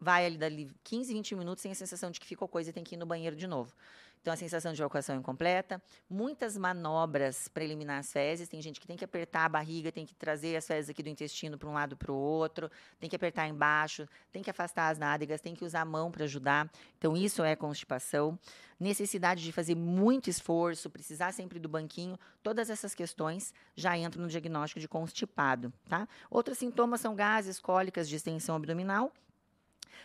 vai 0.01 0.27
ali 0.27 0.39
dali 0.39 0.71
15, 0.85 1.13
20 1.13 1.35
minutos 1.35 1.63
sem 1.63 1.73
a 1.73 1.75
sensação 1.75 2.11
de 2.11 2.21
que 2.21 2.27
ficou 2.27 2.49
coisa 2.49 2.71
e 2.71 2.73
tem 2.73 2.85
que 2.85 2.95
ir 2.95 2.99
no 2.99 3.07
banheiro 3.07 3.37
de 3.37 3.47
novo. 3.47 3.73
Então, 4.21 4.35
a 4.35 4.37
sensação 4.37 4.73
de 4.73 4.83
evacuação 4.83 5.17
incompleta, 5.17 5.81
muitas 6.11 6.57
manobras 6.57 7.49
para 7.49 7.65
eliminar 7.65 8.01
as 8.01 8.13
fezes. 8.13 8.49
Tem 8.49 8.61
gente 8.61 8.81
que 8.81 8.87
tem 8.87 8.97
que 8.97 9.05
apertar 9.05 9.45
a 9.45 9.49
barriga, 9.49 9.93
tem 9.93 10.05
que 10.05 10.15
trazer 10.15 10.57
as 10.57 10.67
fezes 10.67 10.91
aqui 10.91 11.03
do 11.03 11.09
intestino 11.09 11.57
para 11.57 11.69
um 11.69 11.73
lado 11.73 11.97
para 11.97 12.13
o 12.13 12.15
outro, 12.15 12.71
tem 12.99 13.09
que 13.09 13.17
apertar 13.17 13.47
embaixo, 13.49 14.09
tem 14.33 14.43
que 14.43 14.51
afastar 14.51 14.91
as 14.91 14.99
nádegas, 14.99 15.41
tem 15.41 15.55
que 15.55 15.65
usar 15.65 15.83
a 15.83 15.85
mão 15.85 16.11
para 16.11 16.25
ajudar. 16.25 16.71
Então, 16.99 17.17
isso 17.17 17.43
é 17.43 17.55
constipação. 17.55 18.39
Necessidade 18.79 19.43
de 19.43 19.51
fazer 19.51 19.75
muito 19.75 20.29
esforço, 20.29 20.91
precisar 20.91 21.33
sempre 21.33 21.59
do 21.59 21.69
banquinho, 21.69 22.19
todas 22.43 22.71
essas 22.71 22.95
questões 22.95 23.53
já 23.75 23.97
entram 23.97 24.23
no 24.23 24.29
diagnóstico 24.29 24.79
de 24.79 24.87
constipado, 24.87 25.73
tá? 25.89 26.07
Outros 26.31 26.59
sintomas 26.59 27.01
são 27.01 27.15
gases, 27.15 27.59
cólicas, 27.59 28.09
distensão 28.09 28.55
abdominal 28.55 29.13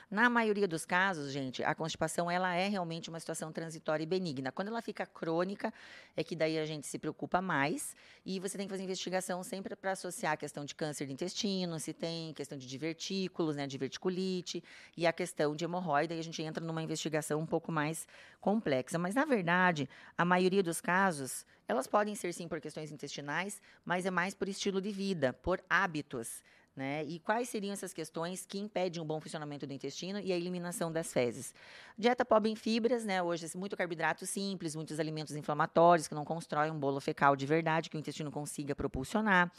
na 0.10 0.30
maioria 0.30 0.68
dos 0.68 0.86
casos, 0.86 1.32
gente, 1.32 1.64
a 1.64 1.74
constipação 1.74 2.30
ela 2.30 2.54
é 2.54 2.68
realmente 2.68 3.10
uma 3.10 3.20
situação 3.20 3.52
transitória 3.52 4.04
e 4.04 4.06
benigna. 4.06 4.52
Quando 4.52 4.68
ela 4.70 4.82
fica 4.82 5.06
crônica, 5.06 5.74
é 6.16 6.24
que 6.24 6.36
daí 6.36 6.58
a 6.58 6.66
gente 6.66 6.88
se 6.88 6.98
preocupa 6.98 7.42
mais 7.42 7.96
e 8.26 8.40
você 8.40 8.58
tem 8.58 8.68
que 8.68 8.72
fazer 8.72 8.84
investigação 8.84 9.44
sempre 9.44 9.76
para 9.76 9.92
associar 9.92 10.34
a 10.34 10.38
questão 10.38 10.66
de 10.66 10.76
câncer 10.76 11.08
de 11.08 11.14
intestino, 11.14 11.80
se 11.80 11.94
tem 11.94 12.34
questão 12.34 12.58
de 12.58 12.68
divertículos, 12.68 13.56
né, 13.56 13.68
diverticulite 13.68 14.64
e 14.96 15.06
a 15.06 15.14
questão 15.14 15.56
de 15.56 15.66
hemorroida, 15.66 16.14
e 16.14 16.20
a 16.20 16.24
gente 16.24 16.42
entra 16.42 16.64
numa 16.64 16.82
investigação 16.82 17.40
um 17.40 17.46
pouco 17.46 17.72
mais 17.72 18.08
complexa. 18.40 18.98
Mas 18.98 19.16
na 19.16 19.26
verdade, 19.26 19.90
a 20.18 20.26
maioria 20.26 20.64
dos 20.64 20.80
casos, 20.82 21.46
elas 21.68 21.88
podem 21.88 22.16
ser 22.16 22.34
sim 22.34 22.48
por 22.48 22.60
questões 22.60 22.92
intestinais, 22.92 23.62
mas 23.86 24.06
é 24.06 24.12
mais 24.12 24.34
por 24.34 24.48
estilo 24.48 24.82
de 24.82 24.92
vida, 24.92 25.34
por 25.34 25.64
hábitos. 25.70 26.44
Né? 26.76 27.04
E 27.04 27.20
quais 27.20 27.50
seriam 27.50 27.72
essas 27.72 27.94
questões 27.94 28.48
que 28.48 28.58
impedem 28.58 29.00
o 29.00 29.06
bom 29.06 29.20
funcionamento 29.20 29.68
do 29.68 29.74
intestino 29.74 30.20
e 30.20 30.34
a 30.34 30.36
eliminação 30.36 30.92
das 30.92 31.14
fezes? 31.14 31.54
Dieta 31.96 32.26
pobre 32.26 32.50
em 32.50 32.56
fibras, 32.56 33.06
né? 33.06 33.22
Hoje, 33.22 33.46
muito 33.56 33.78
carboidrato 33.78 34.26
simples, 34.26 34.76
muitos 34.76 35.00
alimentos 35.00 35.36
inflamatórios 35.36 36.08
que 36.08 36.16
não 36.16 36.26
constroem 36.26 36.72
um 36.72 36.80
bolo 36.80 37.00
fecal 37.00 37.36
de 37.36 37.46
verdade 37.46 37.92
que 37.92 37.96
o 37.96 38.00
intestino 38.00 38.32
consiga 38.32 38.74
propulsionar. 38.74 39.52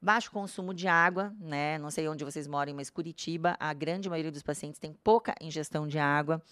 Baixo 0.00 0.30
consumo 0.30 0.72
de 0.72 0.88
água, 0.88 1.34
né? 1.38 1.76
Não 1.76 1.90
sei 1.90 2.08
onde 2.08 2.24
vocês 2.24 2.46
moram, 2.46 2.72
mas 2.72 2.88
Curitiba, 2.88 3.56
a 3.60 3.74
grande 3.74 4.08
maioria 4.08 4.32
dos 4.32 4.42
pacientes 4.42 4.78
tem 4.78 4.92
pouca 4.92 5.34
ingestão 5.42 5.86
de 5.86 5.98
água. 5.98 6.42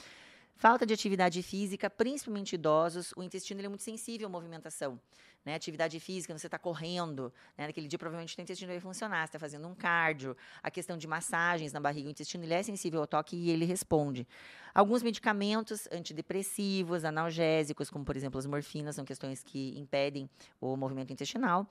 Falta 0.57 0.87
de 0.87 0.95
atividade 0.95 1.43
física, 1.43 1.91
principalmente 1.91 2.55
idosos, 2.55 3.13
o 3.17 3.23
intestino 3.23 3.61
é 3.61 3.69
muito 3.69 3.83
sensível 3.83 4.29
à 4.29 4.31
movimentação. 4.31 5.01
Né? 5.45 5.55
Atividade 5.55 5.99
física, 5.99 6.37
você 6.37 6.47
está 6.47 6.59
correndo, 6.59 7.33
né? 7.59 7.67
naquele 7.67 7.89
dia 7.89 7.99
provavelmente 7.99 8.39
o 8.39 8.41
intestino 8.41 8.71
vai 8.71 8.81
funcionar, 8.81 9.21
você 9.21 9.31
está 9.31 9.39
fazendo 9.39 9.67
um 9.67 9.75
cardio, 9.75 10.37
a 10.63 10.71
questão 10.71 10.97
de 10.97 11.07
massagens 11.07 11.73
na 11.73 11.81
barriga, 11.81 12.09
o 12.09 12.11
intestino 12.11 12.45
ele 12.45 12.55
é 12.55 12.63
sensível 12.63 13.01
ao 13.01 13.07
toque 13.07 13.37
e 13.37 13.51
ele 13.51 13.65
responde. 13.65 14.27
Alguns 14.75 15.03
medicamentos 15.03 15.89
antidepressivos, 15.91 17.05
analgésicos, 17.05 17.91
como 17.91 18.05
por 18.05 18.17
exemplo 18.17 18.39
as 18.39 18.47
morfinas, 18.47 18.95
são 18.95 19.05
questões 19.05 19.43
que 19.43 19.77
impedem 19.77 20.31
o 20.61 20.77
movimento 20.77 21.13
intestinal. 21.13 21.67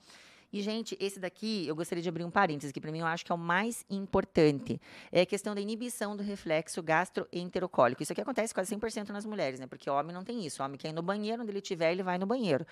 E, 0.52 0.60
gente, 0.60 0.94
esse 1.00 1.18
daqui, 1.18 1.66
eu 1.66 1.74
gostaria 1.74 2.02
de 2.02 2.08
abrir 2.10 2.24
um 2.24 2.30
parênteses, 2.30 2.72
que 2.72 2.80
para 2.80 2.92
mim 2.92 2.98
eu 2.98 3.06
acho 3.06 3.24
que 3.24 3.32
é 3.32 3.34
o 3.34 3.38
mais 3.38 3.86
importante. 3.88 4.78
É 5.10 5.22
a 5.22 5.26
questão 5.26 5.54
da 5.54 5.62
inibição 5.62 6.14
do 6.14 6.22
reflexo 6.22 6.82
gastroenterocólico. 6.82 8.02
Isso 8.02 8.12
aqui 8.12 8.20
acontece 8.20 8.52
quase 8.52 8.76
100% 8.76 9.08
nas 9.08 9.24
mulheres, 9.24 9.58
né? 9.58 9.66
Porque 9.66 9.88
homem 9.88 10.14
não 10.14 10.22
tem 10.22 10.44
isso. 10.44 10.62
O 10.62 10.66
homem 10.66 10.76
quer 10.76 10.90
ir 10.90 10.92
no 10.92 11.00
banheiro, 11.00 11.40
onde 11.40 11.50
ele 11.50 11.60
estiver, 11.60 11.90
ele 11.90 12.02
vai 12.02 12.18
no 12.18 12.26
banheiro. 12.26 12.66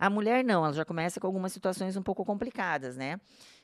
A 0.00 0.08
mulher 0.08 0.42
não, 0.42 0.64
ela 0.64 0.72
já 0.72 0.82
começa 0.82 1.20
com 1.20 1.26
algumas 1.26 1.52
situações 1.52 1.94
um 1.94 2.02
pouco 2.02 2.24
complicadas, 2.24 2.96
né? 2.96 3.20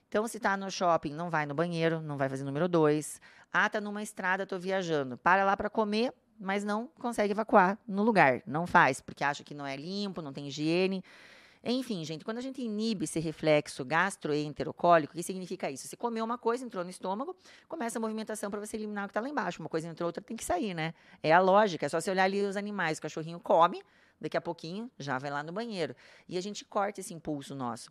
Então, 0.07 0.29
se 0.29 0.37
está 0.37 0.55
no 0.55 0.71
shopping, 0.71 1.15
não 1.15 1.31
vai 1.31 1.47
no 1.47 1.55
banheiro, 1.55 2.03
não 2.03 2.19
vai 2.19 2.29
fazer 2.29 2.45
número 2.45 2.69
dois. 2.69 3.19
Ah, 3.51 3.71
tá 3.71 3.81
numa 3.81 4.03
estrada, 4.03 4.43
estou 4.43 4.61
viajando. 4.61 5.17
Para 5.17 5.47
lá 5.47 5.57
para 5.57 5.71
comer, 5.71 6.13
mas 6.39 6.63
não 6.63 6.89
consegue 7.01 7.33
evacuar 7.33 7.79
no 7.89 8.03
lugar. 8.03 8.43
Não 8.47 8.67
faz, 8.67 9.01
porque 9.01 9.25
acha 9.25 9.43
que 9.43 9.55
não 9.55 9.67
é 9.67 9.77
limpo, 9.77 10.21
não 10.21 10.31
tem 10.31 10.47
higiene. 10.47 11.03
Enfim, 11.65 12.05
gente, 12.05 12.23
quando 12.23 12.37
a 12.37 12.43
gente 12.43 12.61
inibe 12.61 13.05
esse 13.05 13.19
reflexo 13.19 13.83
gastroenterocólico, 13.83 15.15
o 15.15 15.17
que 15.17 15.23
significa 15.23 15.71
isso? 15.71 15.89
Você 15.89 15.97
comeu 15.97 16.23
uma 16.23 16.37
coisa, 16.37 16.67
entrou 16.67 16.85
no 16.85 16.91
estômago, 16.91 17.35
começa 17.67 17.99
a 17.99 18.01
movimentação 18.01 18.51
para 18.51 18.61
você 18.61 18.77
eliminar 18.77 19.07
o 19.07 19.09
que 19.09 19.13
está 19.13 19.23
lá 19.23 19.29
embaixo. 19.29 19.63
Uma 19.63 19.71
coisa 19.71 19.89
entrou, 19.89 20.07
outra 20.07 20.23
tem 20.23 20.37
que 20.37 20.45
sair, 20.45 20.75
né? 20.75 20.93
É 21.23 21.33
a 21.33 21.41
lógica, 21.41 21.87
é 21.87 21.89
só 21.89 21.99
você 21.99 22.11
olhar 22.11 22.25
ali 22.25 22.43
os 22.43 22.59
animais, 22.59 22.99
o 22.99 23.03
cachorrinho 23.03 23.41
come, 23.41 23.83
daqui 24.21 24.37
a 24.37 24.41
pouquinho 24.41 24.91
já 24.99 25.19
vai 25.19 25.31
lá 25.31 25.43
no 25.43 25.53
banheiro. 25.53 25.95
E 26.29 26.37
a 26.37 26.41
gente 26.41 26.65
corta 26.65 27.01
esse 27.01 27.15
impulso 27.15 27.55
nosso. 27.55 27.91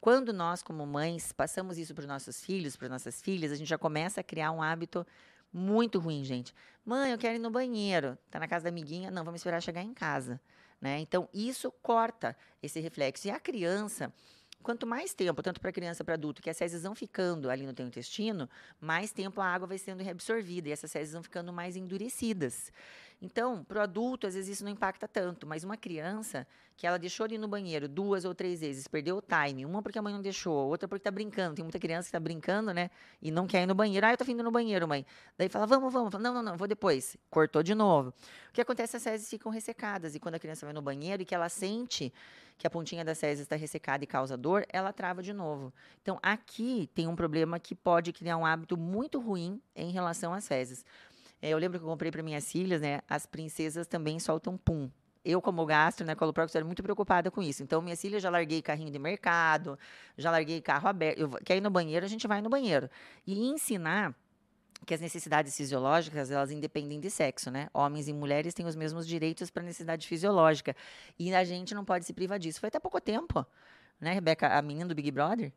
Quando 0.00 0.32
nós, 0.32 0.62
como 0.62 0.86
mães, 0.86 1.30
passamos 1.30 1.76
isso 1.76 1.94
para 1.94 2.02
os 2.02 2.08
nossos 2.08 2.42
filhos, 2.42 2.74
para 2.74 2.88
nossas 2.88 3.20
filhas, 3.20 3.52
a 3.52 3.54
gente 3.54 3.68
já 3.68 3.76
começa 3.76 4.20
a 4.22 4.24
criar 4.24 4.50
um 4.50 4.62
hábito 4.62 5.06
muito 5.52 5.98
ruim, 5.98 6.24
gente. 6.24 6.54
Mãe, 6.84 7.12
eu 7.12 7.18
quero 7.18 7.36
ir 7.36 7.38
no 7.38 7.50
banheiro. 7.50 8.16
Tá 8.30 8.40
na 8.40 8.48
casa 8.48 8.64
da 8.64 8.68
amiguinha? 8.70 9.10
Não, 9.10 9.24
vamos 9.24 9.40
esperar 9.40 9.60
chegar 9.60 9.82
em 9.82 9.92
casa. 9.92 10.40
Né? 10.80 11.00
Então, 11.00 11.28
isso 11.34 11.70
corta 11.82 12.34
esse 12.62 12.80
reflexo. 12.80 13.28
E 13.28 13.30
a 13.30 13.38
criança, 13.38 14.10
quanto 14.62 14.86
mais 14.86 15.12
tempo, 15.12 15.42
tanto 15.42 15.60
para 15.60 15.70
criança 15.70 16.02
para 16.02 16.14
adulto, 16.14 16.40
que 16.40 16.48
as 16.48 16.56
fezes 16.56 16.82
vão 16.82 16.94
ficando 16.94 17.50
ali 17.50 17.66
no 17.66 17.74
teu 17.74 17.86
intestino, 17.86 18.48
mais 18.80 19.12
tempo 19.12 19.40
a 19.40 19.46
água 19.46 19.68
vai 19.68 19.76
sendo 19.76 20.02
reabsorvida 20.02 20.70
e 20.70 20.72
essas 20.72 20.90
fezes 20.90 21.12
vão 21.12 21.22
ficando 21.22 21.52
mais 21.52 21.76
endurecidas. 21.76 22.72
Então, 23.22 23.62
para 23.64 23.80
o 23.80 23.82
adulto, 23.82 24.26
às 24.26 24.34
vezes 24.34 24.56
isso 24.56 24.64
não 24.64 24.70
impacta 24.70 25.06
tanto, 25.06 25.46
mas 25.46 25.62
uma 25.62 25.76
criança 25.76 26.46
que 26.74 26.86
ela 26.86 26.98
deixou 26.98 27.24
ali 27.24 27.36
no 27.36 27.46
banheiro 27.46 27.86
duas 27.86 28.24
ou 28.24 28.34
três 28.34 28.60
vezes, 28.60 28.88
perdeu 28.88 29.18
o 29.18 29.22
time, 29.22 29.66
uma 29.66 29.82
porque 29.82 29.98
a 29.98 30.02
mãe 30.02 30.14
não 30.14 30.22
deixou, 30.22 30.66
outra 30.66 30.88
porque 30.88 31.00
está 31.00 31.10
brincando. 31.10 31.56
Tem 31.56 31.62
muita 31.62 31.78
criança 31.78 32.04
que 32.04 32.08
está 32.08 32.18
brincando, 32.18 32.72
né? 32.72 32.90
E 33.20 33.30
não 33.30 33.46
quer 33.46 33.64
ir 33.64 33.66
no 33.66 33.74
banheiro. 33.74 34.06
Ah, 34.06 34.12
eu 34.12 34.16
tô 34.16 34.24
vindo 34.24 34.42
no 34.42 34.50
banheiro, 34.50 34.88
mãe. 34.88 35.04
Daí 35.36 35.50
fala, 35.50 35.66
vamos, 35.66 35.92
vamos. 35.92 36.10
Fala, 36.10 36.24
não, 36.24 36.32
não, 36.32 36.42
não, 36.42 36.56
vou 36.56 36.66
depois. 36.66 37.18
Cortou 37.28 37.62
de 37.62 37.74
novo. 37.74 38.14
O 38.48 38.52
que 38.54 38.62
acontece? 38.62 38.96
As 38.96 39.04
fezes 39.04 39.28
ficam 39.28 39.52
ressecadas. 39.52 40.14
E 40.14 40.18
quando 40.18 40.36
a 40.36 40.38
criança 40.38 40.64
vai 40.64 40.72
no 40.72 40.80
banheiro 40.80 41.20
e 41.20 41.26
que 41.26 41.34
ela 41.34 41.50
sente 41.50 42.10
que 42.56 42.66
a 42.66 42.70
pontinha 42.70 43.02
das 43.02 43.18
fezes 43.18 43.42
está 43.42 43.56
ressecada 43.56 44.04
e 44.04 44.06
causa 44.06 44.36
dor, 44.36 44.66
ela 44.68 44.92
trava 44.92 45.22
de 45.22 45.32
novo. 45.32 45.72
Então, 46.02 46.18
aqui 46.22 46.90
tem 46.94 47.08
um 47.08 47.16
problema 47.16 47.58
que 47.58 47.74
pode 47.74 48.12
criar 48.12 48.36
um 48.36 48.44
hábito 48.44 48.76
muito 48.76 49.18
ruim 49.18 49.60
em 49.74 49.90
relação 49.90 50.34
às 50.34 50.46
fezes. 50.46 50.84
É, 51.42 51.50
eu 51.50 51.58
lembro 51.58 51.78
que 51.78 51.84
eu 51.84 51.88
comprei 51.88 52.10
para 52.10 52.22
minhas 52.22 52.50
filhas, 52.50 52.80
né? 52.80 53.00
As 53.08 53.26
princesas 53.26 53.86
também 53.86 54.18
soltam 54.18 54.56
pum. 54.56 54.90
Eu, 55.24 55.42
como 55.42 55.64
gastro, 55.66 56.06
né, 56.06 56.14
coloprocto, 56.14 56.56
era 56.56 56.64
muito 56.64 56.82
preocupada 56.82 57.30
com 57.30 57.42
isso. 57.42 57.62
Então, 57.62 57.82
minhas 57.82 58.00
filhas 58.00 58.22
já 58.22 58.30
larguei 58.30 58.62
carrinho 58.62 58.90
de 58.90 58.98
mercado, 58.98 59.78
já 60.16 60.30
larguei 60.30 60.62
carro 60.62 60.88
aberto. 60.88 61.18
Eu, 61.18 61.30
quer 61.44 61.56
ir 61.56 61.60
no 61.60 61.70
banheiro, 61.70 62.06
a 62.06 62.08
gente 62.08 62.26
vai 62.26 62.40
no 62.40 62.48
banheiro. 62.48 62.88
E 63.26 63.48
ensinar 63.48 64.14
que 64.86 64.94
as 64.94 65.00
necessidades 65.00 65.54
fisiológicas, 65.54 66.30
elas 66.30 66.50
independem 66.50 66.98
de 66.98 67.10
sexo, 67.10 67.50
né? 67.50 67.68
Homens 67.74 68.08
e 68.08 68.12
mulheres 68.12 68.54
têm 68.54 68.66
os 68.66 68.74
mesmos 68.74 69.06
direitos 69.06 69.50
para 69.50 69.62
necessidade 69.62 70.08
fisiológica. 70.08 70.74
E 71.18 71.34
a 71.34 71.44
gente 71.44 71.74
não 71.74 71.84
pode 71.84 72.06
se 72.06 72.14
privar 72.14 72.38
disso. 72.38 72.60
Foi 72.60 72.68
até 72.68 72.78
pouco 72.78 72.98
tempo, 73.00 73.46
né, 74.00 74.14
Rebeca, 74.14 74.56
a 74.56 74.62
menina 74.62 74.88
do 74.88 74.94
Big 74.94 75.10
Brother, 75.10 75.52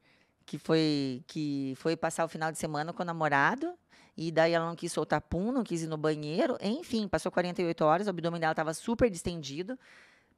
que 0.46 0.58
foi, 0.58 1.24
que 1.28 1.74
foi 1.78 1.96
passar 1.96 2.26
o 2.26 2.28
final 2.28 2.52
de 2.52 2.58
semana 2.58 2.94
com 2.94 3.04
o 3.04 3.06
namorado 3.06 3.74
e 4.16 4.32
daí 4.32 4.54
ela 4.54 4.68
não 4.68 4.76
quis 4.76 4.92
soltar 4.92 5.22
pum, 5.22 5.52
não 5.52 5.64
quis 5.64 5.82
ir 5.82 5.88
no 5.88 5.98
banheiro. 5.98 6.58
Enfim, 6.62 7.08
passou 7.08 7.32
48 7.32 7.84
horas, 7.84 8.08
o 8.08 8.10
abdômen 8.12 8.40
dela 8.40 8.52
estava 8.52 8.74
super 8.74 9.10
distendido. 9.10 9.78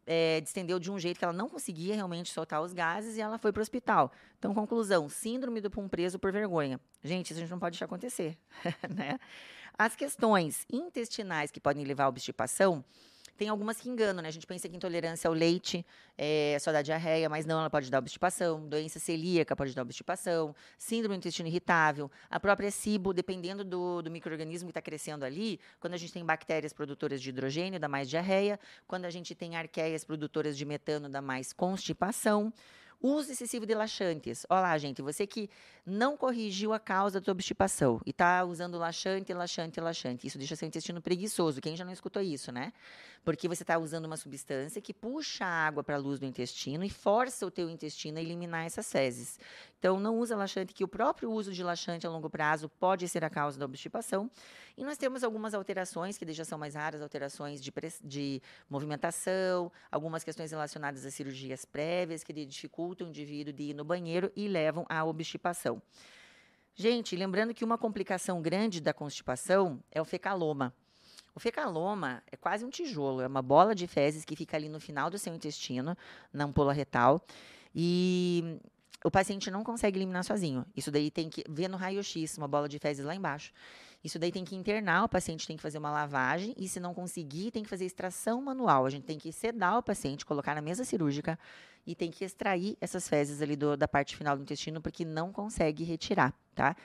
É, 0.08 0.40
distendeu 0.40 0.78
de 0.78 0.92
um 0.92 1.00
jeito 1.00 1.18
que 1.18 1.26
ela 1.26 1.34
não 1.34 1.50
conseguia 1.50 1.96
realmente 1.96 2.32
soltar 2.32 2.62
os 2.62 2.74
gases 2.74 3.18
e 3.18 3.22
ela 3.22 3.40
foi 3.40 3.52
para 3.52 3.60
o 3.60 3.64
hospital. 3.64 4.12
Então, 4.38 4.54
conclusão: 4.54 5.10
síndrome 5.10 5.60
do 5.60 5.70
pum 5.70 5.90
preso 5.90 6.20
por 6.20 6.32
vergonha. 6.32 6.80
Gente, 7.04 7.32
isso 7.32 7.40
a 7.40 7.42
gente 7.42 7.50
não 7.50 7.60
pode 7.60 7.74
deixar 7.74 7.86
acontecer. 7.86 8.38
né? 8.96 9.20
As 9.78 9.96
questões 9.96 10.66
intestinais 10.72 11.52
que 11.52 11.60
podem 11.60 11.84
levar 11.84 12.06
à 12.06 12.08
obstipação 12.08 12.86
tem 13.38 13.50
algumas 13.50 13.78
que 13.78 13.90
enganam, 13.90 14.22
né? 14.22 14.30
A 14.30 14.32
gente 14.32 14.48
pensa 14.48 14.70
que 14.70 14.76
intolerância 14.76 15.28
ao 15.28 15.34
leite 15.34 15.86
é 16.18 16.58
só 16.60 16.72
dá 16.72 16.82
diarreia, 16.82 17.28
mas 17.30 17.46
não, 17.46 17.60
ela 17.60 17.70
pode 17.70 17.92
dar 17.92 18.00
obstipação. 18.00 18.68
Doença 18.68 19.00
celíaca 19.00 19.56
pode 19.56 19.76
dar 19.76 19.82
obstipação. 19.82 20.56
Síndrome 20.78 21.16
do 21.16 21.20
intestino 21.20 21.48
irritável. 21.48 22.10
A 22.30 22.40
própria 22.40 22.72
SIBO, 22.72 23.14
dependendo 23.14 23.64
do, 23.64 24.02
do 24.02 24.10
microorganismo 24.10 24.68
que 24.68 24.72
está 24.72 24.82
crescendo 24.82 25.26
ali, 25.26 25.60
quando 25.80 25.94
a 25.94 25.98
gente 25.98 26.14
tem 26.14 26.26
bactérias 26.26 26.72
produtoras 26.72 27.22
de 27.22 27.30
hidrogênio, 27.30 27.80
dá 27.80 27.88
mais 27.88 28.10
diarreia. 28.10 28.60
Quando 28.88 29.06
a 29.06 29.10
gente 29.10 29.36
tem 29.36 29.56
arqueias 29.56 30.04
produtoras 30.04 30.58
de 30.58 30.66
metano, 30.66 31.10
dá 31.10 31.22
mais 31.22 31.52
constipação. 31.52 32.54
Uso 33.02 33.32
excessivo 33.32 33.66
de 33.66 33.76
laxantes. 33.76 34.46
Olá, 34.50 34.78
gente, 34.78 35.02
você 35.02 35.28
que 35.28 35.50
não 35.86 36.18
corrigiu 36.18 36.74
a 36.74 36.80
causa 36.80 37.22
da 37.22 37.32
obstipação 37.32 38.02
e 38.06 38.10
está 38.10 38.44
usando 38.44 38.78
laxante, 38.78 39.34
laxante, 39.34 39.80
laxante. 39.80 40.26
Isso 40.26 40.38
deixa 40.38 40.56
seu 40.56 40.68
intestino 40.68 41.02
preguiçoso. 41.02 41.62
Quem 41.62 41.76
já 41.76 41.86
não 41.86 41.94
escutou 41.94 42.22
isso, 42.22 42.52
né? 42.52 42.74
Porque 43.24 43.48
você 43.48 43.64
está 43.64 43.78
usando 43.78 44.06
uma 44.06 44.18
substância 44.18 44.82
que 44.82 44.94
puxa 44.94 45.46
a 45.46 45.68
água 45.68 45.84
para 45.84 45.96
a 45.96 46.00
luz 46.00 46.20
do 46.20 46.26
intestino 46.26 46.84
e 46.84 46.90
força 46.90 47.46
o 47.46 47.52
teu 47.52 47.70
intestino 47.70 48.18
a 48.18 48.22
eliminar 48.22 48.66
essas 48.66 48.92
fezes. 48.92 49.40
Então, 49.78 50.00
não 50.00 50.18
usa 50.18 50.36
laxante, 50.36 50.74
que 50.74 50.84
o 50.84 50.88
próprio 50.88 51.32
uso 51.32 51.52
de 51.52 51.64
laxante 51.64 52.08
a 52.08 52.10
longo 52.10 52.30
prazo 52.30 52.70
pode 52.80 53.08
ser 53.08 53.24
a 53.24 53.30
causa 53.30 53.60
da 53.60 53.66
obstipação. 53.66 54.32
E 54.78 54.84
nós 54.84 54.98
temos 54.98 55.24
algumas 55.24 55.54
alterações, 55.54 56.18
que 56.18 56.34
já 56.34 56.44
são 56.44 56.60
mais 56.60 56.76
raras, 56.76 57.02
alterações 57.02 57.62
de, 57.62 57.72
de 58.04 58.42
movimentação, 58.70 59.72
algumas 59.90 60.24
questões 60.24 60.52
relacionadas 60.52 61.06
a 61.06 61.12
cirurgias 61.12 61.64
prévias, 61.64 62.24
que 62.24 62.34
dificultam 62.46 63.08
o 63.08 63.10
indivíduo 63.10 63.54
de 63.54 63.64
ir 63.64 63.74
no 63.74 63.86
banheiro 63.86 64.32
e 64.36 64.48
levam 64.48 64.86
à 64.90 65.04
obstipação. 65.06 65.82
Gente, 66.76 67.16
lembrando 67.16 67.54
que 67.54 67.64
uma 67.64 67.78
complicação 67.78 68.42
grande 68.42 68.82
da 68.82 68.94
constipação 68.94 69.82
é 69.90 70.02
o 70.02 70.06
fecaloma. 70.06 70.74
O 71.34 71.40
fecaloma 71.40 72.22
é 72.30 72.36
quase 72.36 72.66
um 72.66 72.70
tijolo, 72.70 73.22
é 73.22 73.28
uma 73.28 73.42
bola 73.42 73.74
de 73.74 73.88
fezes 73.88 74.26
que 74.26 74.36
fica 74.36 74.58
ali 74.58 74.68
no 74.68 74.80
final 74.80 75.10
do 75.10 75.18
seu 75.18 75.34
intestino, 75.34 75.98
na 76.34 76.44
ampola 76.44 76.74
retal. 76.74 77.22
E 77.74 78.60
o 79.06 79.12
paciente 79.12 79.52
não 79.52 79.64
consegue 79.64 79.98
eliminar 79.98 80.24
sozinho. 80.24 80.66
Isso 80.76 80.92
daí 80.92 81.12
tem 81.12 81.30
que 81.30 81.44
ver 81.48 81.68
no 81.68 81.78
raio-x, 81.78 82.38
uma 82.38 82.48
bola 82.48 82.68
de 82.68 82.80
fezes 82.80 83.06
lá 83.06 83.16
embaixo. 83.16 83.54
Isso 84.06 84.20
daí 84.20 84.32
tem 84.32 84.46
que 84.46 84.56
internar, 84.56 85.04
o 85.04 85.10
paciente 85.10 85.48
tem 85.48 85.58
que 85.58 85.64
fazer 85.64 85.80
uma 85.80 85.90
lavagem 85.90 86.54
e 86.60 86.70
se 86.70 86.80
não 86.80 86.94
conseguir, 86.94 87.50
tem 87.50 87.64
que 87.64 87.70
fazer 87.70 87.86
extração 87.86 88.40
manual. 88.40 88.86
A 88.86 88.90
gente 88.92 89.04
tem 89.04 89.18
que 89.18 89.32
sedar 89.32 89.80
o 89.80 89.82
paciente, 89.82 90.24
colocar 90.24 90.54
na 90.54 90.62
mesa 90.62 90.84
cirúrgica 90.84 91.40
e 91.88 91.96
tem 91.96 92.12
que 92.12 92.24
extrair 92.24 92.78
essas 92.80 93.10
fezes 93.10 93.42
ali 93.42 93.56
do, 93.56 93.76
da 93.76 93.88
parte 93.88 94.16
final 94.16 94.38
do 94.38 94.44
intestino 94.44 94.80
porque 94.80 95.04
não 95.04 95.34
consegue 95.34 95.84
retirar, 95.84 96.36
tá? 96.54 96.76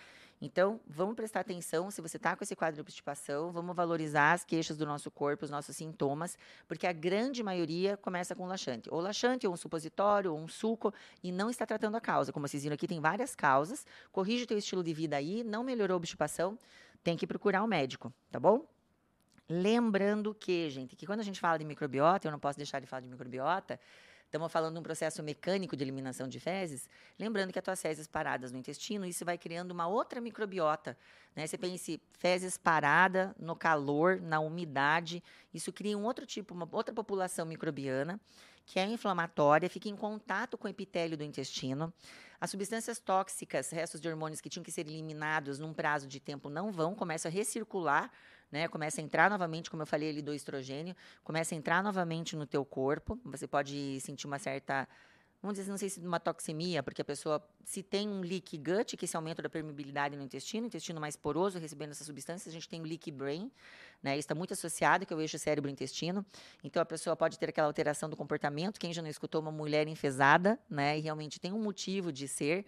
Então, 0.43 0.81
vamos 0.87 1.15
prestar 1.15 1.41
atenção 1.41 1.91
se 1.91 2.01
você 2.01 2.17
está 2.17 2.35
com 2.35 2.43
esse 2.43 2.57
quadro 2.57 2.77
de 2.77 2.81
obstipação, 2.81 3.53
vamos 3.53 3.77
valorizar 3.77 4.33
as 4.33 4.43
queixas 4.43 4.79
do 4.79 4.87
nosso 4.87 5.11
corpo, 5.11 5.45
os 5.45 5.51
nossos 5.51 5.77
sintomas, 5.77 6.39
porque 6.67 6.87
a 6.87 6.93
grande 6.93 7.43
maioria 7.43 7.99
começa 7.99 8.35
com 8.35 8.47
laxante. 8.47 8.89
Ou 8.91 9.03
laxante, 9.03 9.47
ou 9.47 9.53
um 9.53 9.57
supositório, 9.59 10.33
ou 10.33 10.39
um 10.39 10.49
suco, 10.49 10.95
e 11.23 11.31
não 11.31 11.51
está 11.51 11.67
tratando 11.67 11.99
a 11.99 12.01
causa. 12.01 12.33
Como 12.33 12.49
vocês 12.49 12.63
viram 12.63 12.73
aqui, 12.73 12.89
tem 12.89 13.01
várias 13.01 13.35
causas. 13.35 13.85
Corrige 14.11 14.45
o 14.45 14.47
teu 14.47 14.57
estilo 14.57 14.83
de 14.83 14.95
vida 14.95 15.15
aí, 15.15 15.45
não 15.45 15.63
melhorou 15.63 15.97
a 15.97 15.99
obstipação, 15.99 16.57
tem 17.03 17.17
que 17.17 17.27
procurar 17.27 17.63
um 17.63 17.67
médico, 17.67 18.13
tá 18.31 18.39
bom? 18.39 18.67
Lembrando 19.49 20.35
que, 20.35 20.71
gente, 20.71 20.95
que 20.95 21.07
quando 21.07 21.21
a 21.21 21.25
gente 21.25 21.41
fala 21.41 21.59
de 21.59 21.65
microbiota, 21.65 22.29
eu 22.29 22.33
não 22.33 22.39
posso 22.39 22.57
deixar 22.57 22.81
de 22.81 22.87
falar 22.87 23.01
de 23.01 23.09
microbiota, 23.09 23.81
Estamos 24.31 24.53
falando 24.53 24.75
de 24.75 24.79
um 24.79 24.83
processo 24.85 25.25
mecânico 25.25 25.77
de 25.77 25.83
eliminação 25.83 26.29
de 26.29 26.39
fezes. 26.39 26.89
Lembrando 27.19 27.53
que 27.53 27.59
as 27.59 27.65
tuas 27.65 27.83
fezes 27.83 28.07
paradas 28.07 28.53
no 28.53 28.59
intestino, 28.59 29.05
isso 29.05 29.25
vai 29.25 29.37
criando 29.37 29.73
uma 29.73 29.89
outra 29.89 30.21
microbiota. 30.21 30.97
Né? 31.35 31.49
Você 31.49 31.59
pense 31.59 32.01
fezes 32.13 32.57
parada 32.57 33.35
no 33.37 33.57
calor, 33.57 34.21
na 34.21 34.39
umidade. 34.39 35.21
Isso 35.53 35.73
cria 35.73 35.99
um 35.99 36.05
outro 36.05 36.25
tipo, 36.27 36.55
uma 36.55 36.69
outra 36.71 36.95
população 36.95 37.45
microbiana 37.45 38.21
que 38.65 38.79
é 38.79 38.85
inflamatória, 38.85 39.69
fica 39.69 39.89
em 39.89 39.97
contato 39.97 40.57
com 40.57 40.69
o 40.69 40.71
epitélio 40.71 41.17
do 41.17 41.25
intestino. 41.25 41.93
As 42.41 42.51
substâncias 42.51 42.99
tóxicas, 42.99 43.71
restos 43.71 44.01
de 44.01 44.09
hormônios 44.09 44.41
que 44.41 44.49
tinham 44.49 44.65
que 44.65 44.73
ser 44.73 44.87
eliminados 44.89 45.59
num 45.59 45.75
prazo 45.75 46.07
de 46.09 46.19
tempo 46.19 46.49
não 46.49 46.73
vão, 46.73 46.95
começam 46.95 47.31
a 47.31 47.33
recircular 47.33 48.11
né? 48.51 48.67
Começa 48.69 49.01
a 49.01 49.05
entrar 49.05 49.31
novamente, 49.31 49.71
como 49.71 49.83
eu 49.83 49.87
falei 49.87 50.11
ali 50.11 50.23
do 50.23 50.35
estrogênio, 50.35 50.97
começa 51.23 51.55
a 51.55 51.59
entrar 51.59 51.83
novamente 51.83 52.35
no 52.35 52.47
teu 52.47 52.65
corpo. 52.65 53.19
Você 53.25 53.47
pode 53.47 54.01
sentir 54.01 54.27
uma 54.27 54.39
certa 54.39 54.89
vamos 55.43 55.57
dizer, 55.57 55.71
não 55.71 55.79
sei 55.79 55.89
se 55.89 56.01
uma 56.01 56.21
toxemia, 56.21 56.83
porque 56.83 57.01
a 57.01 57.05
pessoa, 57.05 57.43
se 57.65 57.83
tem 57.83 58.09
um 58.09 58.21
leak 58.21 58.59
gut, 58.59 58.97
que 58.97 59.05
é 59.05 59.07
esse 59.07 59.17
aumento 59.17 59.41
da 59.41 59.49
permeabilidade 59.49 60.17
no 60.17 60.23
intestino, 60.23 60.67
intestino 60.67 61.01
mais 61.01 61.17
poroso, 61.17 61.59
recebendo 61.59 61.91
essas 61.91 62.07
substâncias, 62.07 62.49
a 62.49 62.53
gente 62.53 62.69
tem 62.69 62.81
o 62.81 62.85
leak 62.85 63.11
brain, 63.11 63.51
né? 64.03 64.13
Isso 64.13 64.21
está 64.21 64.35
muito 64.35 64.53
associado, 64.53 65.07
que 65.07 65.13
é 65.13 65.17
o 65.17 65.21
eixo 65.21 65.39
cérebro-intestino. 65.39 66.25
Então, 66.63 66.83
a 66.83 66.85
pessoa 66.85 67.17
pode 67.17 67.39
ter 67.39 67.49
aquela 67.49 67.67
alteração 67.67 68.11
do 68.11 68.17
comportamento. 68.17 68.79
Quem 68.79 68.93
já 68.93 69.01
não 69.01 69.09
escutou 69.09 69.41
uma 69.41 69.53
mulher 69.53 69.89
enfesada, 69.89 70.59
né? 70.69 70.99
E 70.99 71.01
realmente 71.01 71.41
tem 71.41 71.53
um 71.53 71.63
motivo 71.63 72.13
de 72.13 72.29
ser. 72.29 72.67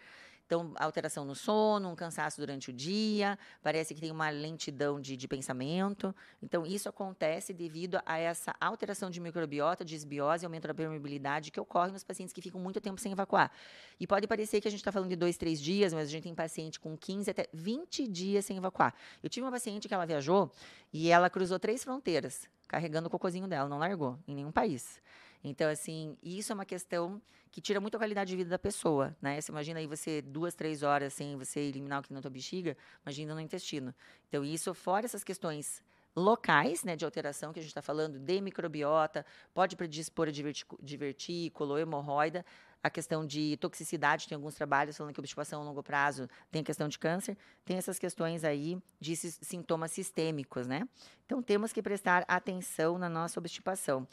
Então, 0.53 0.71
alteração 0.77 1.25
no 1.25 1.35
sono, 1.35 1.89
um 1.89 1.97
cansaço 1.97 2.39
durante 2.39 2.69
o 2.69 2.75
dia, 2.75 3.39
parece 3.63 3.95
que 3.95 4.01
tem 4.03 4.11
uma 4.11 4.29
lentidão 4.29 5.01
de, 5.01 5.17
de 5.17 5.27
pensamento. 5.27 6.15
Então, 6.43 6.67
isso 6.67 6.91
acontece 6.91 7.55
devido 7.55 7.99
a 8.05 8.19
essa 8.19 8.55
alteração 8.61 9.09
de 9.09 9.19
microbiota, 9.19 9.83
desbiose 9.83 10.45
e 10.45 10.47
aumento 10.47 10.69
da 10.69 10.75
permeabilidade 10.75 11.51
que 11.51 11.59
ocorre 11.59 11.91
nos 11.91 12.05
pacientes 12.05 12.35
que 12.35 12.43
ficam 12.43 12.61
muito 12.61 12.83
tempo 12.83 13.01
sem 13.01 13.13
evacuar. 13.13 13.51
E 13.99 14.07
pode 14.07 14.27
parecer 14.27 14.61
que 14.61 14.69
a 14.69 14.71
gente 14.71 14.81
está 14.81 14.93
falando 14.93 15.09
de 15.09 15.17
dois, 15.17 15.39
três 15.39 15.59
dias, 15.59 15.95
mas 15.95 16.07
a 16.07 16.11
gente 16.11 16.25
tem 16.25 16.35
paciente 16.35 16.79
com 16.79 16.99
15 16.99 17.31
até 17.31 17.49
20 17.55 18.07
dias 18.07 18.45
sem 18.45 18.59
evacuar. 18.59 18.95
Eu 19.23 19.31
tive 19.31 19.47
uma 19.47 19.53
paciente 19.53 19.89
que 19.89 19.95
ela 19.95 20.05
viajou 20.05 20.53
e 20.93 21.09
ela 21.09 21.31
cruzou 21.31 21.59
três 21.59 21.83
fronteiras, 21.83 22.47
carregando 22.69 23.09
o 23.09 23.11
cocôzinho 23.11 23.49
dela, 23.49 23.71
não 23.71 23.79
largou 23.79 24.19
em 24.29 24.35
nenhum 24.35 24.53
país. 24.53 25.01
Então, 25.45 25.69
assim, 25.69 26.17
isso 26.23 26.53
é 26.53 26.55
uma 26.55 26.65
questão 26.65 27.21
que 27.51 27.61
tira 27.61 27.81
muito 27.81 27.97
a 27.97 27.99
qualidade 27.99 28.31
de 28.31 28.37
vida 28.37 28.51
da 28.51 28.59
pessoa, 28.59 29.15
né? 29.21 29.41
Você 29.41 29.51
imagina 29.53 29.81
aí 29.81 29.87
você 29.87 30.23
duas, 30.23 30.55
três 30.55 30.83
horas 30.83 31.13
sem 31.13 31.37
você 31.37 31.61
eliminar 31.61 32.01
o 32.01 32.03
que 32.03 32.13
na 32.13 32.21
tua 32.21 32.31
bexiga, 32.31 32.77
imagina 33.05 33.35
no 33.35 33.41
intestino. 33.41 33.95
Então, 34.29 34.45
isso, 34.45 34.73
fora 34.73 35.05
essas 35.05 35.25
questões 35.25 35.83
locais, 36.15 36.85
né, 36.85 36.95
de 36.95 37.05
alteração 37.05 37.53
que 37.53 37.59
a 37.59 37.63
gente 37.63 37.71
está 37.71 37.83
falando, 37.83 38.19
de 38.19 38.41
microbiota, 38.41 39.25
pode 39.55 39.77
predispor 39.77 40.29
a 40.29 40.31
divertículo, 40.31 41.79
hemorroida, 41.79 42.45
a 42.83 42.91
questão 42.91 43.25
de 43.25 43.57
toxicidade, 43.59 44.29
tem 44.29 44.35
alguns 44.35 44.55
trabalhos 44.55 44.97
falando 44.97 45.15
que 45.15 45.21
obstipação 45.21 45.63
a 45.63 45.65
longo 45.65 45.83
prazo 45.83 46.29
tem 46.51 46.63
a 46.63 46.65
questão 46.65 46.89
de 46.89 46.99
câncer, 46.99 47.39
tem 47.65 47.77
essas 47.77 47.99
questões 47.99 48.45
aí 48.45 48.77
de 49.01 49.15
sintomas 49.17 49.93
sistêmicos, 49.93 50.67
né? 50.67 50.87
Então, 51.25 51.41
temos 51.43 51.73
que 51.73 51.81
prestar 51.81 52.25
atenção 52.27 52.99
na 52.99 53.09
nossa 53.09 53.39
obstipação. 53.39 54.07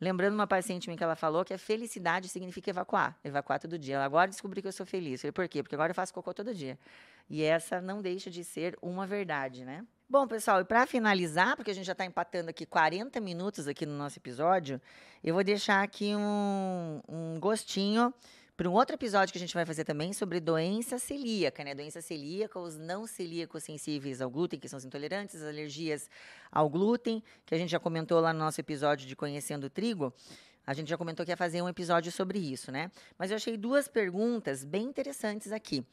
Lembrando 0.00 0.34
uma 0.34 0.46
paciente 0.46 0.88
minha 0.88 0.96
que 0.96 1.04
ela 1.04 1.14
falou 1.14 1.44
que 1.44 1.54
a 1.54 1.58
felicidade 1.58 2.28
significa 2.28 2.70
evacuar, 2.70 3.16
evacuar 3.22 3.60
todo 3.60 3.78
dia. 3.78 3.94
Ela 3.96 4.04
agora 4.04 4.28
descobri 4.28 4.60
que 4.60 4.68
eu 4.68 4.72
sou 4.72 4.84
feliz. 4.84 5.14
Eu 5.14 5.18
falei, 5.20 5.32
por 5.32 5.48
quê? 5.48 5.62
Porque 5.62 5.74
agora 5.74 5.90
eu 5.90 5.94
faço 5.94 6.12
cocô 6.12 6.34
todo 6.34 6.54
dia. 6.54 6.78
E 7.30 7.42
essa 7.42 7.80
não 7.80 8.02
deixa 8.02 8.30
de 8.30 8.42
ser 8.42 8.76
uma 8.82 9.06
verdade, 9.06 9.64
né? 9.64 9.86
Bom, 10.08 10.26
pessoal, 10.26 10.60
e 10.60 10.64
para 10.64 10.86
finalizar, 10.86 11.56
porque 11.56 11.70
a 11.70 11.74
gente 11.74 11.86
já 11.86 11.92
está 11.92 12.04
empatando 12.04 12.50
aqui 12.50 12.66
40 12.66 13.18
minutos 13.20 13.66
aqui 13.66 13.86
no 13.86 13.96
nosso 13.96 14.18
episódio, 14.18 14.78
eu 15.24 15.32
vou 15.32 15.42
deixar 15.42 15.82
aqui 15.82 16.14
um, 16.14 17.00
um 17.08 17.40
gostinho 17.40 18.12
para 18.56 18.68
um 18.68 18.74
outro 18.74 18.94
episódio 18.94 19.32
que 19.32 19.38
a 19.38 19.40
gente 19.40 19.54
vai 19.54 19.64
fazer 19.64 19.84
também 19.84 20.12
sobre 20.12 20.38
doença 20.38 20.98
celíaca, 20.98 21.64
né? 21.64 21.74
Doença 21.74 22.02
celíaca, 22.02 22.58
os 22.58 22.76
não 22.76 23.06
celíacos 23.06 23.64
sensíveis 23.64 24.20
ao 24.20 24.28
glúten, 24.28 24.60
que 24.60 24.68
são 24.68 24.76
os 24.76 24.84
intolerantes, 24.84 25.36
as 25.36 25.48
alergias 25.48 26.08
ao 26.50 26.68
glúten, 26.68 27.22
que 27.46 27.54
a 27.54 27.58
gente 27.58 27.70
já 27.70 27.80
comentou 27.80 28.20
lá 28.20 28.32
no 28.32 28.38
nosso 28.38 28.60
episódio 28.60 29.06
de 29.06 29.16
Conhecendo 29.16 29.64
o 29.64 29.70
Trigo. 29.70 30.12
A 30.66 30.74
gente 30.74 30.88
já 30.88 30.98
comentou 30.98 31.24
que 31.24 31.32
ia 31.32 31.36
fazer 31.36 31.62
um 31.62 31.68
episódio 31.68 32.12
sobre 32.12 32.38
isso, 32.38 32.70
né? 32.70 32.90
Mas 33.18 33.30
eu 33.30 33.36
achei 33.36 33.56
duas 33.56 33.88
perguntas 33.88 34.64
bem 34.64 34.84
interessantes 34.84 35.50
aqui. 35.50 35.84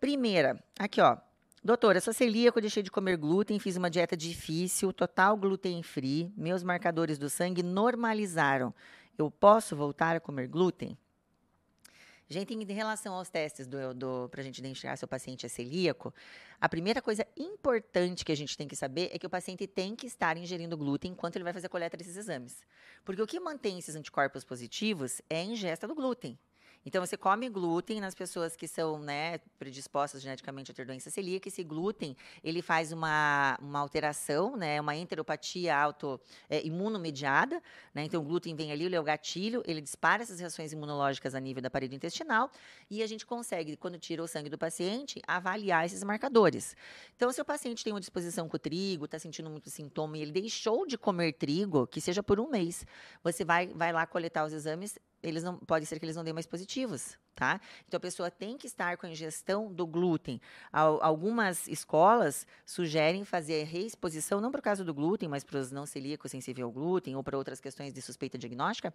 Primeira, 0.00 0.62
aqui 0.78 1.00
ó. 1.00 1.18
Doutora, 1.64 2.00
sou 2.00 2.12
celíaco, 2.12 2.60
deixei 2.60 2.82
de 2.82 2.90
comer 2.90 3.16
glúten, 3.16 3.58
fiz 3.58 3.76
uma 3.76 3.88
dieta 3.90 4.16
difícil, 4.16 4.92
total 4.92 5.36
glúten 5.36 5.80
free, 5.82 6.32
meus 6.36 6.62
marcadores 6.62 7.18
do 7.18 7.30
sangue 7.30 7.62
normalizaram. 7.62 8.74
Eu 9.16 9.30
posso 9.30 9.76
voltar 9.76 10.16
a 10.16 10.20
comer 10.20 10.48
glúten? 10.48 10.96
Gente, 12.32 12.54
em 12.54 12.64
relação 12.72 13.14
aos 13.14 13.28
testes 13.28 13.66
do, 13.66 13.92
do 13.92 14.28
para 14.30 14.40
a 14.40 14.44
gente 14.44 14.58
identificar 14.58 14.96
se 14.96 15.04
o 15.04 15.08
paciente 15.08 15.44
é 15.44 15.48
celíaco, 15.48 16.14
a 16.58 16.66
primeira 16.66 17.02
coisa 17.02 17.26
importante 17.36 18.24
que 18.24 18.32
a 18.32 18.34
gente 18.34 18.56
tem 18.56 18.66
que 18.66 18.74
saber 18.74 19.10
é 19.12 19.18
que 19.18 19.26
o 19.26 19.30
paciente 19.30 19.66
tem 19.66 19.94
que 19.94 20.06
estar 20.06 20.36
ingerindo 20.38 20.76
glúten 20.76 21.12
enquanto 21.12 21.36
ele 21.36 21.44
vai 21.44 21.52
fazer 21.52 21.66
a 21.66 21.70
coleta 21.70 21.96
desses 21.96 22.16
exames. 22.16 22.62
Porque 23.04 23.20
o 23.20 23.26
que 23.26 23.38
mantém 23.38 23.78
esses 23.78 23.94
anticorpos 23.94 24.44
positivos 24.44 25.20
é 25.28 25.40
a 25.40 25.44
ingesta 25.44 25.86
do 25.86 25.94
glúten. 25.94 26.38
Então, 26.84 27.04
você 27.04 27.16
come 27.16 27.48
glúten 27.48 28.00
nas 28.00 28.14
pessoas 28.14 28.56
que 28.56 28.66
são 28.66 28.98
né, 28.98 29.38
predispostas 29.58 30.20
geneticamente 30.20 30.70
a 30.70 30.74
ter 30.74 30.84
doença 30.84 31.10
celíaca. 31.10 31.48
Esse 31.48 31.62
glúten, 31.62 32.16
ele 32.42 32.60
faz 32.60 32.92
uma, 32.92 33.56
uma 33.60 33.78
alteração, 33.78 34.56
né, 34.56 34.80
uma 34.80 34.94
enteropatia 34.96 35.76
auto 35.76 36.20
é. 36.50 36.62
Né? 37.94 38.04
Então, 38.04 38.20
o 38.20 38.24
glúten 38.24 38.54
vem 38.54 38.72
ali, 38.72 38.84
ele 38.84 38.96
é 38.96 39.00
o 39.00 39.04
gatilho, 39.04 39.62
ele 39.66 39.80
dispara 39.80 40.22
essas 40.22 40.40
reações 40.40 40.72
imunológicas 40.72 41.34
a 41.34 41.40
nível 41.40 41.62
da 41.62 41.70
parede 41.70 41.94
intestinal 41.94 42.50
e 42.90 43.02
a 43.02 43.06
gente 43.06 43.24
consegue, 43.24 43.76
quando 43.76 43.98
tira 43.98 44.22
o 44.22 44.26
sangue 44.26 44.48
do 44.48 44.58
paciente, 44.58 45.20
avaliar 45.26 45.86
esses 45.86 46.02
marcadores. 46.02 46.76
Então, 47.16 47.30
se 47.32 47.40
o 47.40 47.44
paciente 47.44 47.84
tem 47.84 47.92
uma 47.92 48.00
disposição 48.00 48.48
com 48.48 48.56
o 48.56 48.58
trigo, 48.58 49.04
está 49.04 49.18
sentindo 49.18 49.48
muito 49.48 49.70
sintoma 49.70 50.18
e 50.18 50.22
ele 50.22 50.32
deixou 50.32 50.86
de 50.86 50.98
comer 50.98 51.32
trigo, 51.32 51.86
que 51.86 52.00
seja 52.00 52.22
por 52.22 52.40
um 52.40 52.48
mês, 52.48 52.86
você 53.22 53.44
vai, 53.44 53.68
vai 53.68 53.92
lá 53.92 54.06
coletar 54.06 54.44
os 54.44 54.52
exames 54.52 54.98
eles 55.22 55.42
não 55.42 55.56
pode 55.58 55.86
ser 55.86 55.98
que 55.98 56.04
eles 56.04 56.16
não 56.16 56.24
dêem 56.24 56.34
mais 56.34 56.46
positivos, 56.46 57.16
tá? 57.34 57.60
Então 57.86 57.98
a 57.98 58.00
pessoa 58.00 58.30
tem 58.30 58.56
que 58.56 58.66
estar 58.66 58.96
com 58.96 59.06
a 59.06 59.10
ingestão 59.10 59.72
do 59.72 59.86
glúten. 59.86 60.40
Algumas 60.72 61.68
escolas 61.68 62.46
sugerem 62.66 63.24
fazer 63.24 63.64
reexposição 63.64 64.40
não 64.40 64.50
por 64.50 64.60
causa 64.60 64.84
do 64.84 64.92
glúten, 64.92 65.28
mas 65.28 65.44
para 65.44 65.58
os 65.58 65.70
não 65.70 65.86
celíacos 65.86 66.30
sensíveis 66.30 66.64
ao 66.64 66.72
glúten 66.72 67.14
ou 67.14 67.22
para 67.22 67.38
outras 67.38 67.60
questões 67.60 67.92
de 67.92 68.02
suspeita 68.02 68.36
diagnóstica, 68.36 68.92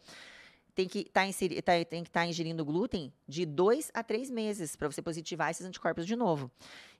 tem 0.77 0.87
que 0.87 1.05
tá 1.05 1.21
tá, 1.65 1.77
estar 1.79 2.05
tá 2.11 2.27
ingerindo 2.27 2.63
glúten 2.63 3.11
de 3.27 3.47
dois 3.47 3.89
a 3.95 4.03
três 4.03 4.29
meses 4.29 4.75
para 4.75 4.91
você 4.91 5.01
positivar 5.01 5.49
esses 5.49 5.65
anticorpos 5.65 6.05
de 6.05 6.15
novo. 6.15 6.51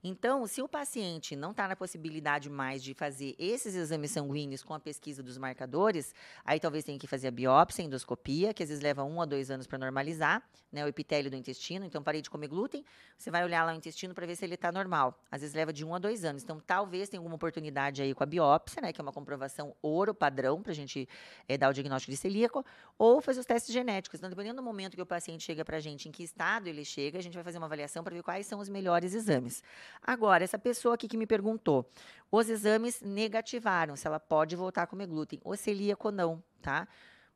Então, 0.08 0.48
se 0.48 0.62
o 0.62 0.70
paciente 0.70 1.36
não 1.36 1.52
está 1.52 1.68
na 1.68 1.76
possibilidade 1.76 2.50
mais 2.50 2.82
de 2.82 2.94
fazer 2.94 3.36
esses 3.38 3.76
exames 3.76 4.12
sanguíneos 4.12 4.64
com 4.64 4.74
a 4.74 4.80
pesquisa 4.80 5.22
dos 5.22 5.38
marcadores, 5.38 6.16
aí 6.46 6.62
talvez 6.62 6.86
tenha 6.86 6.98
que 6.98 7.06
fazer 7.06 7.28
a 7.28 7.32
biópsia, 7.32 7.84
a 7.84 7.86
endoscopia, 7.86 8.54
que 8.54 8.64
às 8.64 8.70
vezes 8.70 8.82
leva 8.82 9.04
um 9.04 9.22
a 9.22 9.26
dois 9.26 9.52
anos 9.52 9.68
para 9.68 9.78
normalizar, 9.78 10.42
né, 10.72 10.86
o 10.86 10.88
epitélio 10.88 11.30
do 11.30 11.36
intestino. 11.36 11.86
Então, 11.86 12.02
parei 12.02 12.22
de 12.22 12.30
comer 12.30 12.48
glúten, 12.48 12.86
você 13.18 13.30
vai 13.30 13.44
olhar 13.44 13.66
lá 13.66 13.74
o 13.74 13.76
intestino 13.76 14.14
para 14.14 14.26
ver 14.26 14.38
se 14.38 14.46
ele 14.46 14.56
está 14.56 14.72
normal. 14.72 15.22
Às 15.30 15.42
vezes 15.42 15.54
leva 15.54 15.74
de 15.74 15.84
um 15.84 15.94
a 15.94 16.00
dois 16.00 16.24
anos. 16.24 16.42
Então, 16.42 16.58
talvez 16.66 17.10
tenha 17.10 17.20
alguma 17.20 17.36
oportunidade 17.36 18.02
aí 18.02 18.14
com 18.14 18.24
a 18.24 18.26
biópsia, 18.26 18.82
né, 18.82 18.94
que 18.94 19.02
é 19.02 19.04
uma 19.04 19.12
comprovação 19.12 19.76
ouro 19.82 20.16
padrão 20.16 20.62
para 20.62 20.72
a 20.72 20.76
gente 20.76 21.08
é, 21.50 21.58
dar 21.58 21.70
o 21.70 21.74
diagnóstico 21.74 22.12
de 22.12 22.18
celíaco, 22.18 22.66
ou 22.98 23.20
fazer 23.20 23.42
os 23.42 23.46
testes 23.46 23.74
genéticos. 23.74 24.20
Então, 24.20 24.30
dependendo 24.30 24.56
do 24.56 24.64
momento 24.64 24.96
que 24.96 25.02
o 25.02 25.06
paciente 25.06 25.44
chega 25.44 25.66
para 25.66 25.76
a 25.76 25.82
gente, 25.82 26.08
em 26.08 26.14
que 26.14 26.24
estado 26.24 26.68
ele 26.68 26.86
chega, 26.86 27.20
a 27.20 27.22
gente 27.22 27.34
vai 27.34 27.44
fazer 27.44 27.58
uma 27.58 27.68
avaliação 27.68 28.06
para 28.06 28.16
ver 28.16 28.24
quais 28.24 28.48
são 28.48 28.60
os 28.60 28.70
melhores 28.70 29.14
exames. 29.14 29.64
Agora, 30.02 30.44
essa 30.44 30.60
pessoa 30.60 30.96
aqui 30.96 31.08
que 31.08 31.18
me 31.18 31.28
perguntou, 31.28 31.90
os 32.32 32.50
exames 32.50 33.02
negativaram 33.02 33.96
se 33.96 34.08
ela 34.08 34.20
pode 34.20 34.56
voltar 34.56 34.84
a 34.84 34.88
comer 34.88 35.08
glúten, 35.08 35.40
ou 35.44 35.56
celíaco 35.56 36.12
não, 36.12 36.44
tá? 36.62 36.88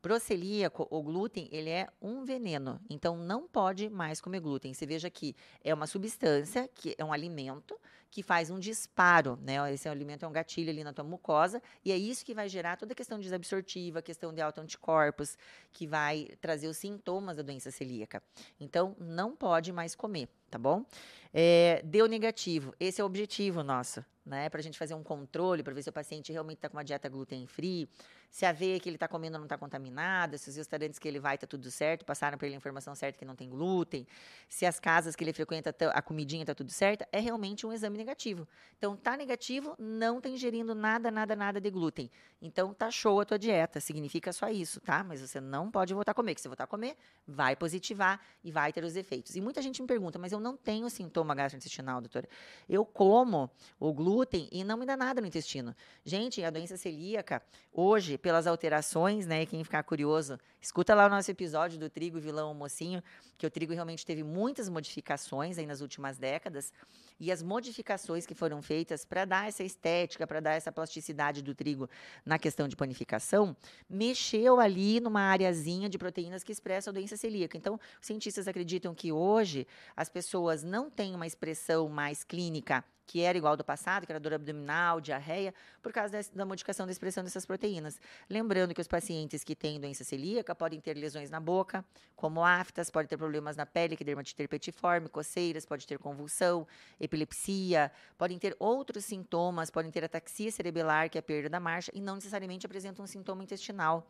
Pro 0.02 0.18
celíaco, 0.18 0.88
o 0.90 1.00
glúten, 1.00 1.48
ele 1.52 1.70
é 1.70 1.88
um 2.00 2.24
veneno, 2.24 2.80
então 2.90 3.16
não 3.16 3.46
pode 3.46 3.88
mais 3.88 4.20
comer 4.20 4.40
glúten. 4.40 4.74
Você 4.74 4.84
veja 4.84 5.08
que 5.08 5.36
é 5.62 5.72
uma 5.72 5.86
substância, 5.86 6.68
que 6.74 6.94
é 6.98 7.04
um 7.04 7.12
alimento, 7.12 7.78
que 8.12 8.22
faz 8.22 8.50
um 8.50 8.58
disparo, 8.58 9.38
né? 9.40 9.54
Esse 9.72 9.88
alimento 9.88 10.22
é 10.26 10.28
um 10.28 10.32
gatilho 10.32 10.68
ali 10.68 10.84
na 10.84 10.92
tua 10.92 11.02
mucosa, 11.02 11.62
e 11.82 11.90
é 11.90 11.96
isso 11.96 12.22
que 12.26 12.34
vai 12.34 12.46
gerar 12.46 12.76
toda 12.76 12.92
a 12.92 12.94
questão 12.94 13.18
desabsortiva, 13.18 14.02
questão 14.02 14.34
de 14.34 14.42
autoanticorpos, 14.42 15.38
que 15.72 15.86
vai 15.86 16.28
trazer 16.38 16.68
os 16.68 16.76
sintomas 16.76 17.38
da 17.38 17.42
doença 17.42 17.70
celíaca. 17.70 18.22
Então, 18.60 18.94
não 19.00 19.34
pode 19.34 19.72
mais 19.72 19.94
comer, 19.94 20.28
tá 20.50 20.58
bom? 20.58 20.84
É, 21.32 21.80
deu 21.86 22.06
negativo, 22.06 22.74
esse 22.78 23.00
é 23.00 23.02
o 23.02 23.06
objetivo 23.06 23.62
nosso, 23.62 24.04
né? 24.26 24.50
Para 24.50 24.60
a 24.60 24.62
gente 24.62 24.78
fazer 24.78 24.92
um 24.92 25.02
controle, 25.02 25.62
para 25.62 25.72
ver 25.72 25.82
se 25.82 25.88
o 25.88 25.92
paciente 25.92 26.30
realmente 26.30 26.58
está 26.58 26.68
com 26.68 26.76
uma 26.76 26.84
dieta 26.84 27.08
gluten 27.08 27.46
free, 27.46 27.88
se 28.32 28.46
a 28.46 28.48
aveia 28.48 28.80
que 28.80 28.88
ele 28.88 28.96
está 28.96 29.06
comendo 29.06 29.36
não 29.36 29.44
está 29.44 29.58
contaminada, 29.58 30.38
se 30.38 30.48
os 30.48 30.56
restaurantes 30.56 30.98
que 30.98 31.06
ele 31.06 31.20
vai 31.20 31.34
está 31.34 31.46
tudo 31.46 31.70
certo, 31.70 32.02
passaram 32.02 32.38
para 32.38 32.46
ele 32.46 32.54
a 32.54 32.56
informação 32.56 32.94
certa 32.94 33.18
que 33.18 33.26
não 33.26 33.36
tem 33.36 33.46
glúten, 33.46 34.06
se 34.48 34.64
as 34.64 34.80
casas 34.80 35.14
que 35.14 35.22
ele 35.22 35.34
frequenta, 35.34 35.74
a 35.92 36.00
comidinha 36.00 36.42
está 36.42 36.54
tudo 36.54 36.70
certo, 36.70 37.04
é 37.12 37.20
realmente 37.20 37.66
um 37.66 37.72
exame 37.74 37.98
negativo. 37.98 38.48
Então, 38.78 38.96
tá 38.96 39.18
negativo, 39.18 39.76
não 39.78 40.16
está 40.16 40.30
ingerindo 40.30 40.74
nada, 40.74 41.10
nada, 41.10 41.36
nada 41.36 41.60
de 41.60 41.70
glúten. 41.70 42.10
Então, 42.40 42.72
tá 42.72 42.90
show 42.90 43.20
a 43.20 43.24
tua 43.26 43.38
dieta, 43.38 43.80
significa 43.80 44.32
só 44.32 44.48
isso, 44.48 44.80
tá? 44.80 45.04
Mas 45.04 45.20
você 45.20 45.38
não 45.38 45.70
pode 45.70 45.92
voltar 45.92 46.12
a 46.12 46.14
comer, 46.14 46.34
que 46.34 46.40
se 46.40 46.48
voltar 46.48 46.64
a 46.64 46.66
comer, 46.66 46.96
vai 47.26 47.54
positivar 47.54 48.18
e 48.42 48.50
vai 48.50 48.72
ter 48.72 48.82
os 48.82 48.96
efeitos. 48.96 49.36
E 49.36 49.42
muita 49.42 49.60
gente 49.60 49.82
me 49.82 49.86
pergunta, 49.86 50.18
mas 50.18 50.32
eu 50.32 50.40
não 50.40 50.56
tenho 50.56 50.88
sintoma 50.88 51.34
gastrointestinal, 51.34 52.00
doutora. 52.00 52.26
Eu 52.66 52.86
como 52.86 53.50
o 53.78 53.92
glúten 53.92 54.48
e 54.50 54.64
não 54.64 54.78
me 54.78 54.86
dá 54.86 54.96
nada 54.96 55.20
no 55.20 55.26
intestino. 55.26 55.76
Gente, 56.02 56.42
a 56.42 56.48
doença 56.48 56.78
celíaca, 56.78 57.42
hoje, 57.70 58.21
pelas 58.22 58.46
alterações, 58.46 59.26
né? 59.26 59.44
Quem 59.44 59.62
ficar 59.64 59.82
curioso, 59.82 60.38
escuta 60.62 60.94
lá 60.94 61.06
o 61.06 61.08
nosso 61.10 61.28
episódio 61.30 61.78
do 61.78 61.90
trigo 61.90 62.20
vilão 62.20 62.54
mocinho, 62.54 63.02
que 63.36 63.44
o 63.44 63.50
trigo 63.50 63.74
realmente 63.74 64.06
teve 64.06 64.22
muitas 64.22 64.68
modificações 64.68 65.58
aí 65.58 65.66
nas 65.66 65.80
últimas 65.80 66.16
décadas. 66.16 66.72
E 67.18 67.32
as 67.32 67.42
modificações 67.42 68.24
que 68.24 68.34
foram 68.34 68.62
feitas 68.62 69.04
para 69.04 69.24
dar 69.24 69.48
essa 69.48 69.64
estética, 69.64 70.26
para 70.26 70.40
dar 70.40 70.52
essa 70.52 70.70
plasticidade 70.70 71.42
do 71.42 71.54
trigo 71.54 71.90
na 72.24 72.38
questão 72.38 72.68
de 72.68 72.76
panificação, 72.76 73.56
mexeu 73.90 74.60
ali 74.60 75.00
numa 75.00 75.22
areazinha 75.22 75.88
de 75.88 75.98
proteínas 75.98 76.44
que 76.44 76.52
expressam 76.52 76.92
a 76.92 76.94
doença 76.94 77.16
celíaca. 77.16 77.58
Então, 77.58 77.78
os 78.00 78.06
cientistas 78.06 78.46
acreditam 78.46 78.94
que 78.94 79.10
hoje 79.10 79.66
as 79.96 80.08
pessoas 80.08 80.62
não 80.62 80.88
têm 80.88 81.14
uma 81.14 81.26
expressão 81.26 81.88
mais 81.88 82.22
clínica 82.22 82.84
que 83.06 83.20
era 83.20 83.36
igual 83.36 83.56
do 83.56 83.64
passado, 83.64 84.06
que 84.06 84.12
era 84.12 84.20
dor 84.20 84.34
abdominal, 84.34 85.00
diarreia, 85.00 85.54
por 85.82 85.92
causa 85.92 86.18
da 86.34 86.46
modificação 86.46 86.86
da 86.86 86.92
expressão 86.92 87.22
dessas 87.22 87.44
proteínas. 87.44 88.00
Lembrando 88.28 88.74
que 88.74 88.80
os 88.80 88.88
pacientes 88.88 89.44
que 89.44 89.54
têm 89.54 89.80
doença 89.80 90.04
celíaca 90.04 90.51
podem 90.54 90.80
ter 90.80 90.94
lesões 90.94 91.30
na 91.30 91.40
boca, 91.40 91.84
como 92.16 92.44
aftas, 92.44 92.90
podem 92.90 93.08
ter 93.08 93.16
problemas 93.16 93.56
na 93.56 93.66
pele, 93.66 93.96
que 93.96 94.02
é 94.02 94.06
dermatite 94.06 94.40
herpetiforme, 94.40 95.08
coceiras, 95.08 95.66
pode 95.66 95.86
ter 95.86 95.98
convulsão, 95.98 96.66
epilepsia, 97.00 97.90
podem 98.16 98.38
ter 98.38 98.56
outros 98.58 99.04
sintomas, 99.04 99.70
podem 99.70 99.90
ter 99.90 100.04
ataxia 100.04 100.50
cerebelar, 100.50 101.10
que 101.10 101.18
é 101.18 101.20
a 101.20 101.22
perda 101.22 101.48
da 101.48 101.58
marcha, 101.58 101.90
e 101.94 102.00
não 102.00 102.14
necessariamente 102.14 102.64
apresentam 102.66 103.04
um 103.04 103.08
sintoma 103.08 103.42
intestinal. 103.42 104.06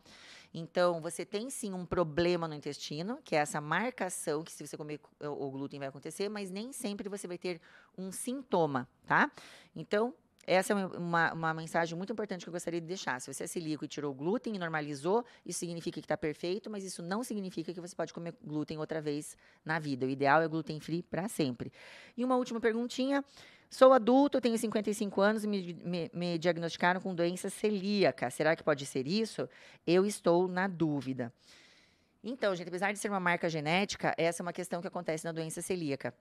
Então, 0.53 1.01
você 1.01 1.25
tem 1.25 1.49
sim 1.49 1.73
um 1.73 1.85
problema 1.85 2.47
no 2.47 2.53
intestino, 2.53 3.19
que 3.23 3.35
é 3.35 3.39
essa 3.39 3.59
marcação, 3.59 4.43
que 4.43 4.51
se 4.51 4.65
você 4.65 4.77
comer 4.77 4.99
o 5.19 5.49
glúten 5.49 5.79
vai 5.79 5.87
acontecer, 5.87 6.29
mas 6.29 6.51
nem 6.51 6.71
sempre 6.71 7.09
você 7.09 7.27
vai 7.27 7.39
ter 7.39 7.59
um 7.97 8.11
sintoma, 8.11 8.87
tá? 9.07 9.31
Então, 9.75 10.13
essa 10.45 10.73
é 10.73 10.75
uma, 10.75 11.33
uma 11.33 11.53
mensagem 11.53 11.97
muito 11.97 12.11
importante 12.11 12.43
que 12.43 12.49
eu 12.49 12.53
gostaria 12.53 12.81
de 12.81 12.87
deixar. 12.87 13.19
Se 13.21 13.33
você 13.33 13.45
é 13.45 13.47
celíaco 13.47 13.85
e 13.85 13.87
tirou 13.87 14.13
glúten 14.13 14.55
e 14.55 14.59
normalizou, 14.59 15.25
isso 15.45 15.59
significa 15.59 16.01
que 16.01 16.05
está 16.05 16.17
perfeito, 16.17 16.69
mas 16.69 16.83
isso 16.83 17.01
não 17.01 17.23
significa 17.23 17.73
que 17.73 17.79
você 17.79 17.95
pode 17.95 18.13
comer 18.13 18.35
glúten 18.43 18.77
outra 18.77 19.01
vez 19.01 19.37
na 19.63 19.79
vida. 19.79 20.05
O 20.05 20.09
ideal 20.09 20.41
é 20.41 20.47
glúten 20.47 20.79
free 20.79 21.01
para 21.01 21.27
sempre. 21.27 21.71
E 22.17 22.25
uma 22.25 22.35
última 22.35 22.59
perguntinha. 22.59 23.23
Sou 23.69 23.91
adulto, 23.91 24.39
tenho 24.39 24.55
55 24.55 25.19
anos 25.19 25.43
e 25.43 25.47
me, 25.47 25.73
me, 25.73 26.11
me, 26.13 26.37
diagnosticaram 26.37 27.01
com 27.01 27.15
doença 27.15 27.49
celíaca. 27.49 28.29
Será 28.29 28.55
que 28.55 28.63
pode 28.63 28.85
ser 28.85 29.07
isso? 29.07 29.49
Eu 29.87 30.05
estou 30.05 30.47
na 30.47 30.67
dúvida. 30.67 31.33
Então, 32.23 32.53
gente, 32.55 32.67
apesar 32.67 32.93
de 32.93 32.99
ser 32.99 33.09
uma 33.09 33.19
marca 33.19 33.49
genética, 33.49 34.13
essa 34.15 34.41
é 34.41 34.43
uma 34.43 34.53
questão 34.53 34.79
que 34.79 34.87
acontece 34.87 35.25
na 35.25 35.31
doença 35.31 35.61
celíaca. 35.61 36.13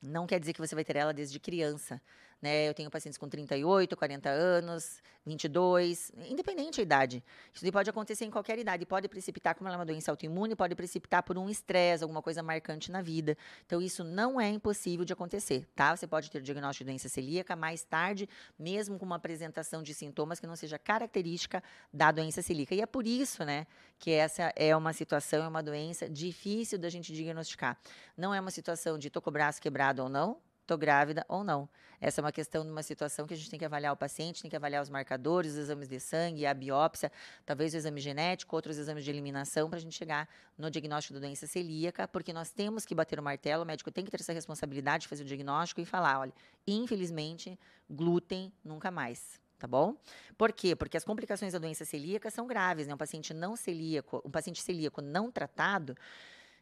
Não 0.00 0.26
quer 0.26 0.38
dizer 0.38 0.52
que 0.52 0.60
você 0.60 0.74
vai 0.74 0.84
ter 0.84 0.96
ela 0.96 1.12
desde 1.12 1.40
criança. 1.40 2.00
Né? 2.40 2.68
Eu 2.68 2.74
tenho 2.74 2.90
pacientes 2.90 3.16
com 3.18 3.28
38, 3.28 3.96
40 3.96 4.28
anos, 4.28 5.02
22, 5.24 6.12
independente 6.28 6.76
da 6.76 6.82
idade. 6.82 7.24
Isso 7.52 7.72
pode 7.72 7.90
acontecer 7.90 8.24
em 8.24 8.30
qualquer 8.30 8.58
idade. 8.58 8.86
Pode 8.86 9.08
precipitar, 9.08 9.54
como 9.54 9.68
ela 9.68 9.76
é 9.76 9.78
uma 9.78 9.86
doença 9.86 10.10
autoimune, 10.10 10.54
pode 10.54 10.74
precipitar 10.74 11.22
por 11.22 11.36
um 11.36 11.48
estresse, 11.48 12.04
alguma 12.04 12.22
coisa 12.22 12.42
marcante 12.42 12.90
na 12.90 13.02
vida. 13.02 13.36
Então, 13.64 13.80
isso 13.80 14.04
não 14.04 14.40
é 14.40 14.48
impossível 14.48 15.04
de 15.04 15.12
acontecer, 15.12 15.66
tá? 15.74 15.96
Você 15.96 16.06
pode 16.06 16.30
ter 16.30 16.40
diagnóstico 16.42 16.84
de 16.84 16.90
doença 16.90 17.08
celíaca 17.08 17.56
mais 17.56 17.82
tarde, 17.82 18.28
mesmo 18.58 18.98
com 18.98 19.04
uma 19.04 19.16
apresentação 19.16 19.82
de 19.82 19.94
sintomas 19.94 20.38
que 20.38 20.46
não 20.46 20.56
seja 20.56 20.78
característica 20.78 21.62
da 21.92 22.12
doença 22.12 22.42
celíaca. 22.42 22.74
E 22.74 22.80
é 22.80 22.86
por 22.86 23.06
isso, 23.06 23.44
né, 23.44 23.66
que 23.98 24.10
essa 24.10 24.52
é 24.54 24.76
uma 24.76 24.92
situação, 24.92 25.44
é 25.44 25.48
uma 25.48 25.62
doença 25.62 26.08
difícil 26.08 26.78
da 26.78 26.88
gente 26.88 27.12
diagnosticar. 27.12 27.78
Não 28.16 28.32
é 28.32 28.40
uma 28.40 28.50
situação 28.50 28.98
de 28.98 29.10
tô 29.10 29.20
com 29.20 29.30
o 29.30 29.32
braço 29.32 29.60
quebrado 29.60 30.02
ou 30.02 30.08
não, 30.08 30.38
estou 30.66 30.76
grávida 30.76 31.24
ou 31.28 31.44
não. 31.44 31.68
Essa 32.00 32.20
é 32.20 32.22
uma 32.22 32.32
questão 32.32 32.64
de 32.64 32.70
uma 32.70 32.82
situação 32.82 33.26
que 33.26 33.32
a 33.32 33.36
gente 33.36 33.48
tem 33.48 33.58
que 33.58 33.64
avaliar 33.64 33.92
o 33.92 33.96
paciente, 33.96 34.42
tem 34.42 34.50
que 34.50 34.56
avaliar 34.56 34.82
os 34.82 34.90
marcadores, 34.90 35.52
os 35.52 35.58
exames 35.58 35.88
de 35.88 35.98
sangue, 35.98 36.44
a 36.44 36.52
biópsia, 36.52 37.10
talvez 37.46 37.72
o 37.72 37.76
exame 37.76 38.00
genético, 38.00 38.54
outros 38.54 38.76
exames 38.76 39.04
de 39.04 39.10
eliminação, 39.10 39.70
para 39.70 39.78
a 39.78 39.80
gente 39.80 39.96
chegar 39.96 40.28
no 40.58 40.70
diagnóstico 40.70 41.14
da 41.14 41.20
doença 41.20 41.46
celíaca, 41.46 42.06
porque 42.06 42.32
nós 42.32 42.50
temos 42.50 42.84
que 42.84 42.94
bater 42.94 43.18
o 43.18 43.22
martelo, 43.22 43.62
o 43.62 43.66
médico 43.66 43.90
tem 43.90 44.04
que 44.04 44.10
ter 44.10 44.20
essa 44.20 44.32
responsabilidade 44.32 45.02
de 45.02 45.08
fazer 45.08 45.22
o 45.22 45.26
diagnóstico 45.26 45.80
e 45.80 45.86
falar, 45.86 46.18
olha, 46.18 46.32
infelizmente, 46.66 47.58
glúten 47.88 48.52
nunca 48.64 48.90
mais 48.90 49.40
tá 49.58 49.66
bom? 49.66 49.96
Por 50.36 50.52
quê? 50.52 50.76
Porque 50.76 50.98
as 50.98 51.04
complicações 51.04 51.54
da 51.54 51.58
doença 51.58 51.82
celíaca 51.82 52.30
são 52.30 52.46
graves, 52.46 52.86
né? 52.86 52.92
Um 52.92 52.98
paciente 52.98 53.32
não 53.32 53.56
celíaco, 53.56 54.20
um 54.22 54.30
paciente 54.30 54.62
celíaco 54.62 55.00
não 55.00 55.32
tratado, 55.32 55.96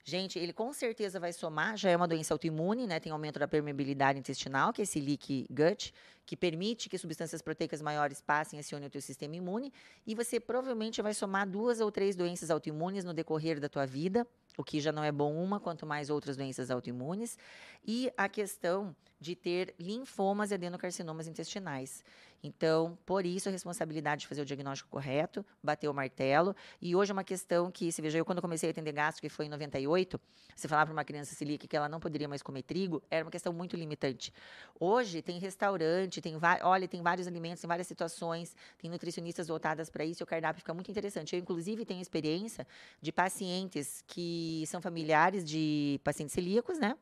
Gente, 0.07 0.39
ele 0.39 0.53
com 0.53 0.71
certeza 0.71 1.19
vai 1.19 1.33
somar, 1.33 1.79
já 1.79 1.89
é 1.89 1.97
uma 1.97 2.07
doença 2.07 2.35
autoimune, 2.35 2.87
né? 2.87 3.01
Tem 3.01 3.11
aumento 3.11 3.39
da 3.39 3.49
permeabilidade 3.49 4.19
intestinal, 4.19 4.71
que 4.71 4.83
é 4.83 4.85
esse 4.85 5.01
leak 5.01 5.47
gut, 5.51 5.95
que 6.27 6.37
permite 6.37 6.91
que 6.91 6.99
substâncias 6.99 7.41
proteicas 7.41 7.81
maiores 7.81 8.21
passem 8.21 8.59
e 8.59 8.61
acionem 8.61 8.87
o 8.87 8.91
teu 8.91 9.01
sistema 9.01 9.35
imune, 9.35 9.73
e 10.07 10.15
você 10.15 10.39
provavelmente 10.39 11.01
vai 11.01 11.15
somar 11.15 11.49
duas 11.49 11.81
ou 11.81 11.91
três 11.91 12.15
doenças 12.15 12.51
autoimunes 12.51 13.03
no 13.03 13.15
decorrer 13.15 13.59
da 13.59 13.69
tua 13.69 13.87
vida, 13.87 14.27
o 14.59 14.63
que 14.63 14.79
já 14.79 14.93
não 14.93 15.03
é 15.03 15.11
bom 15.11 15.35
uma, 15.35 15.59
quanto 15.59 15.87
mais 15.87 16.11
outras 16.11 16.37
doenças 16.37 16.71
autoimunes, 16.71 17.39
e 17.83 18.13
a 18.15 18.29
questão 18.29 18.95
de 19.19 19.35
ter 19.35 19.75
linfomas 19.81 20.51
e 20.51 20.55
adenocarcinomas 20.55 21.27
intestinais. 21.27 22.05
Então, 22.45 22.99
por 23.07 23.25
isso, 23.25 23.49
a 23.49 23.53
responsabilidade 23.53 24.21
de 24.21 24.27
fazer 24.27 24.43
o 24.43 24.45
diagnóstico 24.45 24.91
correto, 24.91 25.45
bater 25.63 25.89
o 25.89 25.95
martelo. 25.95 26.55
E 26.81 26.95
hoje 26.95 27.11
é 27.11 27.15
uma 27.15 27.25
questão 27.25 27.71
que, 27.71 27.91
se 27.91 28.03
veja, 28.03 28.19
eu 28.19 28.25
quando 28.25 28.43
comecei 28.43 28.69
a 28.69 28.71
atender 28.71 28.93
gastro, 28.93 29.23
que 29.23 29.31
foi 29.31 29.47
em 29.47 29.49
98, 29.49 30.21
você 30.55 30.69
falava 30.69 30.89
para 30.89 30.93
uma 30.93 31.05
criança 31.05 31.35
celíaca 31.35 31.67
que 31.67 31.75
ela 31.75 31.89
não 31.89 31.99
poderia 31.99 32.29
mais 32.29 32.43
comer 32.43 32.63
trigo, 32.63 33.03
era 33.11 33.25
uma 33.25 33.31
questão 33.31 33.51
muito 33.51 33.77
limitante. 33.77 34.31
Hoje 34.79 35.23
tem 35.23 35.39
restaurante, 35.39 36.21
tem 36.21 36.37
olha, 36.63 36.87
tem 36.87 37.01
vários 37.01 37.27
alimentos, 37.27 37.63
tem 37.63 37.69
várias 37.69 37.87
situações, 37.87 38.55
tem 38.77 38.91
nutricionistas 38.91 39.49
voltadas 39.49 39.89
para 39.89 40.05
isso, 40.05 40.23
e 40.23 40.25
o 40.25 40.27
cardápio 40.27 40.61
fica 40.61 40.75
muito 40.75 40.91
interessante. 40.91 41.35
Eu, 41.35 41.41
inclusive, 41.41 41.87
tenho 41.87 42.03
experiência 42.03 42.67
de 43.01 43.11
pacientes 43.11 44.05
que 44.07 44.65
são 44.67 44.83
familiares 44.83 45.47
de 45.47 45.99
pacientes 46.05 46.35
celíacos, 46.35 46.79
né? 46.79 46.95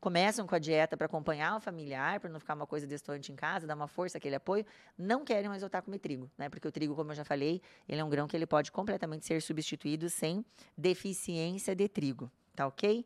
Começam 0.00 0.46
com 0.46 0.54
a 0.54 0.58
dieta 0.58 0.96
para 0.96 1.06
acompanhar 1.06 1.56
o 1.56 1.60
familiar, 1.60 2.20
para 2.20 2.30
não 2.30 2.38
ficar 2.38 2.54
uma 2.54 2.66
coisa 2.66 2.86
destoante 2.86 3.32
em 3.32 3.36
casa, 3.36 3.66
dar 3.66 3.74
uma 3.74 3.88
força, 3.88 4.18
aquele 4.18 4.36
apoio, 4.36 4.64
não 4.96 5.24
querem 5.24 5.48
mais 5.48 5.60
voltar 5.60 5.78
a 5.78 5.82
comer 5.82 5.98
trigo, 5.98 6.30
né? 6.38 6.48
Porque 6.48 6.68
o 6.68 6.70
trigo, 6.70 6.94
como 6.94 7.10
eu 7.10 7.16
já 7.16 7.24
falei, 7.24 7.60
ele 7.88 8.00
é 8.00 8.04
um 8.04 8.08
grão 8.08 8.28
que 8.28 8.36
ele 8.36 8.46
pode 8.46 8.70
completamente 8.70 9.26
ser 9.26 9.42
substituído 9.42 10.08
sem 10.08 10.44
deficiência 10.76 11.74
de 11.74 11.88
trigo, 11.88 12.30
tá 12.54 12.66
ok? 12.66 13.04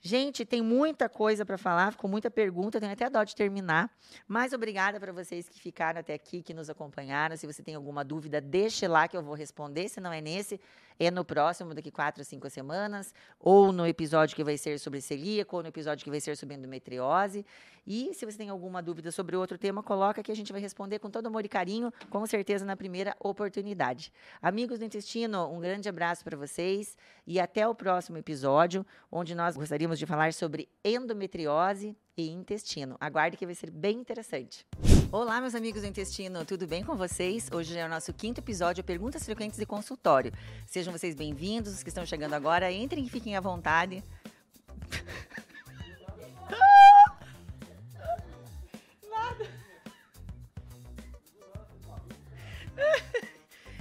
Gente, 0.00 0.44
tem 0.44 0.62
muita 0.62 1.08
coisa 1.08 1.44
para 1.44 1.58
falar, 1.58 1.90
ficou 1.90 2.08
muita 2.08 2.30
pergunta, 2.30 2.78
tenho 2.78 2.92
até 2.92 3.10
dó 3.10 3.24
de 3.24 3.34
terminar. 3.34 3.90
Mas 4.28 4.52
obrigada 4.52 5.00
para 5.00 5.12
vocês 5.12 5.48
que 5.48 5.60
ficaram 5.60 5.98
até 5.98 6.14
aqui, 6.14 6.40
que 6.40 6.54
nos 6.54 6.70
acompanharam. 6.70 7.36
Se 7.36 7.46
você 7.48 7.64
tem 7.64 7.74
alguma 7.74 8.04
dúvida, 8.04 8.40
deixe 8.40 8.86
lá 8.86 9.08
que 9.08 9.16
eu 9.16 9.22
vou 9.22 9.34
responder. 9.34 9.88
Se 9.88 10.00
não 10.00 10.12
é 10.12 10.20
nesse, 10.20 10.60
é 10.98 11.10
no 11.10 11.24
próximo, 11.24 11.74
daqui 11.74 11.90
quatro, 11.90 12.24
cinco 12.24 12.50
semanas, 12.50 13.14
ou 13.38 13.72
no 13.72 13.86
episódio 13.86 14.34
que 14.34 14.42
vai 14.42 14.56
ser 14.58 14.78
sobre 14.78 15.00
celíaco, 15.00 15.56
ou 15.56 15.62
no 15.62 15.68
episódio 15.68 16.04
que 16.04 16.10
vai 16.10 16.20
ser 16.20 16.36
sobre 16.36 16.56
endometriose. 16.56 17.46
E 17.86 18.12
se 18.12 18.26
você 18.26 18.36
tem 18.36 18.50
alguma 18.50 18.82
dúvida 18.82 19.10
sobre 19.10 19.36
outro 19.36 19.56
tema, 19.56 19.82
coloca 19.82 20.22
que 20.22 20.30
a 20.30 20.36
gente 20.36 20.52
vai 20.52 20.60
responder 20.60 20.98
com 20.98 21.08
todo 21.08 21.26
amor 21.26 21.44
e 21.44 21.48
carinho, 21.48 21.92
com 22.10 22.26
certeza 22.26 22.64
na 22.64 22.76
primeira 22.76 23.16
oportunidade. 23.20 24.12
Amigos 24.42 24.78
do 24.78 24.84
intestino, 24.84 25.50
um 25.50 25.60
grande 25.60 25.88
abraço 25.88 26.22
para 26.24 26.36
vocês 26.36 26.96
e 27.26 27.40
até 27.40 27.66
o 27.66 27.74
próximo 27.74 28.18
episódio, 28.18 28.84
onde 29.10 29.34
nós 29.34 29.56
gostaríamos 29.56 29.98
de 29.98 30.04
falar 30.04 30.32
sobre 30.32 30.68
endometriose 30.84 31.96
e 32.16 32.28
intestino. 32.28 32.96
Aguarde 33.00 33.36
que 33.36 33.46
vai 33.46 33.54
ser 33.54 33.70
bem 33.70 33.98
interessante. 33.98 34.66
Olá, 35.10 35.40
meus 35.40 35.54
amigos 35.54 35.80
do 35.80 35.88
intestino, 35.88 36.44
tudo 36.44 36.66
bem 36.66 36.84
com 36.84 36.94
vocês? 36.94 37.48
Hoje 37.50 37.78
é 37.78 37.86
o 37.86 37.88
nosso 37.88 38.12
quinto 38.12 38.42
episódio 38.42 38.84
Perguntas 38.84 39.24
Frequentes 39.24 39.58
de 39.58 39.64
Consultório. 39.64 40.30
Sejam 40.66 40.92
vocês 40.92 41.14
bem-vindos, 41.14 41.72
os 41.72 41.82
que 41.82 41.88
estão 41.88 42.04
chegando 42.04 42.34
agora, 42.34 42.70
entrem 42.70 43.06
e 43.06 43.08
fiquem 43.08 43.34
à 43.34 43.40
vontade. 43.40 44.04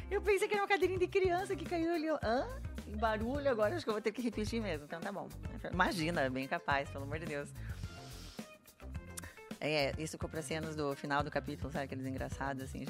Eu 0.09 0.21
pensei 0.21 0.47
que 0.47 0.53
era 0.53 0.63
uma 0.63 0.67
cadeirinha 0.69 0.99
de 0.99 1.07
criança 1.07 1.57
que 1.57 1.65
caiu 1.65 1.93
ali. 1.93 2.07
Hã? 2.23 2.47
Barulho, 2.97 3.49
agora 3.49 3.75
acho 3.75 3.84
que 3.84 3.89
eu 3.89 3.95
vou 3.95 4.01
ter 4.01 4.13
que 4.13 4.21
repetir 4.21 4.61
mesmo. 4.61 4.86
Então 4.86 5.01
tá 5.01 5.11
bom. 5.11 5.28
Imagina, 5.73 6.30
bem 6.30 6.47
capaz, 6.47 6.89
pelo 6.89 7.03
amor 7.03 7.19
de 7.19 7.25
Deus. 7.25 7.49
É, 9.59 9.93
isso 9.97 10.13
ficou 10.13 10.29
pra 10.29 10.41
cenas 10.41 10.75
do 10.75 10.95
final 10.95 11.23
do 11.23 11.31
capítulo, 11.31 11.71
sabe? 11.71 11.85
Aqueles 11.85 12.05
engraçados 12.05 12.63
assim. 12.63 12.85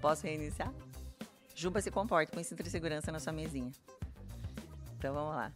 Posso 0.00 0.26
reiniciar? 0.26 0.72
Juba 1.54 1.80
se 1.80 1.90
comporte, 1.90 2.32
põe 2.32 2.42
cinto 2.42 2.62
de 2.62 2.70
segurança 2.70 3.12
na 3.12 3.20
sua 3.20 3.32
mesinha. 3.32 3.70
Então 4.98 5.14
vamos 5.14 5.34
lá. 5.34 5.52